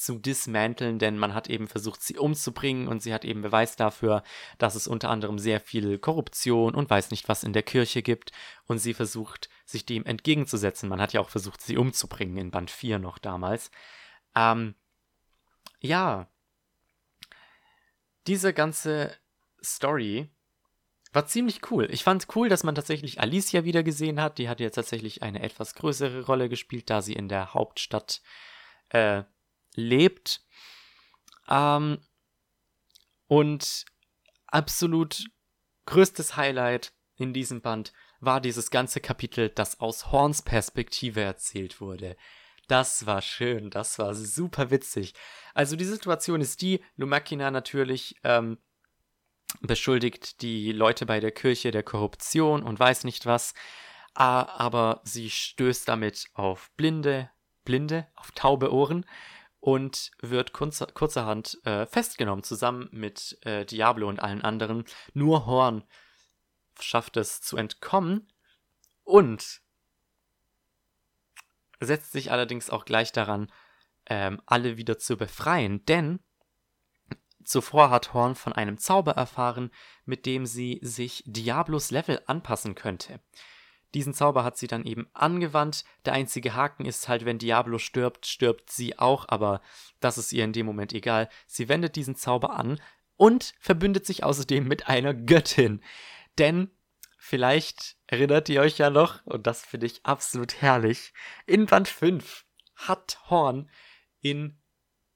zu 0.00 0.18
dismanteln, 0.18 0.98
denn 0.98 1.18
man 1.18 1.34
hat 1.34 1.48
eben 1.48 1.68
versucht, 1.68 2.02
sie 2.02 2.16
umzubringen 2.16 2.88
und 2.88 3.02
sie 3.02 3.12
hat 3.12 3.24
eben 3.24 3.42
Beweis 3.42 3.76
dafür, 3.76 4.22
dass 4.58 4.74
es 4.74 4.88
unter 4.88 5.10
anderem 5.10 5.38
sehr 5.38 5.60
viel 5.60 5.98
Korruption 5.98 6.74
und 6.74 6.88
weiß 6.88 7.10
nicht 7.10 7.28
was 7.28 7.44
in 7.44 7.52
der 7.52 7.62
Kirche 7.62 8.02
gibt 8.02 8.32
und 8.66 8.78
sie 8.78 8.94
versucht, 8.94 9.50
sich 9.66 9.84
dem 9.84 10.06
entgegenzusetzen. 10.06 10.88
Man 10.88 11.00
hat 11.00 11.12
ja 11.12 11.20
auch 11.20 11.28
versucht, 11.28 11.60
sie 11.60 11.76
umzubringen 11.76 12.38
in 12.38 12.50
Band 12.50 12.70
4 12.70 12.98
noch 12.98 13.18
damals. 13.18 13.70
Ähm, 14.34 14.74
ja, 15.80 16.28
diese 18.26 18.54
ganze 18.54 19.14
Story 19.62 20.30
war 21.12 21.26
ziemlich 21.26 21.70
cool. 21.70 21.88
Ich 21.90 22.04
fand 22.04 22.26
cool, 22.36 22.48
dass 22.48 22.64
man 22.64 22.74
tatsächlich 22.74 23.20
Alicia 23.20 23.64
wieder 23.64 23.82
gesehen 23.82 24.20
hat. 24.20 24.38
Die 24.38 24.48
hat 24.48 24.60
jetzt 24.60 24.76
tatsächlich 24.76 25.22
eine 25.22 25.42
etwas 25.42 25.74
größere 25.74 26.24
Rolle 26.24 26.48
gespielt, 26.48 26.88
da 26.88 27.02
sie 27.02 27.14
in 27.14 27.28
der 27.28 27.52
Hauptstadt 27.52 28.22
äh, 28.90 29.24
lebt. 29.74 30.42
Ähm, 31.48 31.98
und 33.26 33.84
absolut 34.46 35.24
größtes 35.86 36.36
Highlight 36.36 36.92
in 37.16 37.32
diesem 37.32 37.60
Band 37.60 37.92
war 38.20 38.40
dieses 38.40 38.70
ganze 38.70 39.00
Kapitel, 39.00 39.48
das 39.48 39.80
aus 39.80 40.10
Horns 40.12 40.42
Perspektive 40.42 41.20
erzählt 41.20 41.80
wurde. 41.80 42.16
Das 42.68 43.06
war 43.06 43.22
schön, 43.22 43.70
das 43.70 43.98
war 43.98 44.14
super 44.14 44.70
witzig. 44.70 45.14
Also 45.54 45.74
die 45.74 45.84
Situation 45.84 46.40
ist 46.40 46.62
die, 46.62 46.84
Lumakina 46.96 47.50
natürlich 47.50 48.16
ähm, 48.22 48.58
beschuldigt 49.60 50.42
die 50.42 50.70
Leute 50.72 51.06
bei 51.06 51.18
der 51.18 51.32
Kirche 51.32 51.72
der 51.72 51.82
Korruption 51.82 52.62
und 52.62 52.78
weiß 52.78 53.04
nicht 53.04 53.26
was, 53.26 53.54
aber 54.14 55.00
sie 55.04 55.30
stößt 55.30 55.88
damit 55.88 56.26
auf 56.34 56.70
blinde, 56.76 57.30
blinde, 57.64 58.06
auf 58.14 58.30
taube 58.32 58.72
Ohren 58.72 59.04
und 59.60 60.10
wird 60.20 60.52
kurzer, 60.52 60.86
kurzerhand 60.86 61.58
äh, 61.64 61.86
festgenommen, 61.86 62.42
zusammen 62.42 62.88
mit 62.92 63.38
äh, 63.44 63.64
Diablo 63.64 64.08
und 64.08 64.20
allen 64.20 64.42
anderen. 64.42 64.84
Nur 65.12 65.46
Horn 65.46 65.84
schafft 66.80 67.16
es 67.16 67.42
zu 67.42 67.56
entkommen 67.56 68.26
und 69.04 69.60
setzt 71.78 72.12
sich 72.12 72.32
allerdings 72.32 72.70
auch 72.70 72.84
gleich 72.84 73.12
daran, 73.12 73.52
ähm, 74.06 74.40
alle 74.46 74.76
wieder 74.76 74.98
zu 74.98 75.16
befreien, 75.16 75.84
denn 75.84 76.20
zuvor 77.44 77.90
hat 77.90 78.14
Horn 78.14 78.34
von 78.34 78.52
einem 78.52 78.78
Zauber 78.78 79.12
erfahren, 79.12 79.70
mit 80.04 80.26
dem 80.26 80.46
sie 80.46 80.78
sich 80.82 81.22
Diablos 81.26 81.90
Level 81.90 82.22
anpassen 82.26 82.74
könnte. 82.74 83.20
Diesen 83.94 84.14
Zauber 84.14 84.44
hat 84.44 84.56
sie 84.56 84.66
dann 84.66 84.84
eben 84.84 85.08
angewandt. 85.14 85.84
Der 86.04 86.12
einzige 86.12 86.54
Haken 86.54 86.84
ist 86.84 87.08
halt, 87.08 87.24
wenn 87.24 87.38
Diablo 87.38 87.78
stirbt, 87.78 88.26
stirbt 88.26 88.70
sie 88.70 88.98
auch, 88.98 89.26
aber 89.28 89.60
das 89.98 90.18
ist 90.18 90.32
ihr 90.32 90.44
in 90.44 90.52
dem 90.52 90.66
Moment 90.66 90.92
egal. 90.92 91.28
Sie 91.46 91.68
wendet 91.68 91.96
diesen 91.96 92.14
Zauber 92.14 92.56
an 92.56 92.80
und 93.16 93.54
verbündet 93.58 94.06
sich 94.06 94.22
außerdem 94.22 94.66
mit 94.66 94.88
einer 94.88 95.12
Göttin. 95.12 95.82
Denn 96.38 96.70
vielleicht 97.18 97.96
erinnert 98.06 98.48
ihr 98.48 98.60
euch 98.60 98.78
ja 98.78 98.90
noch, 98.90 99.24
und 99.26 99.46
das 99.46 99.64
finde 99.64 99.86
ich 99.86 100.06
absolut 100.06 100.60
herrlich, 100.62 101.12
in 101.46 101.66
Band 101.66 101.88
5 101.88 102.44
hat 102.76 103.18
Horn 103.28 103.68
in 104.20 104.59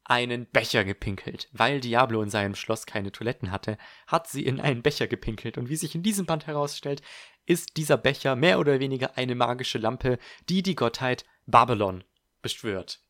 einen 0.05 0.47
Becher 0.47 0.85
gepinkelt. 0.85 1.49
Weil 1.53 1.81
Diablo 1.81 2.23
in 2.23 2.31
seinem 2.31 2.55
Schloss 2.55 2.87
keine 2.87 3.13
Toiletten 3.13 3.51
hatte, 3.51 3.79
hat 4.07 4.29
sie 4.29 4.45
in 4.45 4.61
einen 4.61 4.83
Becher 4.83 5.07
gepinkelt. 5.07 5.59
Und 5.59 5.69
wie 5.69 5.77
sich 5.77 5.95
in 5.95 6.03
diesem 6.03 6.27
Band 6.27 6.47
herausstellt, 6.47 7.03
ist 7.47 7.77
dieser 7.77 7.97
Becher 7.97 8.37
mehr 8.37 8.59
oder 8.59 8.81
weniger 8.81 9.17
eine 9.17 9.35
magische 9.35 9.79
Lampe, 9.79 10.19
die 10.49 10.63
die 10.63 10.75
Gottheit 10.75 11.25
Babylon 11.47 12.05
beschwört. 12.43 13.01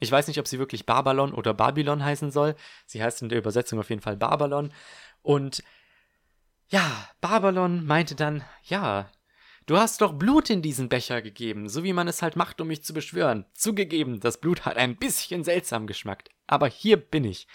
Ich 0.00 0.10
weiß 0.10 0.26
nicht, 0.28 0.38
ob 0.38 0.48
sie 0.48 0.58
wirklich 0.58 0.86
Babylon 0.86 1.32
oder 1.32 1.54
Babylon 1.54 2.04
heißen 2.04 2.30
soll. 2.30 2.56
Sie 2.86 3.02
heißt 3.02 3.22
in 3.22 3.28
der 3.28 3.38
Übersetzung 3.38 3.78
auf 3.78 3.90
jeden 3.90 4.02
Fall 4.02 4.16
Babylon. 4.16 4.72
Und 5.22 5.62
ja, 6.68 7.08
Babylon 7.20 7.84
meinte 7.84 8.14
dann, 8.14 8.44
ja, 8.64 9.10
du 9.66 9.76
hast 9.76 10.00
doch 10.00 10.12
Blut 10.12 10.50
in 10.50 10.62
diesen 10.62 10.88
Becher 10.88 11.22
gegeben, 11.22 11.68
so 11.68 11.84
wie 11.84 11.92
man 11.92 12.08
es 12.08 12.22
halt 12.22 12.36
macht, 12.36 12.60
um 12.60 12.68
mich 12.68 12.84
zu 12.84 12.94
beschwören. 12.94 13.46
Zugegeben, 13.54 14.20
das 14.20 14.40
Blut 14.40 14.64
hat 14.64 14.76
ein 14.76 14.96
bisschen 14.96 15.44
seltsam 15.44 15.86
geschmackt, 15.86 16.30
aber 16.46 16.68
hier 16.68 16.96
bin 16.96 17.24
ich. 17.24 17.46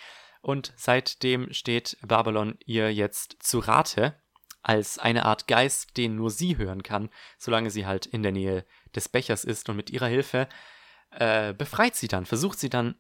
Und 0.42 0.74
seitdem 0.78 1.52
steht 1.54 1.98
Babylon 2.02 2.58
ihr 2.66 2.94
jetzt 2.94 3.38
zu 3.42 3.60
Rate 3.60 4.16
als 4.62 5.00
eine 5.00 5.26
Art 5.26 5.48
Geist, 5.48 5.98
den 5.98 6.16
nur 6.16 6.32
sie 6.32 6.58
hören 6.58 6.84
kann, 6.84 7.10
solange 7.38 7.72
sie 7.72 7.86
halt 7.86 8.06
in 8.06 8.24
der 8.24 8.32
Nähe 8.32 8.66
des 8.96 9.10
Bechers 9.10 9.44
ist 9.44 9.70
und 9.70 9.76
mit 9.76 9.90
ihrer 9.90 10.08
Hilfe 10.08 10.48
äh, 11.12 11.54
befreit 11.54 11.96
sie 11.96 12.08
dann, 12.08 12.26
versucht 12.26 12.60
sie 12.60 12.70
dann 12.70 12.96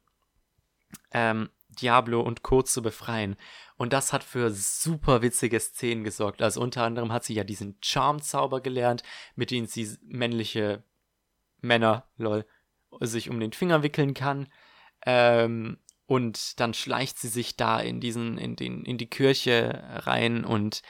ähm, 1.11 1.49
Diablo 1.81 2.21
und 2.21 2.43
Co. 2.43 2.61
zu 2.61 2.81
befreien. 2.81 3.35
Und 3.77 3.93
das 3.93 4.13
hat 4.13 4.23
für 4.23 4.51
super 4.51 5.21
witzige 5.21 5.59
Szenen 5.59 6.03
gesorgt. 6.03 6.41
Also 6.41 6.61
unter 6.61 6.83
anderem 6.83 7.11
hat 7.11 7.23
sie 7.23 7.33
ja 7.33 7.43
diesen 7.43 7.77
Charm-Zauber 7.81 8.61
gelernt, 8.61 9.03
mit 9.35 9.51
dem 9.51 9.65
sie 9.65 9.89
männliche 10.01 10.83
Männer, 11.61 12.07
lol, 12.17 12.45
sich 12.99 13.29
um 13.29 13.39
den 13.39 13.53
Finger 13.53 13.83
wickeln 13.83 14.13
kann. 14.13 14.47
Ähm, 15.05 15.77
und 16.05 16.59
dann 16.59 16.73
schleicht 16.73 17.19
sie 17.19 17.27
sich 17.27 17.55
da 17.55 17.79
in 17.79 17.99
diesen, 17.99 18.37
in 18.37 18.55
den, 18.55 18.83
in 18.83 18.97
die 18.97 19.09
Kirche 19.09 19.83
rein 20.05 20.43
und 20.43 20.81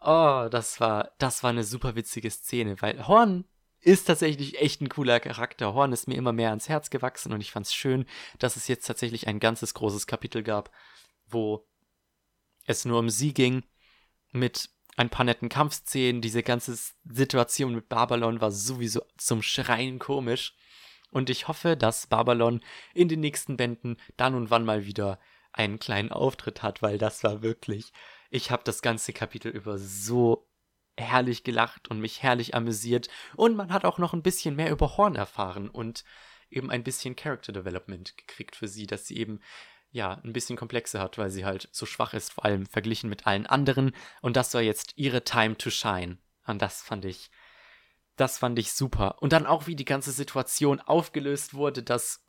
Oh, 0.00 0.46
das 0.50 0.78
war, 0.78 1.10
das 1.18 1.42
war 1.42 1.50
eine 1.50 1.64
super 1.64 1.96
witzige 1.96 2.30
Szene, 2.30 2.76
weil 2.80 3.08
Horn 3.08 3.44
ist 3.86 4.06
tatsächlich 4.06 4.60
echt 4.60 4.80
ein 4.80 4.88
cooler 4.88 5.20
Charakter. 5.20 5.72
Horn 5.72 5.92
ist 5.92 6.08
mir 6.08 6.16
immer 6.16 6.32
mehr 6.32 6.50
ans 6.50 6.68
Herz 6.68 6.90
gewachsen 6.90 7.32
und 7.32 7.40
ich 7.40 7.52
fand 7.52 7.66
es 7.66 7.74
schön, 7.74 8.04
dass 8.38 8.56
es 8.56 8.66
jetzt 8.66 8.86
tatsächlich 8.86 9.28
ein 9.28 9.38
ganzes 9.38 9.74
großes 9.74 10.06
Kapitel 10.06 10.42
gab, 10.42 10.70
wo 11.26 11.66
es 12.64 12.84
nur 12.84 12.98
um 12.98 13.10
sie 13.10 13.32
ging, 13.32 13.62
mit 14.32 14.70
ein 14.96 15.08
paar 15.08 15.24
netten 15.24 15.48
Kampfszenen. 15.48 16.20
Diese 16.20 16.42
ganze 16.42 16.76
Situation 17.04 17.74
mit 17.76 17.88
Babylon 17.88 18.40
war 18.40 18.50
sowieso 18.50 19.02
zum 19.16 19.40
Schreien 19.42 20.00
komisch. 20.00 20.54
Und 21.12 21.30
ich 21.30 21.46
hoffe, 21.46 21.76
dass 21.76 22.08
Babylon 22.08 22.60
in 22.92 23.08
den 23.08 23.20
nächsten 23.20 23.56
Bänden 23.56 23.98
dann 24.16 24.34
und 24.34 24.50
wann 24.50 24.64
mal 24.64 24.84
wieder 24.84 25.20
einen 25.52 25.78
kleinen 25.78 26.10
Auftritt 26.10 26.62
hat, 26.62 26.82
weil 26.82 26.98
das 26.98 27.22
war 27.22 27.40
wirklich 27.40 27.92
ich 28.30 28.50
habe 28.50 28.62
das 28.64 28.82
ganze 28.82 29.12
Kapitel 29.12 29.50
über 29.50 29.78
so 29.78 30.46
herrlich 30.96 31.44
gelacht 31.44 31.88
und 31.88 32.00
mich 32.00 32.22
herrlich 32.22 32.54
amüsiert. 32.54 33.08
Und 33.34 33.56
man 33.56 33.72
hat 33.72 33.84
auch 33.84 33.98
noch 33.98 34.12
ein 34.12 34.22
bisschen 34.22 34.56
mehr 34.56 34.70
über 34.70 34.96
Horn 34.96 35.16
erfahren 35.16 35.68
und 35.68 36.04
eben 36.50 36.70
ein 36.70 36.84
bisschen 36.84 37.16
Character 37.16 37.52
Development 37.52 38.16
gekriegt 38.16 38.56
für 38.56 38.68
sie, 38.68 38.86
dass 38.86 39.06
sie 39.06 39.16
eben 39.16 39.40
ja 39.90 40.20
ein 40.24 40.32
bisschen 40.32 40.56
komplexer 40.56 41.00
hat, 41.00 41.18
weil 41.18 41.30
sie 41.30 41.44
halt 41.44 41.68
so 41.72 41.86
schwach 41.86 42.14
ist, 42.14 42.32
vor 42.32 42.44
allem 42.44 42.66
verglichen 42.66 43.10
mit 43.10 43.26
allen 43.26 43.46
anderen. 43.46 43.92
Und 44.22 44.36
das 44.36 44.52
war 44.54 44.62
jetzt 44.62 44.92
ihre 44.96 45.24
Time 45.24 45.56
to 45.56 45.70
shine. 45.70 46.18
Und 46.46 46.62
das 46.62 46.82
fand 46.82 47.04
ich 47.04 47.30
das 48.16 48.38
fand 48.38 48.58
ich 48.58 48.72
super. 48.72 49.16
Und 49.20 49.32
dann 49.32 49.46
auch 49.46 49.66
wie 49.66 49.76
die 49.76 49.84
ganze 49.84 50.10
Situation 50.10 50.80
aufgelöst 50.80 51.54
wurde, 51.54 51.82
dass 51.82 52.24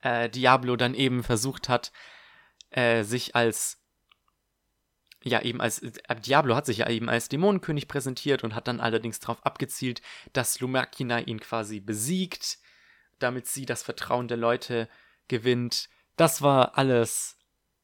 äh, 0.00 0.30
Diablo 0.30 0.76
dann 0.76 0.94
eben 0.94 1.22
versucht 1.22 1.68
hat 1.68 1.92
äh, 2.70 3.02
sich 3.02 3.34
als 3.34 3.83
ja 5.24 5.40
eben 5.42 5.60
als 5.60 5.80
äh, 5.80 5.92
Diablo 6.20 6.54
hat 6.54 6.66
sich 6.66 6.78
ja 6.78 6.88
eben 6.88 7.08
als 7.08 7.28
Dämonenkönig 7.28 7.88
präsentiert 7.88 8.44
und 8.44 8.54
hat 8.54 8.68
dann 8.68 8.80
allerdings 8.80 9.20
darauf 9.20 9.44
abgezielt, 9.44 10.02
dass 10.32 10.60
Lumakina 10.60 11.20
ihn 11.20 11.40
quasi 11.40 11.80
besiegt, 11.80 12.58
damit 13.18 13.46
sie 13.46 13.66
das 13.66 13.82
Vertrauen 13.82 14.28
der 14.28 14.36
Leute 14.36 14.88
gewinnt. 15.28 15.88
Das 16.16 16.42
war 16.42 16.78
alles, 16.78 17.38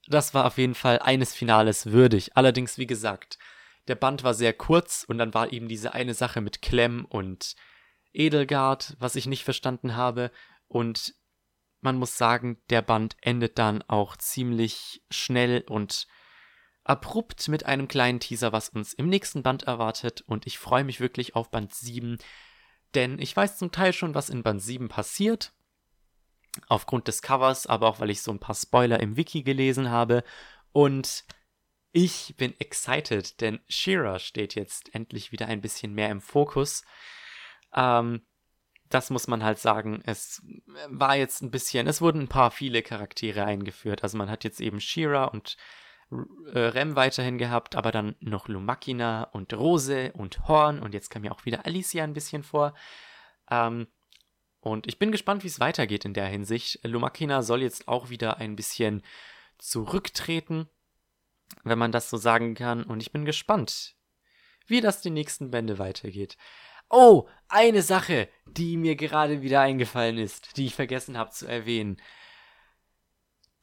das 0.06 0.34
war 0.34 0.46
auf 0.46 0.58
jeden 0.58 0.74
Fall 0.74 0.98
eines 0.98 1.34
Finales 1.34 1.86
würdig. 1.86 2.36
Allerdings, 2.36 2.78
wie 2.78 2.86
gesagt, 2.86 3.38
der 3.88 3.94
Band 3.96 4.22
war 4.22 4.34
sehr 4.34 4.52
kurz 4.52 5.04
und 5.08 5.18
dann 5.18 5.34
war 5.34 5.52
eben 5.52 5.66
diese 5.66 5.94
eine 5.94 6.14
Sache 6.14 6.40
mit 6.40 6.62
Clem 6.62 7.06
und 7.06 7.56
Edelgard, 8.12 8.96
was 8.98 9.16
ich 9.16 9.26
nicht 9.26 9.44
verstanden 9.44 9.96
habe. 9.96 10.30
Und 10.68 11.14
man 11.80 11.96
muss 11.96 12.18
sagen, 12.18 12.58
der 12.68 12.82
Band 12.82 13.16
endet 13.22 13.58
dann 13.58 13.82
auch 13.88 14.16
ziemlich 14.16 15.02
schnell 15.10 15.64
und 15.66 16.06
abrupt 16.90 17.46
mit 17.46 17.66
einem 17.66 17.86
kleinen 17.86 18.18
Teaser, 18.18 18.52
was 18.52 18.68
uns 18.68 18.92
im 18.92 19.08
nächsten 19.08 19.44
Band 19.44 19.62
erwartet. 19.62 20.24
Und 20.26 20.44
ich 20.48 20.58
freue 20.58 20.82
mich 20.82 20.98
wirklich 20.98 21.36
auf 21.36 21.48
Band 21.48 21.72
7, 21.72 22.18
denn 22.96 23.20
ich 23.20 23.34
weiß 23.34 23.58
zum 23.58 23.70
Teil 23.70 23.92
schon, 23.92 24.16
was 24.16 24.28
in 24.28 24.42
Band 24.42 24.60
7 24.60 24.88
passiert. 24.88 25.52
Aufgrund 26.66 27.06
des 27.06 27.22
Covers, 27.22 27.68
aber 27.68 27.86
auch 27.86 28.00
weil 28.00 28.10
ich 28.10 28.22
so 28.22 28.32
ein 28.32 28.40
paar 28.40 28.56
Spoiler 28.56 28.98
im 28.98 29.16
Wiki 29.16 29.44
gelesen 29.44 29.90
habe. 29.90 30.24
Und 30.72 31.24
ich 31.92 32.34
bin 32.36 32.58
excited, 32.58 33.40
denn 33.40 33.60
Shira 33.68 34.18
steht 34.18 34.56
jetzt 34.56 34.92
endlich 34.92 35.30
wieder 35.30 35.46
ein 35.46 35.60
bisschen 35.60 35.94
mehr 35.94 36.10
im 36.10 36.20
Fokus. 36.20 36.82
Ähm, 37.72 38.26
das 38.88 39.10
muss 39.10 39.28
man 39.28 39.44
halt 39.44 39.60
sagen. 39.60 40.02
Es 40.04 40.42
war 40.88 41.14
jetzt 41.14 41.40
ein 41.40 41.52
bisschen, 41.52 41.86
es 41.86 42.00
wurden 42.00 42.22
ein 42.22 42.28
paar 42.28 42.50
viele 42.50 42.82
Charaktere 42.82 43.44
eingeführt. 43.44 44.02
Also 44.02 44.18
man 44.18 44.28
hat 44.28 44.42
jetzt 44.42 44.60
eben 44.60 44.80
Shira 44.80 45.26
und 45.26 45.56
Rem 46.12 46.96
weiterhin 46.96 47.38
gehabt, 47.38 47.76
aber 47.76 47.92
dann 47.92 48.16
noch 48.20 48.48
Lumakina 48.48 49.24
und 49.24 49.52
Rose 49.52 50.12
und 50.12 50.48
Horn 50.48 50.80
und 50.80 50.92
jetzt 50.92 51.10
kam 51.10 51.22
ja 51.22 51.30
auch 51.30 51.44
wieder 51.44 51.66
Alicia 51.66 52.02
ein 52.02 52.14
bisschen 52.14 52.42
vor. 52.42 52.74
Ähm, 53.50 53.86
und 54.60 54.86
ich 54.86 54.98
bin 54.98 55.12
gespannt, 55.12 55.42
wie 55.44 55.48
es 55.48 55.60
weitergeht 55.60 56.04
in 56.04 56.14
der 56.14 56.26
Hinsicht. 56.26 56.80
Lumakina 56.84 57.42
soll 57.42 57.62
jetzt 57.62 57.88
auch 57.88 58.10
wieder 58.10 58.38
ein 58.38 58.56
bisschen 58.56 59.02
zurücktreten, 59.58 60.68
wenn 61.64 61.78
man 61.78 61.92
das 61.92 62.10
so 62.10 62.16
sagen 62.16 62.54
kann. 62.54 62.84
Und 62.84 63.00
ich 63.00 63.12
bin 63.12 63.24
gespannt, 63.24 63.96
wie 64.66 64.80
das 64.80 65.00
die 65.00 65.10
nächsten 65.10 65.50
Bände 65.50 65.78
weitergeht. 65.78 66.36
Oh, 66.90 67.28
eine 67.48 67.82
Sache, 67.82 68.28
die 68.46 68.76
mir 68.76 68.96
gerade 68.96 69.42
wieder 69.42 69.60
eingefallen 69.60 70.18
ist, 70.18 70.56
die 70.56 70.66
ich 70.66 70.74
vergessen 70.74 71.16
habe 71.16 71.30
zu 71.30 71.46
erwähnen. 71.46 71.96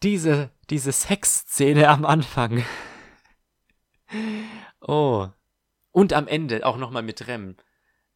Diese, 0.03 0.51
diese 0.69 0.91
Sexszene 0.91 1.89
am 1.89 2.05
Anfang. 2.05 2.65
oh. 4.81 5.27
Und 5.91 6.13
am 6.13 6.27
Ende 6.27 6.65
auch 6.65 6.77
nochmal 6.77 7.03
mit 7.03 7.27
Rem. 7.27 7.57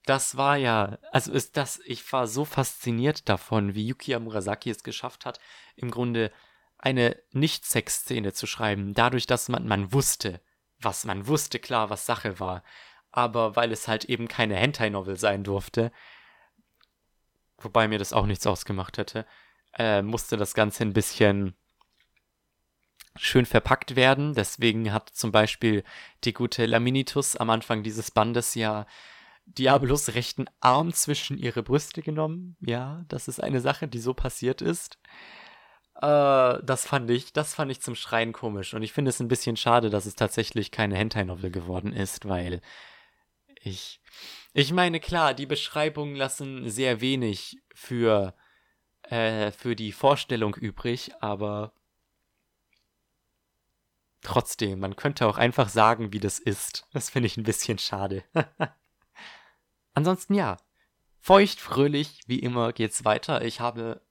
Das 0.05 0.37
war 0.37 0.57
ja, 0.57 0.97
also 1.11 1.31
ist 1.31 1.57
das, 1.57 1.79
ich 1.85 2.11
war 2.11 2.27
so 2.27 2.45
fasziniert 2.45 3.29
davon, 3.29 3.75
wie 3.75 3.87
Yukiya 3.87 4.19
Murasaki 4.19 4.69
es 4.69 4.83
geschafft 4.83 5.25
hat, 5.25 5.39
im 5.75 5.91
Grunde 5.91 6.31
eine 6.77 7.17
Nicht-Sex-Szene 7.31 8.33
zu 8.33 8.47
schreiben, 8.47 8.93
dadurch, 8.93 9.27
dass 9.27 9.47
man, 9.49 9.67
man 9.67 9.93
wusste, 9.93 10.41
was 10.79 11.05
man 11.05 11.27
wusste, 11.27 11.59
klar, 11.59 11.91
was 11.91 12.07
Sache 12.07 12.39
war 12.39 12.63
aber 13.11 13.55
weil 13.55 13.71
es 13.71 13.87
halt 13.87 14.05
eben 14.05 14.27
keine 14.27 14.55
Hentai-Novel 14.55 15.17
sein 15.17 15.43
durfte, 15.43 15.91
wobei 17.57 17.87
mir 17.87 17.99
das 17.99 18.13
auch 18.13 18.25
nichts 18.25 18.47
ausgemacht 18.47 18.97
hätte, 18.97 19.25
äh, 19.73 20.01
musste 20.01 20.37
das 20.37 20.53
Ganze 20.53 20.83
ein 20.83 20.93
bisschen 20.93 21.55
schön 23.15 23.45
verpackt 23.45 23.95
werden. 23.95 24.33
Deswegen 24.33 24.93
hat 24.93 25.09
zum 25.09 25.31
Beispiel 25.31 25.83
die 26.23 26.33
gute 26.33 26.65
Laminitus 26.65 27.35
am 27.35 27.49
Anfang 27.49 27.83
dieses 27.83 28.11
Bandes 28.11 28.55
ja 28.55 28.85
Diabolos 29.45 30.13
rechten 30.13 30.45
Arm 30.59 30.93
zwischen 30.93 31.37
ihre 31.37 31.63
Brüste 31.63 32.01
genommen. 32.01 32.55
Ja, 32.61 33.03
das 33.09 33.27
ist 33.27 33.41
eine 33.41 33.59
Sache, 33.59 33.87
die 33.87 33.99
so 33.99 34.13
passiert 34.13 34.61
ist. 34.61 34.97
Äh, 35.95 36.59
das 36.63 36.85
fand 36.85 37.09
ich, 37.09 37.33
das 37.33 37.53
fand 37.53 37.71
ich 37.71 37.81
zum 37.81 37.95
Schreien 37.95 38.33
komisch. 38.33 38.73
Und 38.73 38.83
ich 38.83 38.93
finde 38.93 39.09
es 39.09 39.19
ein 39.19 39.27
bisschen 39.27 39.57
schade, 39.57 39.89
dass 39.89 40.05
es 40.05 40.15
tatsächlich 40.15 40.71
keine 40.71 40.95
Hentai-Novel 40.95 41.51
geworden 41.51 41.91
ist, 41.91 42.27
weil 42.27 42.61
ich, 43.61 43.99
ich 44.53 44.71
meine, 44.71 44.99
klar, 44.99 45.33
die 45.33 45.45
Beschreibungen 45.45 46.15
lassen 46.15 46.69
sehr 46.69 47.01
wenig 47.01 47.57
für, 47.73 48.35
äh, 49.03 49.51
für 49.51 49.75
die 49.75 49.91
Vorstellung 49.91 50.55
übrig, 50.55 51.11
aber 51.19 51.73
trotzdem, 54.21 54.79
man 54.79 54.95
könnte 54.95 55.27
auch 55.27 55.37
einfach 55.37 55.69
sagen, 55.69 56.13
wie 56.13 56.19
das 56.19 56.39
ist. 56.39 56.87
Das 56.93 57.09
finde 57.09 57.27
ich 57.27 57.37
ein 57.37 57.43
bisschen 57.43 57.77
schade. 57.77 58.23
Ansonsten 59.93 60.33
ja, 60.33 60.57
feucht, 61.19 61.59
fröhlich, 61.59 62.21
wie 62.27 62.39
immer 62.39 62.73
geht's 62.73 63.05
weiter. 63.05 63.43
Ich 63.43 63.59
habe 63.59 64.01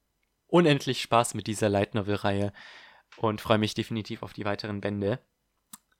unendlich 0.46 1.00
Spaß 1.02 1.34
mit 1.34 1.46
dieser 1.46 1.68
Light 1.68 1.94
Novel 1.94 2.16
Reihe 2.16 2.52
und 3.16 3.40
freue 3.40 3.58
mich 3.58 3.74
definitiv 3.74 4.22
auf 4.22 4.32
die 4.32 4.44
weiteren 4.44 4.80
Bände. 4.80 5.18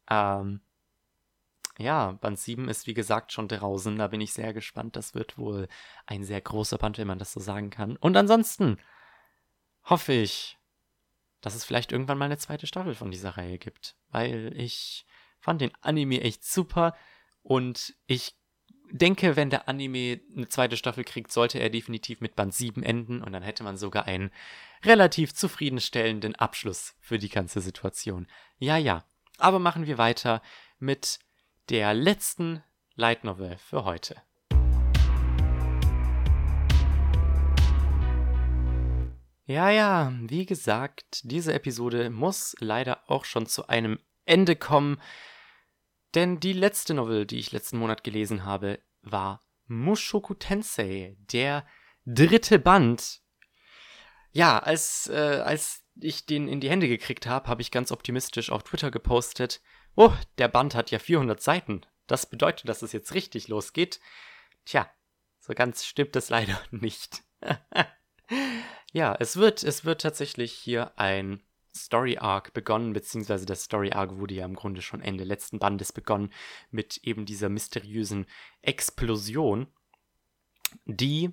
Ähm, 0.09 0.61
ja, 1.79 2.13
Band 2.13 2.39
7 2.39 2.69
ist 2.69 2.87
wie 2.87 2.95
gesagt 2.95 3.33
schon 3.33 3.49
draußen. 3.49 3.97
Da 3.97 4.09
bin 4.09 4.21
ich 4.21 4.33
sehr 4.33 4.53
gespannt. 4.53 4.97
Das 4.97 5.15
wird 5.15 5.39
wohl 5.39 5.69
ein 6.07 6.25
sehr 6.25 6.41
großer 6.41 6.79
Band, 6.79 6.99
wenn 6.99 7.07
man 7.07 7.19
das 7.19 7.33
so 7.33 7.41
sagen 7.41 7.71
kann. 7.71 7.97
Und 7.97 8.17
ansonsten 8.17 8.79
hoffe 9.85 10.13
ich, 10.13 10.59
dass 11.41 11.55
es 11.55 11.65
vielleicht 11.65 11.93
irgendwann 11.93 12.19
mal 12.19 12.27
eine 12.27 12.39
zweite 12.39 12.67
Staffel 12.67 12.95
von 12.95 13.11
dieser 13.11 13.37
Reihe 13.37 13.59
gibt. 13.59 13.97
Weil 14.11 14.53
ich 14.57 15.07
fand 15.39 15.61
den 15.61 15.73
Anime 15.81 16.21
echt 16.21 16.45
super. 16.45 16.95
Und 17.43 17.95
ich 18.07 18.37
denke, 18.91 19.37
wenn 19.37 19.51
der 19.51 19.69
Anime 19.69 20.21
eine 20.37 20.49
zweite 20.49 20.77
Staffel 20.77 21.05
kriegt, 21.05 21.33
sollte 21.33 21.59
er 21.59 21.71
definitiv 21.71 22.21
mit 22.21 22.37
Band 22.37 22.55
7 22.55 22.83
enden. 22.83 23.23
Und 23.23 23.33
dann 23.33 23.43
hätte 23.43 23.65
man 23.65 23.77
sogar 23.77 24.07
einen 24.07 24.31
relativ 24.85 25.35
zufriedenstellenden 25.35 26.35
Abschluss 26.35 26.95
für 27.01 27.19
die 27.19 27.29
ganze 27.29 27.61
Situation. 27.61 28.27
Ja, 28.59 28.77
ja. 28.77 29.05
Aber 29.39 29.59
machen 29.59 29.87
wir 29.87 29.99
weiter 29.99 30.43
mit 30.79 31.19
der 31.71 31.95
letzten 31.95 32.63
Light 32.95 33.25
Novel 33.25 33.57
für 33.57 33.85
heute. 33.85 34.17
Ja, 39.51 39.69
ja, 39.69 40.13
wie 40.29 40.47
gesagt, 40.47 41.23
diese 41.25 41.53
Episode 41.53 42.09
muss 42.09 42.55
leider 42.61 43.11
auch 43.11 43.25
schon 43.25 43.47
zu 43.47 43.67
einem 43.67 43.99
Ende 44.25 44.55
kommen, 44.55 45.03
denn 46.15 46.39
die 46.39 46.53
letzte 46.53 46.95
Novel, 46.95 47.27
die 47.27 47.41
ich 47.41 47.51
letzten 47.51 47.79
Monat 47.79 48.05
gelesen 48.05 48.45
habe, 48.45 48.79
war 49.03 49.41
Mushoku 49.67 50.35
Tensei, 50.35 51.17
der 51.33 51.67
dritte 52.07 52.61
Band. 52.61 53.23
Ja, 54.31 54.61
als, 54.61 55.09
äh, 55.09 55.43
als 55.45 55.83
ich 55.97 56.27
den 56.27 56.47
in 56.47 56.61
die 56.61 56.71
Hände 56.71 56.87
gekriegt 56.87 57.27
habe, 57.27 57.49
habe 57.49 57.63
ich 57.63 57.73
ganz 57.73 57.91
optimistisch 57.91 58.51
auf 58.53 58.63
Twitter 58.63 58.93
gepostet, 58.93 59.61
Oh, 59.97 60.13
der 60.39 60.47
Band 60.47 60.77
hat 60.77 60.93
ja 60.93 61.01
400 61.01 61.43
Seiten. 61.43 61.81
Das 62.07 62.31
bedeutet, 62.31 62.69
dass 62.69 62.83
es 62.83 62.93
jetzt 62.93 63.15
richtig 63.15 63.49
losgeht. 63.49 63.99
Tja, 64.65 64.89
so 65.41 65.55
ganz 65.55 65.85
stimmt 65.85 66.15
es 66.15 66.29
leider 66.29 66.63
nicht. 66.71 67.25
ja, 68.93 69.17
es 69.19 69.37
wird, 69.37 69.63
es 69.63 69.85
wird 69.85 70.01
tatsächlich 70.01 70.53
hier 70.53 70.99
ein 70.99 71.43
Story 71.75 72.19
Arc 72.19 72.53
begonnen, 72.53 72.93
beziehungsweise 72.93 73.47
der 73.47 73.57
Story 73.57 73.93
Arc 73.93 74.17
wurde 74.19 74.35
ja 74.35 74.45
im 74.45 74.57
Grunde 74.57 74.83
schon 74.83 75.01
Ende 75.01 75.25
letzten 75.25 75.59
Bandes 75.59 75.93
begonnen 75.93 76.33
mit 76.71 76.99
eben 77.05 77.27
dieser 77.27 77.49
mysteriösen 77.49 78.27
Explosion, 78.63 79.69
die 80.85 81.33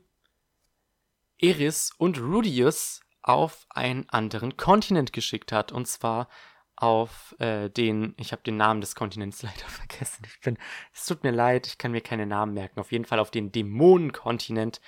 Eris 1.40 1.92
und 1.98 2.20
Rudius 2.20 3.02
auf 3.22 3.66
einen 3.70 4.08
anderen 4.10 4.58
Kontinent 4.58 5.12
geschickt 5.12 5.52
hat, 5.52 5.72
und 5.72 5.88
zwar 5.88 6.30
auf 6.76 7.36
äh, 7.40 7.70
den, 7.70 8.14
ich 8.18 8.32
habe 8.32 8.44
den 8.44 8.58
Namen 8.58 8.82
des 8.82 8.96
Kontinents 8.96 9.42
leider 9.44 9.66
vergessen. 9.68 10.24
Ich 10.28 10.40
bin, 10.42 10.58
es 10.94 11.06
tut 11.06 11.24
mir 11.24 11.32
leid, 11.32 11.68
ich 11.68 11.78
kann 11.78 11.92
mir 11.92 12.02
keine 12.02 12.28
Namen 12.28 12.54
merken. 12.54 12.80
Auf 12.80 12.92
jeden 12.92 13.06
Fall 13.06 13.20
auf 13.20 13.32
den 13.32 13.52
Dämonenkontinent, 13.52 14.80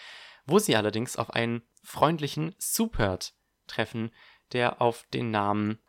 wo 0.45 0.59
sie 0.59 0.75
allerdings 0.75 1.15
auf 1.15 1.31
einen 1.31 1.63
freundlichen 1.81 2.55
Supert 2.57 3.33
treffen, 3.67 4.11
der 4.51 4.81
auf 4.81 5.05
den 5.13 5.31
Namen 5.31 5.79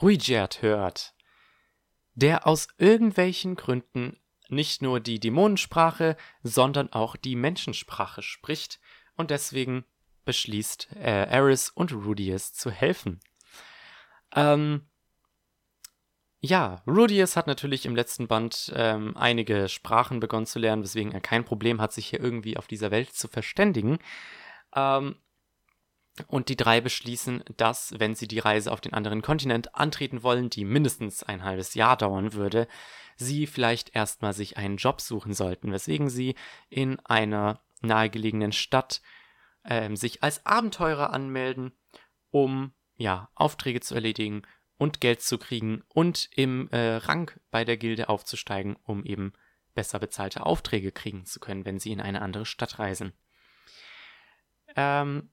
Ruigert 0.00 0.62
hört, 0.62 1.14
der 2.14 2.46
aus 2.46 2.68
irgendwelchen 2.78 3.56
Gründen 3.56 4.20
nicht 4.48 4.82
nur 4.82 5.00
die 5.00 5.20
Dämonensprache, 5.20 6.16
sondern 6.42 6.92
auch 6.92 7.16
die 7.16 7.36
Menschensprache 7.36 8.22
spricht 8.22 8.80
und 9.16 9.30
deswegen 9.30 9.84
beschließt 10.24 10.88
äh, 10.96 11.24
Eris 11.24 11.70
und 11.70 11.92
Rudius 11.92 12.52
zu 12.52 12.70
helfen. 12.70 13.20
Ähm, 14.34 14.88
ja, 16.40 16.82
Rudius 16.86 17.36
hat 17.36 17.46
natürlich 17.46 17.84
im 17.84 17.96
letzten 17.96 18.28
Band 18.28 18.72
ähm, 18.76 19.16
einige 19.16 19.68
Sprachen 19.68 20.20
begonnen 20.20 20.46
zu 20.46 20.58
lernen, 20.58 20.84
weswegen 20.84 21.12
er 21.12 21.20
kein 21.20 21.44
Problem 21.44 21.80
hat, 21.80 21.92
sich 21.92 22.06
hier 22.06 22.20
irgendwie 22.20 22.56
auf 22.56 22.68
dieser 22.68 22.90
Welt 22.90 23.12
zu 23.12 23.26
verständigen. 23.26 23.98
Ähm, 24.74 25.16
Und 26.26 26.48
die 26.48 26.56
drei 26.56 26.80
beschließen, 26.80 27.44
dass, 27.56 27.94
wenn 27.98 28.16
sie 28.16 28.26
die 28.26 28.40
Reise 28.40 28.72
auf 28.72 28.80
den 28.80 28.92
anderen 28.92 29.22
Kontinent 29.22 29.76
antreten 29.76 30.24
wollen, 30.24 30.50
die 30.50 30.64
mindestens 30.64 31.22
ein 31.22 31.44
halbes 31.44 31.74
Jahr 31.74 31.96
dauern 31.96 32.32
würde, 32.32 32.66
sie 33.16 33.46
vielleicht 33.46 33.94
erstmal 33.94 34.32
sich 34.32 34.56
einen 34.56 34.78
Job 34.78 35.00
suchen 35.00 35.32
sollten, 35.32 35.70
weswegen 35.70 36.10
sie 36.10 36.34
in 36.70 36.98
einer 37.06 37.60
nahegelegenen 37.82 38.50
Stadt 38.50 39.00
äh, 39.62 39.94
sich 39.94 40.24
als 40.24 40.44
Abenteurer 40.44 41.12
anmelden, 41.12 41.70
um 42.30 42.72
ja 42.96 43.28
Aufträge 43.36 43.80
zu 43.80 43.94
erledigen 43.94 44.42
und 44.76 45.00
Geld 45.00 45.22
zu 45.22 45.38
kriegen 45.38 45.82
und 45.88 46.28
im 46.34 46.68
äh, 46.70 46.96
Rang 46.96 47.30
bei 47.52 47.64
der 47.64 47.76
Gilde 47.76 48.08
aufzusteigen, 48.08 48.76
um 48.84 49.04
eben 49.04 49.32
besser 49.74 50.00
bezahlte 50.00 50.44
Aufträge 50.44 50.90
kriegen 50.90 51.26
zu 51.26 51.38
können, 51.38 51.64
wenn 51.64 51.78
sie 51.78 51.92
in 51.92 52.00
eine 52.00 52.22
andere 52.22 52.44
Stadt 52.44 52.80
reisen. 52.80 53.12
Ähm, 54.76 55.30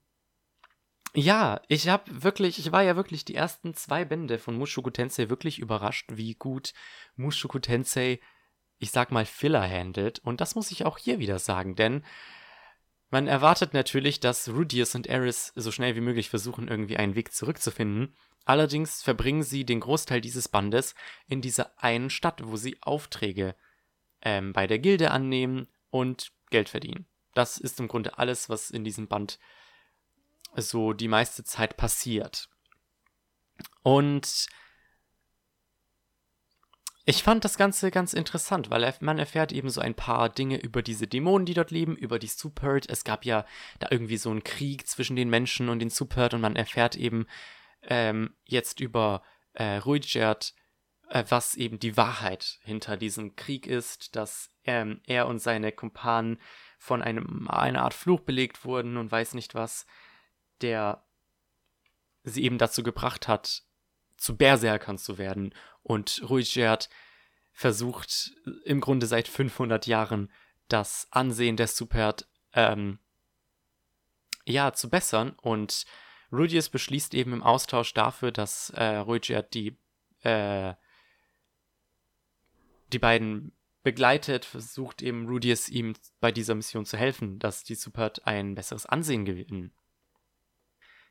ja, 1.14 1.62
ich 1.68 1.88
habe 1.88 2.22
wirklich, 2.22 2.58
ich 2.58 2.72
war 2.72 2.82
ja 2.82 2.94
wirklich 2.94 3.24
die 3.24 3.34
ersten 3.34 3.74
zwei 3.74 4.04
Bände 4.04 4.38
von 4.38 4.56
Mushoku 4.56 4.90
Tensei 4.90 5.30
wirklich 5.30 5.58
überrascht, 5.58 6.10
wie 6.12 6.34
gut 6.34 6.74
Mushoku 7.16 7.58
Tensei, 7.58 8.20
ich 8.78 8.90
sag 8.90 9.10
mal, 9.12 9.24
Filler 9.24 9.66
handelt. 9.66 10.18
Und 10.18 10.42
das 10.42 10.54
muss 10.54 10.70
ich 10.70 10.84
auch 10.84 10.98
hier 10.98 11.18
wieder 11.18 11.38
sagen, 11.38 11.74
denn 11.74 12.04
man 13.08 13.28
erwartet 13.28 13.72
natürlich, 13.72 14.20
dass 14.20 14.48
Rudius 14.48 14.94
und 14.94 15.06
Eris 15.06 15.52
so 15.54 15.72
schnell 15.72 15.94
wie 15.96 16.00
möglich 16.00 16.28
versuchen, 16.28 16.68
irgendwie 16.68 16.96
einen 16.96 17.14
Weg 17.14 17.32
zurückzufinden. 17.32 18.14
Allerdings 18.44 19.02
verbringen 19.02 19.42
sie 19.42 19.64
den 19.64 19.80
Großteil 19.80 20.20
dieses 20.20 20.48
Bandes 20.48 20.94
in 21.26 21.40
dieser 21.40 21.82
einen 21.82 22.10
Stadt, 22.10 22.42
wo 22.44 22.56
sie 22.56 22.76
Aufträge 22.82 23.54
ähm, 24.22 24.52
bei 24.52 24.66
der 24.66 24.80
Gilde 24.80 25.12
annehmen 25.12 25.68
und 25.90 26.32
Geld 26.50 26.68
verdienen. 26.68 27.06
Das 27.36 27.58
ist 27.58 27.78
im 27.80 27.88
Grunde 27.88 28.16
alles, 28.16 28.48
was 28.48 28.70
in 28.70 28.82
diesem 28.82 29.08
Band 29.08 29.38
so 30.56 30.94
die 30.94 31.06
meiste 31.06 31.44
Zeit 31.44 31.76
passiert. 31.76 32.48
Und 33.82 34.46
ich 37.04 37.22
fand 37.22 37.44
das 37.44 37.58
Ganze 37.58 37.90
ganz 37.90 38.14
interessant, 38.14 38.70
weil 38.70 38.90
man 39.00 39.18
erfährt 39.18 39.52
eben 39.52 39.68
so 39.68 39.82
ein 39.82 39.94
paar 39.94 40.30
Dinge 40.30 40.58
über 40.58 40.80
diese 40.80 41.06
Dämonen, 41.06 41.44
die 41.44 41.52
dort 41.52 41.70
leben, 41.70 41.94
über 41.94 42.18
die 42.18 42.26
Supert. 42.26 42.88
Es 42.88 43.04
gab 43.04 43.26
ja 43.26 43.44
da 43.80 43.88
irgendwie 43.90 44.16
so 44.16 44.30
einen 44.30 44.42
Krieg 44.42 44.88
zwischen 44.88 45.14
den 45.14 45.28
Menschen 45.28 45.68
und 45.68 45.80
den 45.80 45.90
Supert 45.90 46.32
und 46.32 46.40
man 46.40 46.56
erfährt 46.56 46.96
eben 46.96 47.26
ähm, 47.82 48.34
jetzt 48.46 48.80
über 48.80 49.22
äh, 49.52 49.76
Ruijert, 49.76 50.54
äh, 51.10 51.22
was 51.28 51.54
eben 51.54 51.78
die 51.78 51.98
Wahrheit 51.98 52.60
hinter 52.62 52.96
diesem 52.96 53.36
Krieg 53.36 53.66
ist, 53.66 54.16
dass 54.16 54.50
ähm, 54.64 55.02
er 55.06 55.26
und 55.26 55.38
seine 55.38 55.70
Kumpanen 55.70 56.40
von 56.76 57.02
einem, 57.02 57.48
einer 57.48 57.82
Art 57.82 57.94
Fluch 57.94 58.20
belegt 58.20 58.64
wurden 58.64 58.96
und 58.96 59.10
weiß 59.10 59.34
nicht 59.34 59.54
was, 59.54 59.86
der 60.60 61.04
sie 62.22 62.44
eben 62.44 62.58
dazu 62.58 62.82
gebracht 62.82 63.28
hat, 63.28 63.62
zu 64.16 64.36
Berserkern 64.36 64.98
zu 64.98 65.18
werden. 65.18 65.54
Und 65.82 66.22
Ruijert 66.28 66.88
versucht 67.52 68.32
im 68.64 68.80
Grunde 68.80 69.06
seit 69.06 69.28
500 69.28 69.86
Jahren 69.86 70.30
das 70.68 71.08
Ansehen 71.10 71.56
der 71.56 71.68
Supert 71.68 72.28
ähm, 72.52 72.98
ja, 74.44 74.72
zu 74.72 74.90
bessern. 74.90 75.30
Und 75.40 75.86
Rudius 76.32 76.68
beschließt 76.68 77.14
eben 77.14 77.32
im 77.32 77.42
Austausch 77.42 77.94
dafür, 77.94 78.32
dass 78.32 78.70
äh, 78.70 78.96
Ruijert 78.96 79.54
die 79.54 79.78
äh, 80.22 80.74
die 82.92 82.98
beiden 82.98 83.55
begleitet, 83.86 84.44
versucht 84.44 85.00
eben 85.00 85.28
Rudius 85.28 85.68
ihm 85.68 85.94
bei 86.18 86.32
dieser 86.32 86.56
Mission 86.56 86.84
zu 86.84 86.96
helfen, 86.96 87.38
dass 87.38 87.62
die 87.62 87.76
Supert 87.76 88.26
ein 88.26 88.56
besseres 88.56 88.84
Ansehen 88.84 89.24
gewinnen. 89.24 89.72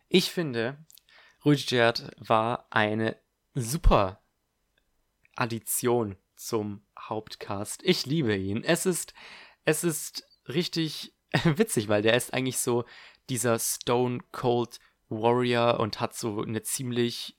Ich 0.10 0.30
finde, 0.30 0.86
Ruijert 1.46 2.12
war 2.18 2.68
eine 2.72 3.16
super 3.54 4.22
Addition 5.38 6.18
zum 6.36 6.86
Hauptcast. 7.00 7.82
Ich 7.82 8.06
liebe 8.06 8.36
ihn. 8.36 8.62
Es 8.62 8.86
ist, 8.86 9.14
es 9.64 9.86
ist 9.86 10.28
richtig 10.50 11.16
witzig, 11.46 11.88
weil 11.88 12.02
der 12.02 12.18
ist 12.18 12.34
eigentlich 12.34 12.58
so 12.58 12.84
dieser 13.30 13.58
Stone 13.58 14.20
Cold 14.34 14.82
Warrior 15.08 15.80
und 15.80 16.02
hat 16.02 16.14
so 16.14 16.42
eine 16.42 16.64
ziemlich 16.64 17.38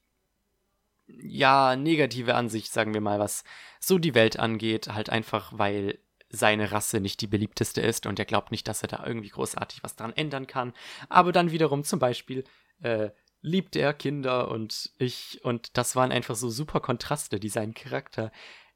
ja, 1.07 1.77
negative 1.77 2.35
Ansicht, 2.35 2.73
sagen 2.73 2.95
wir 2.95 3.01
mal, 3.01 3.19
was 3.19 3.45
so 3.81 3.99
die 3.99 4.15
Welt 4.15 4.39
angeht, 4.39 4.89
halt 4.89 5.11
einfach, 5.11 5.53
weil 5.57 5.99
seine 6.29 6.73
Rasse 6.73 7.01
nicht 7.01 7.21
die 7.21 7.27
beliebteste 7.27 7.81
ist 7.81 8.07
und 8.07 8.19
er 8.19 8.25
glaubt 8.25 8.51
nicht, 8.51 8.67
dass 8.69 8.83
er 8.83 8.89
da 8.89 9.05
irgendwie 9.07 9.29
großartig 9.29 9.83
was 9.83 9.97
dran 9.97 10.13
ändern 10.13 10.47
kann. 10.47 10.73
Aber 11.09 11.33
dann 11.33 11.53
wiederum 11.53 11.85
zum 11.85 11.99
Beispiel 11.99 12.45
äh, 12.83 13.11
liebt 13.41 13.77
er 13.77 13.95
Kinder 13.95 14.49
und 14.51 14.91
ich, 14.99 15.41
und 15.45 15.77
das 15.77 15.95
waren 15.95 16.13
einfach 16.13 16.35
so 16.35 16.51
super 16.51 16.81
Kontraste, 16.81 17.39
die 17.39 17.49
seinen 17.49 17.75
Charakter 17.75 18.33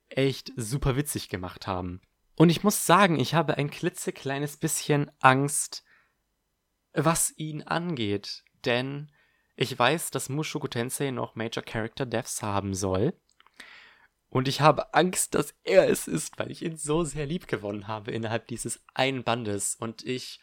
echt 0.08 0.52
super 0.56 0.96
witzig 0.96 1.28
gemacht 1.28 1.66
haben. 1.66 2.00
Und 2.36 2.50
ich 2.50 2.62
muss 2.62 2.86
sagen, 2.86 3.18
ich 3.18 3.34
habe 3.34 3.58
ein 3.58 3.70
klitzekleines 3.70 4.56
bisschen 4.56 5.10
Angst, 5.20 5.84
was 6.92 7.34
ihn 7.36 7.62
angeht, 7.62 8.44
denn 8.64 9.10
ich 9.60 9.78
weiß, 9.78 10.10
dass 10.10 10.30
Mushoku 10.30 10.68
Tensei 10.68 11.10
noch 11.10 11.34
Major 11.34 11.62
Character 11.62 12.06
Deaths 12.06 12.40
haben 12.42 12.74
soll. 12.74 13.12
Und 14.30 14.48
ich 14.48 14.62
habe 14.62 14.94
Angst, 14.94 15.34
dass 15.34 15.54
er 15.64 15.86
es 15.86 16.08
ist, 16.08 16.38
weil 16.38 16.50
ich 16.50 16.62
ihn 16.62 16.78
so 16.78 17.04
sehr 17.04 17.26
lieb 17.26 17.46
gewonnen 17.46 17.86
habe 17.86 18.10
innerhalb 18.10 18.46
dieses 18.46 18.82
einen 18.94 19.22
Bandes. 19.22 19.74
Und 19.74 20.02
ich, 20.02 20.40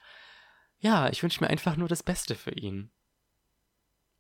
ja, 0.78 1.10
ich 1.10 1.24
wünsche 1.24 1.44
mir 1.44 1.50
einfach 1.50 1.78
nur 1.78 1.88
das 1.88 2.04
Beste 2.04 2.36
für 2.36 2.52
ihn. 2.52 2.92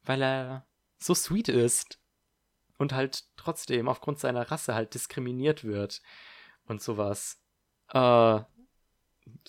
Weil 0.01 0.23
er 0.23 0.65
so 0.97 1.13
sweet 1.13 1.49
ist. 1.49 1.99
Und 2.79 2.91
halt 2.91 3.25
trotzdem 3.35 3.87
aufgrund 3.87 4.17
seiner 4.17 4.49
Rasse 4.49 4.73
halt 4.73 4.95
diskriminiert 4.95 5.63
wird. 5.63 6.01
Und 6.65 6.81
sowas. 6.81 7.39
Äh, 7.93 8.39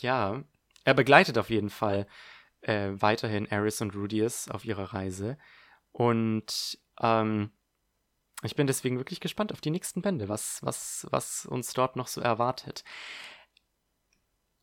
ja, 0.01 0.45
er 0.85 0.95
begleitet 0.95 1.39
auf 1.39 1.49
jeden 1.49 1.71
Fall 1.71 2.07
äh, 2.69 3.01
weiterhin 3.01 3.47
Eris 3.47 3.81
und 3.81 3.95
Rudius 3.97 4.49
auf 4.49 4.65
ihrer 4.67 4.93
Reise. 4.93 5.39
Und 5.91 6.79
ähm, 7.01 7.51
ich 8.43 8.55
bin 8.55 8.67
deswegen 8.67 8.99
wirklich 8.99 9.21
gespannt 9.21 9.53
auf 9.53 9.63
die 9.63 9.71
nächsten 9.71 10.03
Bände, 10.03 10.29
was, 10.29 10.63
was, 10.63 11.07
was 11.11 11.47
uns 11.47 11.73
dort 11.73 11.97
noch 11.97 12.09
so 12.09 12.21
erwartet. 12.21 12.85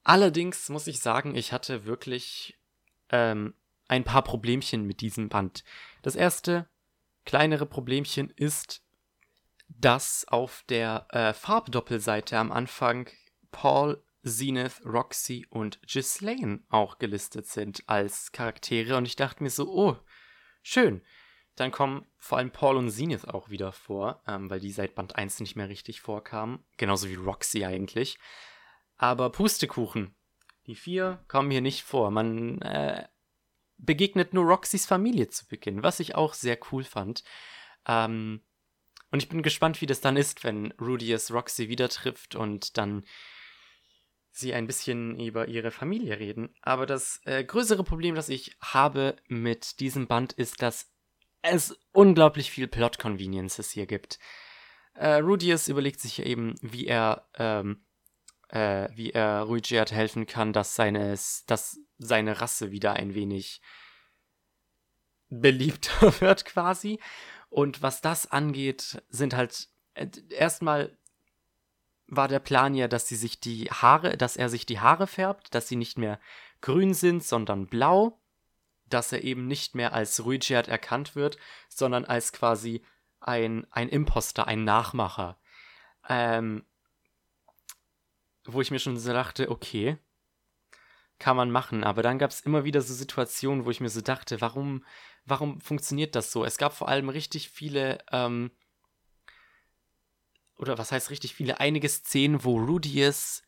Allerdings 0.03 0.69
muss 0.69 0.85
ich 0.85 0.99
sagen, 0.99 1.35
ich 1.35 1.51
hatte 1.51 1.85
wirklich 1.85 2.59
ähm, 3.09 3.55
ein 3.87 4.03
paar 4.03 4.23
Problemchen 4.23 4.85
mit 4.85 5.01
diesem 5.01 5.27
Band. 5.27 5.63
Das 6.03 6.15
erste 6.15 6.69
kleinere 7.25 7.65
Problemchen 7.65 8.29
ist, 8.29 8.83
dass 9.67 10.27
auf 10.27 10.63
der 10.69 11.07
äh, 11.09 11.33
Farbdoppelseite 11.33 12.37
am 12.37 12.51
Anfang 12.51 13.09
Paul 13.49 14.04
Zenith, 14.25 14.81
Roxy 14.85 15.45
und 15.49 15.79
Ghislaine 15.87 16.61
auch 16.69 16.97
gelistet 16.97 17.47
sind 17.47 17.83
als 17.87 18.31
Charaktere. 18.31 18.97
Und 18.97 19.05
ich 19.05 19.15
dachte 19.15 19.43
mir 19.43 19.49
so, 19.49 19.69
oh, 19.71 19.97
schön. 20.63 21.01
Dann 21.55 21.71
kommen 21.71 22.05
vor 22.17 22.37
allem 22.37 22.51
Paul 22.51 22.75
und 22.75 22.89
Zenith 22.91 23.25
auch 23.25 23.49
wieder 23.49 23.71
vor, 23.71 24.21
ähm, 24.27 24.49
weil 24.49 24.59
die 24.59 24.71
seit 24.71 24.95
Band 24.95 25.15
1 25.15 25.39
nicht 25.39 25.55
mehr 25.55 25.69
richtig 25.69 26.01
vorkamen. 26.01 26.65
Genauso 26.77 27.07
wie 27.07 27.15
Roxy 27.15 27.63
eigentlich. 27.63 28.17
Aber 28.97 29.29
Pustekuchen. 29.29 30.15
Die 30.67 30.75
vier 30.75 31.23
kommen 31.27 31.51
hier 31.51 31.61
nicht 31.61 31.83
vor. 31.83 32.11
Man 32.11 32.61
äh, 32.61 33.07
begegnet 33.77 34.33
nur 34.33 34.45
Roxys 34.45 34.85
Familie 34.85 35.29
zu 35.29 35.47
Beginn, 35.47 35.83
was 35.83 35.99
ich 35.99 36.15
auch 36.15 36.33
sehr 36.33 36.57
cool 36.71 36.83
fand. 36.83 37.23
Ähm, 37.87 38.41
und 39.11 39.23
ich 39.23 39.29
bin 39.29 39.43
gespannt, 39.43 39.79
wie 39.81 39.85
das 39.85 40.01
dann 40.01 40.17
ist, 40.17 40.43
wenn 40.43 40.71
Rudius 40.73 41.31
Roxy 41.31 41.69
wieder 41.69 41.87
trifft 41.87 42.35
und 42.35 42.77
dann 42.77 43.05
sie 44.37 44.53
ein 44.53 44.67
bisschen 44.67 45.19
über 45.19 45.47
ihre 45.47 45.71
Familie 45.71 46.19
reden. 46.19 46.53
Aber 46.61 46.85
das 46.85 47.21
äh, 47.25 47.43
größere 47.43 47.83
Problem, 47.83 48.15
das 48.15 48.29
ich 48.29 48.55
habe 48.61 49.15
mit 49.27 49.79
diesem 49.79 50.07
Band, 50.07 50.33
ist, 50.33 50.61
dass 50.61 50.91
es 51.41 51.77
unglaublich 51.91 52.51
viel 52.51 52.67
Plot-Conveniences 52.67 53.71
hier 53.71 53.85
gibt. 53.85 54.19
Äh, 54.93 55.15
Rudius 55.15 55.67
überlegt 55.67 55.99
sich 55.99 56.25
eben, 56.25 56.55
wie 56.61 56.87
er, 56.87 57.27
ähm, 57.37 57.85
äh, 58.49 58.89
wie 58.93 59.11
er 59.11 59.41
Ruijert 59.41 59.91
helfen 59.91 60.25
kann, 60.25 60.53
dass 60.53 60.75
seine, 60.75 61.17
dass 61.47 61.79
seine 61.97 62.41
Rasse 62.41 62.71
wieder 62.71 62.93
ein 62.93 63.13
wenig 63.13 63.61
beliebter 65.29 66.13
wird 66.21 66.45
quasi. 66.45 66.99
Und 67.49 67.81
was 67.81 68.01
das 68.01 68.31
angeht, 68.31 69.01
sind 69.09 69.35
halt 69.35 69.69
äh, 69.93 70.07
erstmal 70.29 70.97
war 72.07 72.27
der 72.27 72.39
Plan 72.39 72.75
ja, 72.75 72.87
dass 72.87 73.07
sie 73.07 73.15
sich 73.15 73.39
die 73.39 73.65
Haare, 73.65 74.17
dass 74.17 74.37
er 74.37 74.49
sich 74.49 74.65
die 74.65 74.79
Haare 74.79 75.07
färbt, 75.07 75.53
dass 75.55 75.67
sie 75.67 75.75
nicht 75.75 75.97
mehr 75.97 76.19
grün 76.61 76.93
sind, 76.93 77.23
sondern 77.23 77.67
blau, 77.67 78.19
dass 78.87 79.11
er 79.11 79.23
eben 79.23 79.47
nicht 79.47 79.75
mehr 79.75 79.93
als 79.93 80.23
Ruijert 80.23 80.67
erkannt 80.67 81.15
wird, 81.15 81.37
sondern 81.69 82.05
als 82.05 82.31
quasi 82.31 82.83
ein, 83.19 83.65
ein 83.71 83.89
Imposter, 83.89 84.47
ein 84.47 84.63
Nachmacher. 84.63 85.37
Ähm, 86.07 86.65
wo 88.45 88.61
ich 88.61 88.69
mir 88.69 88.79
schon 88.79 88.97
so 88.97 89.11
dachte, 89.11 89.49
okay, 89.49 89.97
kann 91.17 91.37
man 91.37 91.49
machen. 91.49 91.83
Aber 91.83 92.03
dann 92.03 92.19
gab 92.19 92.31
es 92.31 92.41
immer 92.41 92.63
wieder 92.63 92.81
so 92.81 92.93
Situationen, 92.93 93.65
wo 93.65 93.71
ich 93.71 93.79
mir 93.79 93.89
so 93.89 94.01
dachte, 94.01 94.41
warum, 94.41 94.85
warum 95.25 95.59
funktioniert 95.61 96.15
das 96.15 96.31
so? 96.31 96.45
Es 96.45 96.57
gab 96.57 96.73
vor 96.73 96.89
allem 96.89 97.09
richtig 97.09 97.49
viele, 97.49 97.99
ähm, 98.11 98.51
oder 100.57 100.77
was 100.77 100.91
heißt 100.91 101.09
richtig 101.09 101.35
viele, 101.35 101.59
einige 101.59 101.89
Szenen, 101.89 102.43
wo 102.43 102.57
Rudius 102.57 103.43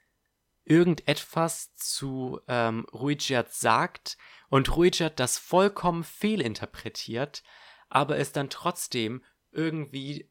irgendetwas 0.66 1.74
zu 1.76 2.42
ähm, 2.48 2.86
Ruijat 2.94 3.54
sagt 3.54 4.18
und 4.50 4.76
Ruijat 4.76 5.20
das 5.20 5.38
vollkommen 5.38 6.04
fehlinterpretiert, 6.04 7.44
aber 7.90 8.18
es 8.18 8.34
dann 8.34 8.50
trotzdem 8.50 9.24
irgendwie 9.52 10.30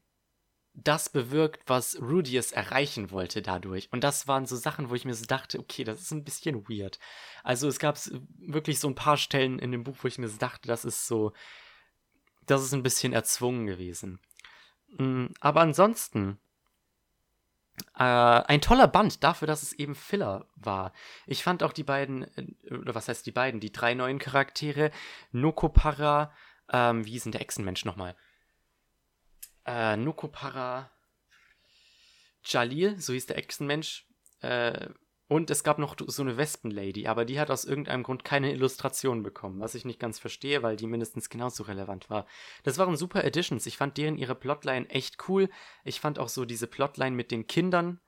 das 0.79 1.09
bewirkt, 1.09 1.63
was 1.65 1.99
Rudius 1.99 2.51
erreichen 2.51 3.09
wollte 3.09 3.41
dadurch. 3.41 3.91
Und 3.91 4.03
das 4.03 4.27
waren 4.27 4.45
so 4.45 4.55
Sachen, 4.55 4.91
wo 4.91 4.95
ich 4.95 5.05
mir 5.05 5.15
so 5.15 5.25
dachte, 5.25 5.59
okay, 5.59 5.83
das 5.83 6.01
ist 6.01 6.11
ein 6.11 6.23
bisschen 6.23 6.69
weird. 6.69 6.99
Also 7.43 7.67
es 7.67 7.79
gab 7.79 7.99
wirklich 8.37 8.79
so 8.79 8.87
ein 8.87 8.95
paar 8.95 9.17
Stellen 9.17 9.57
in 9.57 9.71
dem 9.71 9.83
Buch, 9.83 9.97
wo 10.01 10.07
ich 10.07 10.19
mir 10.19 10.29
so 10.29 10.37
dachte, 10.37 10.67
das 10.67 10.85
ist 10.85 11.07
so, 11.07 11.33
das 12.45 12.63
ist 12.63 12.73
ein 12.73 12.83
bisschen 12.83 13.11
erzwungen 13.11 13.65
gewesen. 13.65 14.19
Mm, 14.99 15.27
aber 15.39 15.61
ansonsten, 15.61 16.39
äh, 17.97 18.03
ein 18.03 18.61
toller 18.61 18.87
Band 18.87 19.23
dafür, 19.23 19.47
dass 19.47 19.63
es 19.63 19.73
eben 19.73 19.95
Filler 19.95 20.47
war. 20.55 20.93
Ich 21.25 21.43
fand 21.43 21.63
auch 21.63 21.73
die 21.73 21.83
beiden, 21.83 22.23
äh, 22.35 22.73
oder 22.73 22.95
was 22.95 23.07
heißt 23.07 23.25
die 23.25 23.31
beiden, 23.31 23.59
die 23.59 23.71
drei 23.71 23.93
neuen 23.93 24.19
Charaktere, 24.19 24.91
Nokopara, 25.31 26.31
ähm, 26.71 27.05
wie 27.05 27.11
hieß 27.11 27.23
denn 27.23 27.31
der 27.31 27.41
Echsenmensch 27.41 27.85
nochmal? 27.85 28.15
äh, 29.67 29.97
Nukopara 29.97 30.89
Jalil, 32.43 32.99
so 32.99 33.13
hieß 33.13 33.27
der 33.27 33.37
Echsenmensch. 33.37 34.07
Äh, 34.41 34.87
und 35.29 35.49
es 35.49 35.63
gab 35.63 35.77
noch 35.77 35.95
so 36.07 36.21
eine 36.21 36.37
Wespenlady, 36.37 37.07
aber 37.07 37.25
die 37.25 37.39
hat 37.39 37.51
aus 37.51 37.65
irgendeinem 37.65 38.03
Grund 38.03 38.23
keine 38.23 38.51
Illustration 38.51 39.23
bekommen, 39.23 39.59
was 39.59 39.75
ich 39.75 39.83
nicht 39.83 39.99
ganz 39.99 40.19
verstehe, 40.19 40.63
weil 40.63 40.77
die 40.77 40.87
mindestens 40.87 41.29
genauso 41.29 41.63
relevant 41.63 42.09
war. 42.09 42.25
Das 42.63 42.77
waren 42.77 42.95
super 42.95 43.25
Editions. 43.25 43.65
Ich 43.65 43.77
fand 43.77 43.97
deren 43.97 44.17
ihre 44.17 44.35
Plotline 44.35 44.89
echt 44.89 45.27
cool. 45.27 45.49
Ich 45.83 45.99
fand 45.99 46.17
auch 46.17 46.29
so 46.29 46.45
diese 46.45 46.67
Plotline 46.67 47.15
mit 47.15 47.31
den 47.31 47.45
Kindern 47.45 47.99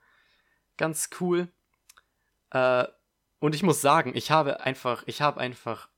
ganz 0.77 1.09
cool. 1.19 1.51
Äh, 2.51 2.85
und 3.39 3.53
ich 3.53 3.63
muss 3.63 3.81
sagen, 3.81 4.13
ich 4.15 4.31
habe 4.31 4.61
einfach, 4.61 5.03
ich 5.05 5.21
habe 5.21 5.41
einfach 5.41 5.89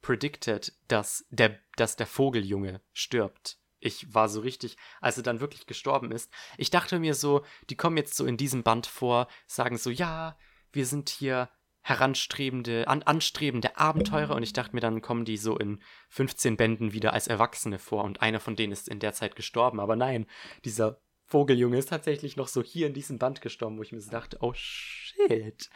predicted, 0.00 0.72
dass 0.88 1.26
der, 1.28 1.58
dass 1.76 1.96
der 1.96 2.06
Vogeljunge 2.06 2.80
stirbt 2.94 3.60
ich 3.80 4.14
war 4.14 4.28
so 4.28 4.40
richtig, 4.40 4.76
als 5.00 5.16
er 5.16 5.22
dann 5.22 5.40
wirklich 5.40 5.66
gestorben 5.66 6.12
ist. 6.12 6.30
Ich 6.58 6.70
dachte 6.70 6.98
mir 6.98 7.14
so, 7.14 7.44
die 7.70 7.76
kommen 7.76 7.96
jetzt 7.96 8.14
so 8.14 8.26
in 8.26 8.36
diesem 8.36 8.62
Band 8.62 8.86
vor, 8.86 9.26
sagen 9.46 9.78
so, 9.78 9.88
ja, 9.90 10.36
wir 10.72 10.86
sind 10.86 11.08
hier 11.08 11.48
heranstrebende, 11.82 12.86
an, 12.88 13.02
anstrebende 13.02 13.76
Abenteurer 13.76 14.34
und 14.34 14.42
ich 14.42 14.52
dachte 14.52 14.74
mir, 14.74 14.80
dann 14.80 15.00
kommen 15.00 15.24
die 15.24 15.36
so 15.36 15.56
in 15.56 15.80
15 16.10 16.56
Bänden 16.56 16.92
wieder 16.92 17.12
als 17.12 17.26
Erwachsene 17.26 17.78
vor 17.78 18.04
und 18.04 18.20
einer 18.20 18.40
von 18.40 18.54
denen 18.54 18.72
ist 18.72 18.88
in 18.88 19.00
der 19.00 19.12
Zeit 19.12 19.34
gestorben. 19.34 19.80
Aber 19.80 19.96
nein, 19.96 20.26
dieser 20.64 21.00
Vogeljunge 21.24 21.78
ist 21.78 21.88
tatsächlich 21.88 22.36
noch 22.36 22.48
so 22.48 22.62
hier 22.62 22.86
in 22.86 22.94
diesem 22.94 23.18
Band 23.18 23.40
gestorben, 23.40 23.78
wo 23.78 23.82
ich 23.82 23.92
mir 23.92 24.00
so 24.00 24.10
dachte, 24.10 24.38
oh 24.40 24.52
shit. 24.54 25.70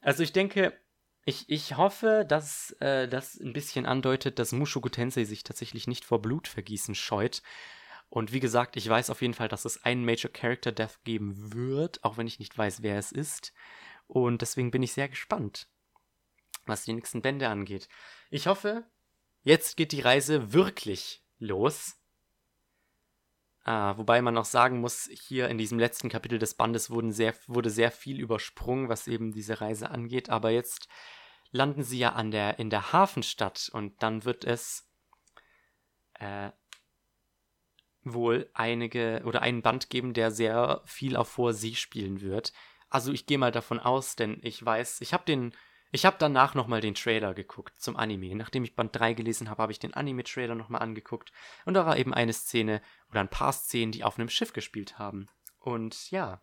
Also 0.00 0.22
ich 0.22 0.32
denke, 0.32 0.72
ich, 1.24 1.44
ich 1.50 1.76
hoffe, 1.76 2.24
dass 2.26 2.70
äh, 2.80 3.06
das 3.06 3.38
ein 3.38 3.52
bisschen 3.52 3.84
andeutet, 3.84 4.38
dass 4.38 4.52
Mushoku 4.52 4.88
Tensei 4.88 5.24
sich 5.24 5.42
tatsächlich 5.42 5.86
nicht 5.86 6.04
vor 6.04 6.22
Blutvergießen 6.22 6.94
scheut. 6.94 7.42
Und 8.08 8.32
wie 8.32 8.40
gesagt, 8.40 8.76
ich 8.76 8.88
weiß 8.88 9.10
auf 9.10 9.20
jeden 9.20 9.34
Fall, 9.34 9.48
dass 9.48 9.66
es 9.66 9.84
einen 9.84 10.06
Major 10.06 10.32
Character 10.32 10.72
Death 10.72 11.04
geben 11.04 11.52
wird, 11.52 12.02
auch 12.02 12.16
wenn 12.16 12.26
ich 12.26 12.38
nicht 12.38 12.56
weiß, 12.56 12.82
wer 12.82 12.98
es 12.98 13.12
ist. 13.12 13.52
Und 14.08 14.42
deswegen 14.42 14.70
bin 14.70 14.82
ich 14.82 14.92
sehr 14.92 15.08
gespannt, 15.08 15.68
was 16.66 16.84
die 16.84 16.94
nächsten 16.94 17.22
Bände 17.22 17.48
angeht. 17.48 17.88
Ich 18.30 18.46
hoffe, 18.46 18.84
jetzt 19.42 19.76
geht 19.76 19.92
die 19.92 20.00
Reise 20.00 20.52
wirklich 20.52 21.22
los. 21.38 21.94
Ah, 23.64 23.98
wobei 23.98 24.22
man 24.22 24.32
noch 24.32 24.46
sagen 24.46 24.80
muss, 24.80 25.10
hier 25.12 25.48
in 25.48 25.58
diesem 25.58 25.78
letzten 25.78 26.08
Kapitel 26.08 26.38
des 26.38 26.54
Bandes 26.54 26.88
wurden 26.88 27.12
sehr, 27.12 27.34
wurde 27.46 27.68
sehr 27.68 27.90
viel 27.90 28.18
übersprungen, 28.18 28.88
was 28.88 29.06
eben 29.06 29.30
diese 29.30 29.60
Reise 29.60 29.90
angeht. 29.90 30.30
Aber 30.30 30.50
jetzt 30.50 30.88
landen 31.50 31.82
sie 31.82 31.98
ja 31.98 32.14
an 32.14 32.30
der, 32.30 32.58
in 32.58 32.70
der 32.70 32.92
Hafenstadt 32.92 33.68
und 33.72 34.02
dann 34.02 34.24
wird 34.24 34.44
es 34.44 34.90
äh, 36.14 36.50
wohl 38.04 38.50
einige 38.54 39.22
oder 39.26 39.42
einen 39.42 39.60
Band 39.60 39.90
geben, 39.90 40.14
der 40.14 40.30
sehr 40.30 40.82
viel 40.86 41.16
auf 41.16 41.36
hoher 41.36 41.52
See 41.52 41.74
spielen 41.74 42.22
wird. 42.22 42.54
Also 42.90 43.12
ich 43.12 43.26
gehe 43.26 43.38
mal 43.38 43.52
davon 43.52 43.78
aus, 43.78 44.16
denn 44.16 44.38
ich 44.42 44.64
weiß, 44.64 45.00
ich 45.00 45.12
habe 45.12 45.24
den, 45.24 45.52
ich 45.92 46.06
habe 46.06 46.16
danach 46.18 46.54
nochmal 46.54 46.80
den 46.80 46.94
Trailer 46.94 47.34
geguckt 47.34 47.80
zum 47.80 47.96
Anime. 47.96 48.34
Nachdem 48.34 48.64
ich 48.64 48.74
Band 48.76 48.94
3 48.96 49.14
gelesen 49.14 49.50
habe, 49.50 49.62
habe 49.62 49.72
ich 49.72 49.78
den 49.78 49.94
Anime-Trailer 49.94 50.54
nochmal 50.54 50.82
angeguckt 50.82 51.32
und 51.64 51.74
da 51.74 51.86
war 51.86 51.98
eben 51.98 52.14
eine 52.14 52.32
Szene 52.32 52.80
oder 53.10 53.20
ein 53.20 53.30
paar 53.30 53.52
Szenen, 53.52 53.92
die 53.92 54.04
auf 54.04 54.18
einem 54.18 54.28
Schiff 54.28 54.52
gespielt 54.52 54.98
haben. 54.98 55.26
Und 55.58 56.10
ja, 56.10 56.40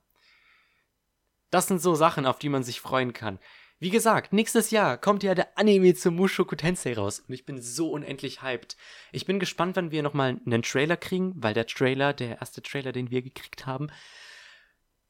das 1.49 1.67
sind 1.67 1.81
so 1.81 1.95
Sachen, 1.95 2.25
auf 2.25 2.39
die 2.39 2.49
man 2.49 2.63
sich 2.63 2.81
freuen 2.81 3.13
kann. 3.13 3.39
Wie 3.77 3.89
gesagt, 3.89 4.31
nächstes 4.31 4.71
Jahr 4.71 4.97
kommt 4.97 5.21
ja 5.21 5.35
der 5.35 5.57
Anime 5.57 5.93
zu 5.95 6.09
Mushoku 6.09 6.55
Tensei 6.55 6.93
raus 6.93 7.19
und 7.19 7.33
ich 7.33 7.45
bin 7.45 7.61
so 7.61 7.91
unendlich 7.91 8.41
hyped. 8.41 8.77
Ich 9.11 9.25
bin 9.25 9.37
gespannt, 9.37 9.75
wann 9.75 9.91
wir 9.91 10.01
nochmal 10.01 10.39
einen 10.45 10.63
Trailer 10.63 10.95
kriegen, 10.95 11.33
weil 11.35 11.53
der 11.53 11.67
Trailer, 11.67 12.13
der 12.13 12.39
erste 12.39 12.61
Trailer, 12.61 12.93
den 12.93 13.11
wir 13.11 13.21
gekriegt 13.21 13.65
haben, 13.65 13.89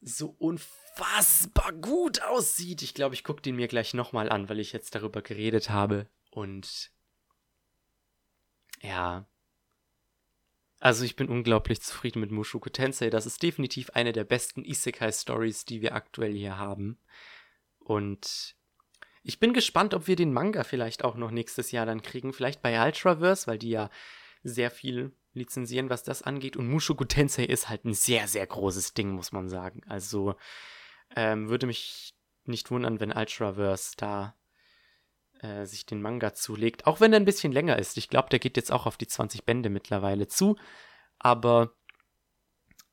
so 0.06 0.36
unfassbar 0.38 1.74
gut 1.74 2.22
aussieht. 2.22 2.84
Ich 2.84 2.94
glaube, 2.94 3.16
ich 3.16 3.24
gucke 3.24 3.42
den 3.42 3.56
mir 3.56 3.68
gleich 3.68 3.94
nochmal 3.94 4.30
an, 4.30 4.48
weil 4.50 4.60
ich 4.60 4.72
jetzt 4.72 4.94
darüber 4.96 5.22
geredet 5.22 5.70
habe. 5.70 6.08
Und 6.30 6.92
ja. 8.82 9.28
Also 10.80 11.04
ich 11.04 11.16
bin 11.16 11.28
unglaublich 11.28 11.82
zufrieden 11.82 12.20
mit 12.20 12.32
Mushoku 12.32 12.70
Tensei. 12.70 13.10
Das 13.10 13.26
ist 13.26 13.42
definitiv 13.42 13.90
eine 13.92 14.14
der 14.14 14.26
besten 14.26 14.64
Isekai-Stories, 14.64 15.66
die 15.66 15.82
wir 15.82 15.96
aktuell 15.96 16.34
hier 16.34 16.58
haben. 16.58 17.00
Und 17.80 18.56
ich 19.24 19.40
bin 19.40 19.54
gespannt, 19.54 19.96
ob 19.96 20.06
wir 20.06 20.16
den 20.16 20.34
Manga 20.34 20.64
vielleicht 20.64 21.04
auch 21.04 21.16
noch 21.16 21.32
nächstes 21.32 21.72
Jahr 21.72 21.88
dann 21.88 22.04
kriegen. 22.04 22.32
Vielleicht 22.32 22.62
bei 22.62 22.86
Ultraverse, 22.86 23.48
weil 23.48 23.58
die 23.58 23.72
ja 23.72 23.90
sehr 24.44 24.70
viel 24.70 25.16
lizenzieren, 25.36 25.90
was 25.90 26.04
das 26.04 26.22
angeht. 26.22 26.58
Und 26.58 26.68
Mushoku 26.68 27.06
Tensei 27.06 27.44
ist 27.44 27.70
halt 27.70 27.86
ein 27.86 27.94
sehr, 27.94 28.28
sehr 28.28 28.46
großes 28.48 28.94
Ding, 28.94 29.12
muss 29.12 29.32
man 29.32 29.50
sagen. 29.50 29.82
Also 29.88 30.36
ähm, 31.16 31.50
würde 31.50 31.68
mich 31.68 32.16
nicht 32.46 32.72
wundern, 32.72 33.00
wenn 33.00 33.12
Ultraverse 33.16 33.96
da 33.98 34.36
äh, 35.42 35.66
sich 35.66 35.86
den 35.86 36.02
Manga 36.02 36.34
zulegt. 36.34 36.88
Auch 36.88 37.00
wenn 37.00 37.14
er 37.14 37.20
ein 37.20 37.26
bisschen 37.26 37.52
länger 37.52 37.78
ist. 37.78 37.98
Ich 37.98 38.10
glaube, 38.10 38.30
der 38.30 38.40
geht 38.40 38.58
jetzt 38.58 38.72
auch 38.72 38.86
auf 38.86 38.98
die 38.98 39.08
20 39.08 39.46
Bände 39.46 39.70
mittlerweile 39.70 40.28
zu. 40.28 40.58
Aber 41.20 41.74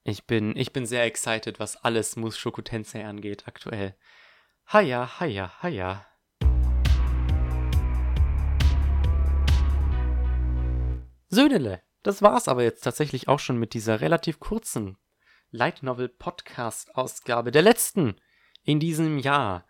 ich 0.05 0.27
bin, 0.27 0.57
ich 0.57 0.73
bin 0.73 0.85
sehr 0.85 1.05
excited, 1.05 1.61
was 1.61 1.77
alles 1.77 2.17
Mushoku 2.17 2.63
Tensei 2.63 3.07
angeht 3.07 3.47
aktuell. 3.47 3.95
Haja, 4.67 5.21
haja, 5.21 5.53
haja. 5.63 6.07
Söhnele, 11.29 11.83
das 12.03 12.23
war's 12.23 12.49
aber 12.49 12.63
jetzt 12.63 12.83
tatsächlich 12.83 13.29
auch 13.29 13.39
schon 13.39 13.59
mit 13.59 13.75
dieser 13.75 14.01
relativ 14.01 14.41
kurzen 14.41 14.97
Light 15.51 15.83
Novel 15.83 16.09
Podcast 16.09 16.97
Ausgabe 16.97 17.51
der 17.51 17.63
letzten 17.63 18.17
in 18.65 18.81
diesem 18.81 19.19
Jahr. 19.19 19.67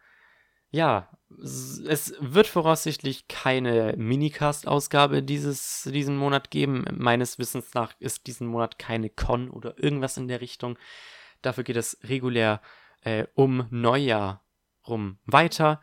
Ja, 0.70 1.10
es 1.38 2.14
wird 2.18 2.46
voraussichtlich 2.46 3.28
keine 3.28 3.94
Minicast-Ausgabe 3.96 5.22
dieses, 5.22 5.82
diesen 5.92 6.16
Monat 6.16 6.50
geben. 6.50 6.84
Meines 6.92 7.38
Wissens 7.38 7.74
nach 7.74 7.94
ist 7.98 8.26
diesen 8.26 8.46
Monat 8.46 8.78
keine 8.78 9.10
Con 9.10 9.50
oder 9.50 9.78
irgendwas 9.78 10.16
in 10.16 10.28
der 10.28 10.40
Richtung. 10.40 10.78
Dafür 11.42 11.64
geht 11.64 11.76
es 11.76 11.98
regulär 12.04 12.62
äh, 13.02 13.26
um 13.34 13.66
Neujahr 13.70 14.46
rum 14.86 15.18
weiter. 15.26 15.82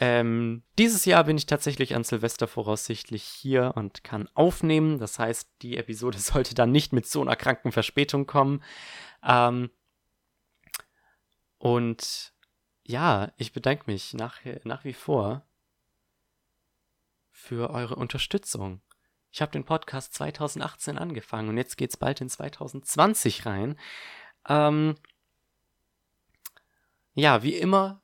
Ähm, 0.00 0.62
dieses 0.78 1.04
Jahr 1.06 1.24
bin 1.24 1.36
ich 1.36 1.46
tatsächlich 1.46 1.96
an 1.96 2.04
Silvester 2.04 2.46
voraussichtlich 2.46 3.24
hier 3.24 3.72
und 3.74 4.04
kann 4.04 4.28
aufnehmen. 4.34 4.98
Das 4.98 5.18
heißt, 5.18 5.50
die 5.62 5.76
Episode 5.76 6.18
sollte 6.18 6.54
dann 6.54 6.70
nicht 6.70 6.92
mit 6.92 7.06
so 7.06 7.20
einer 7.20 7.34
kranken 7.34 7.72
Verspätung 7.72 8.26
kommen. 8.26 8.62
Ähm, 9.24 9.70
und 11.58 12.32
ja, 12.84 13.32
ich 13.36 13.52
bedanke 13.52 13.90
mich 13.90 14.14
nach, 14.14 14.38
nach 14.62 14.84
wie 14.84 14.92
vor 14.92 15.44
für 17.32 17.70
eure 17.70 17.96
Unterstützung. 17.96 18.80
Ich 19.32 19.42
habe 19.42 19.50
den 19.50 19.64
Podcast 19.64 20.14
2018 20.14 20.96
angefangen 20.96 21.48
und 21.48 21.56
jetzt 21.56 21.76
geht 21.76 21.90
es 21.90 21.96
bald 21.96 22.20
in 22.20 22.28
2020 22.28 23.46
rein. 23.46 23.76
Ähm, 24.48 24.94
ja, 27.14 27.42
wie 27.42 27.56
immer 27.56 28.00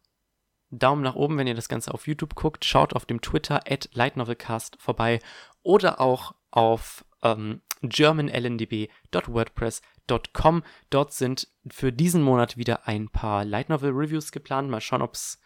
Daumen 0.78 1.02
nach 1.02 1.14
oben, 1.14 1.38
wenn 1.38 1.46
ihr 1.46 1.54
das 1.54 1.68
Ganze 1.68 1.94
auf 1.94 2.06
YouTube 2.06 2.34
guckt. 2.34 2.64
Schaut 2.64 2.94
auf 2.94 3.04
dem 3.06 3.20
Twitter 3.20 3.70
at 3.70 3.88
lightnovelcast 3.92 4.76
vorbei 4.80 5.20
oder 5.62 6.00
auch 6.00 6.34
auf 6.50 7.04
ähm, 7.22 7.62
germanlndb.wordpress.com. 7.82 10.62
Dort 10.90 11.12
sind 11.12 11.48
für 11.68 11.92
diesen 11.92 12.22
Monat 12.22 12.56
wieder 12.56 12.86
ein 12.86 13.08
paar 13.08 13.44
Light 13.44 13.68
Novel 13.68 13.90
Reviews 13.90 14.30
geplant. 14.32 14.70
Mal 14.70 14.80
schauen, 14.80 15.02
ob 15.02 15.14
es 15.14 15.40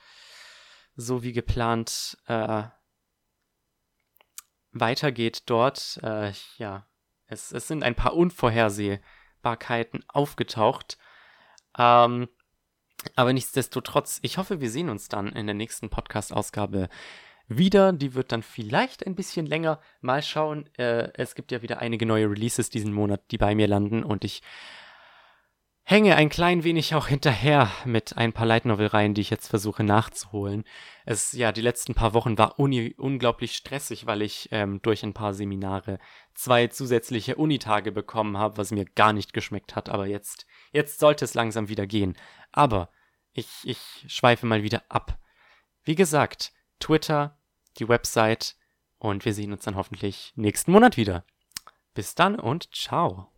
so 0.97 1.23
wie 1.23 1.33
geplant 1.33 2.19
äh, 2.27 2.65
weitergeht 4.73 5.45
dort. 5.47 5.99
Äh, 6.03 6.33
ja, 6.59 6.87
es, 7.27 7.53
es 7.53 7.69
sind 7.69 7.83
ein 7.83 7.95
paar 7.95 8.15
Unvorhersehbarkeiten 8.15 10.05
aufgetaucht. 10.09 10.99
Ähm, 11.77 12.29
aber 13.15 13.33
nichtsdestotrotz, 13.33 14.19
ich 14.23 14.39
hoffe, 14.39 14.61
wir 14.61 14.71
sehen 14.71 14.89
uns 14.89 15.09
dann 15.09 15.29
in 15.29 15.47
der 15.47 15.55
nächsten 15.55 15.89
Podcast-Ausgabe 15.89 16.89
wieder. 17.49 17.93
Die 17.93 18.15
wird 18.15 18.33
dann 18.33 18.43
vielleicht 18.43 19.07
ein 19.07 19.15
bisschen 19.15 19.47
länger. 19.47 19.81
Mal 20.01 20.23
schauen. 20.23 20.69
Äh, 20.77 21.11
es 21.15 21.35
gibt 21.35 21.51
ja 21.51 21.63
wieder 21.63 21.79
einige 21.79 22.07
neue 22.07 22.31
Releases 22.31 22.71
diesen 22.71 22.93
Monat, 22.93 23.23
die 23.31 23.39
bei 23.39 23.55
mir 23.55 23.67
landen 23.67 24.03
und 24.03 24.25
ich 24.25 24.43
hänge 25.85 26.17
ein 26.17 26.29
klein 26.29 26.65
wenig 26.65 26.95
auch 26.95 27.07
hinterher 27.07 27.71
mit 27.87 28.19
ein 28.19 28.35
paar 28.35 28.45
Light 28.45 28.67
Novel 28.67 28.89
Reihen, 28.89 29.15
die 29.15 29.23
ich 29.23 29.31
jetzt 29.31 29.49
versuche 29.49 29.85
nachzuholen. 29.85 30.65
Es 31.07 31.33
ja, 31.33 31.51
die 31.51 31.63
letzten 31.63 31.95
paar 31.95 32.13
Wochen 32.13 32.37
war 32.37 32.59
uni 32.59 32.95
unglaublich 32.99 33.57
stressig, 33.57 34.05
weil 34.05 34.21
ich 34.21 34.51
ähm, 34.51 34.83
durch 34.83 35.03
ein 35.03 35.15
paar 35.15 35.33
Seminare 35.33 35.99
zwei 36.35 36.67
zusätzliche 36.67 37.37
Unitage 37.37 37.91
bekommen 37.91 38.37
habe, 38.37 38.59
was 38.59 38.71
mir 38.71 38.85
gar 38.85 39.15
nicht 39.15 39.33
geschmeckt 39.33 39.77
hat, 39.77 39.89
aber 39.89 40.07
jetzt 40.07 40.47
jetzt 40.73 40.99
sollte 40.99 41.25
es 41.25 41.35
langsam 41.35 41.69
wieder 41.69 41.87
gehen. 41.87 42.17
Aber 42.53 42.91
ich 43.33 43.49
ich 43.65 43.79
schweife 44.09 44.47
mal 44.47 44.63
wieder 44.63 44.83
ab. 44.89 45.19
Wie 45.85 45.95
gesagt, 45.95 46.53
Twitter, 46.81 47.39
die 47.79 47.89
Website 47.89 48.57
und 48.99 49.25
wir 49.25 49.35
sehen 49.35 49.53
uns 49.53 49.65
dann 49.65 49.77
hoffentlich 49.77 50.33
nächsten 50.37 50.73
Monat 50.73 50.97
wieder. 50.97 51.25
Bis 51.95 52.15
dann 52.15 52.39
und 52.39 52.75
ciao. 52.75 53.31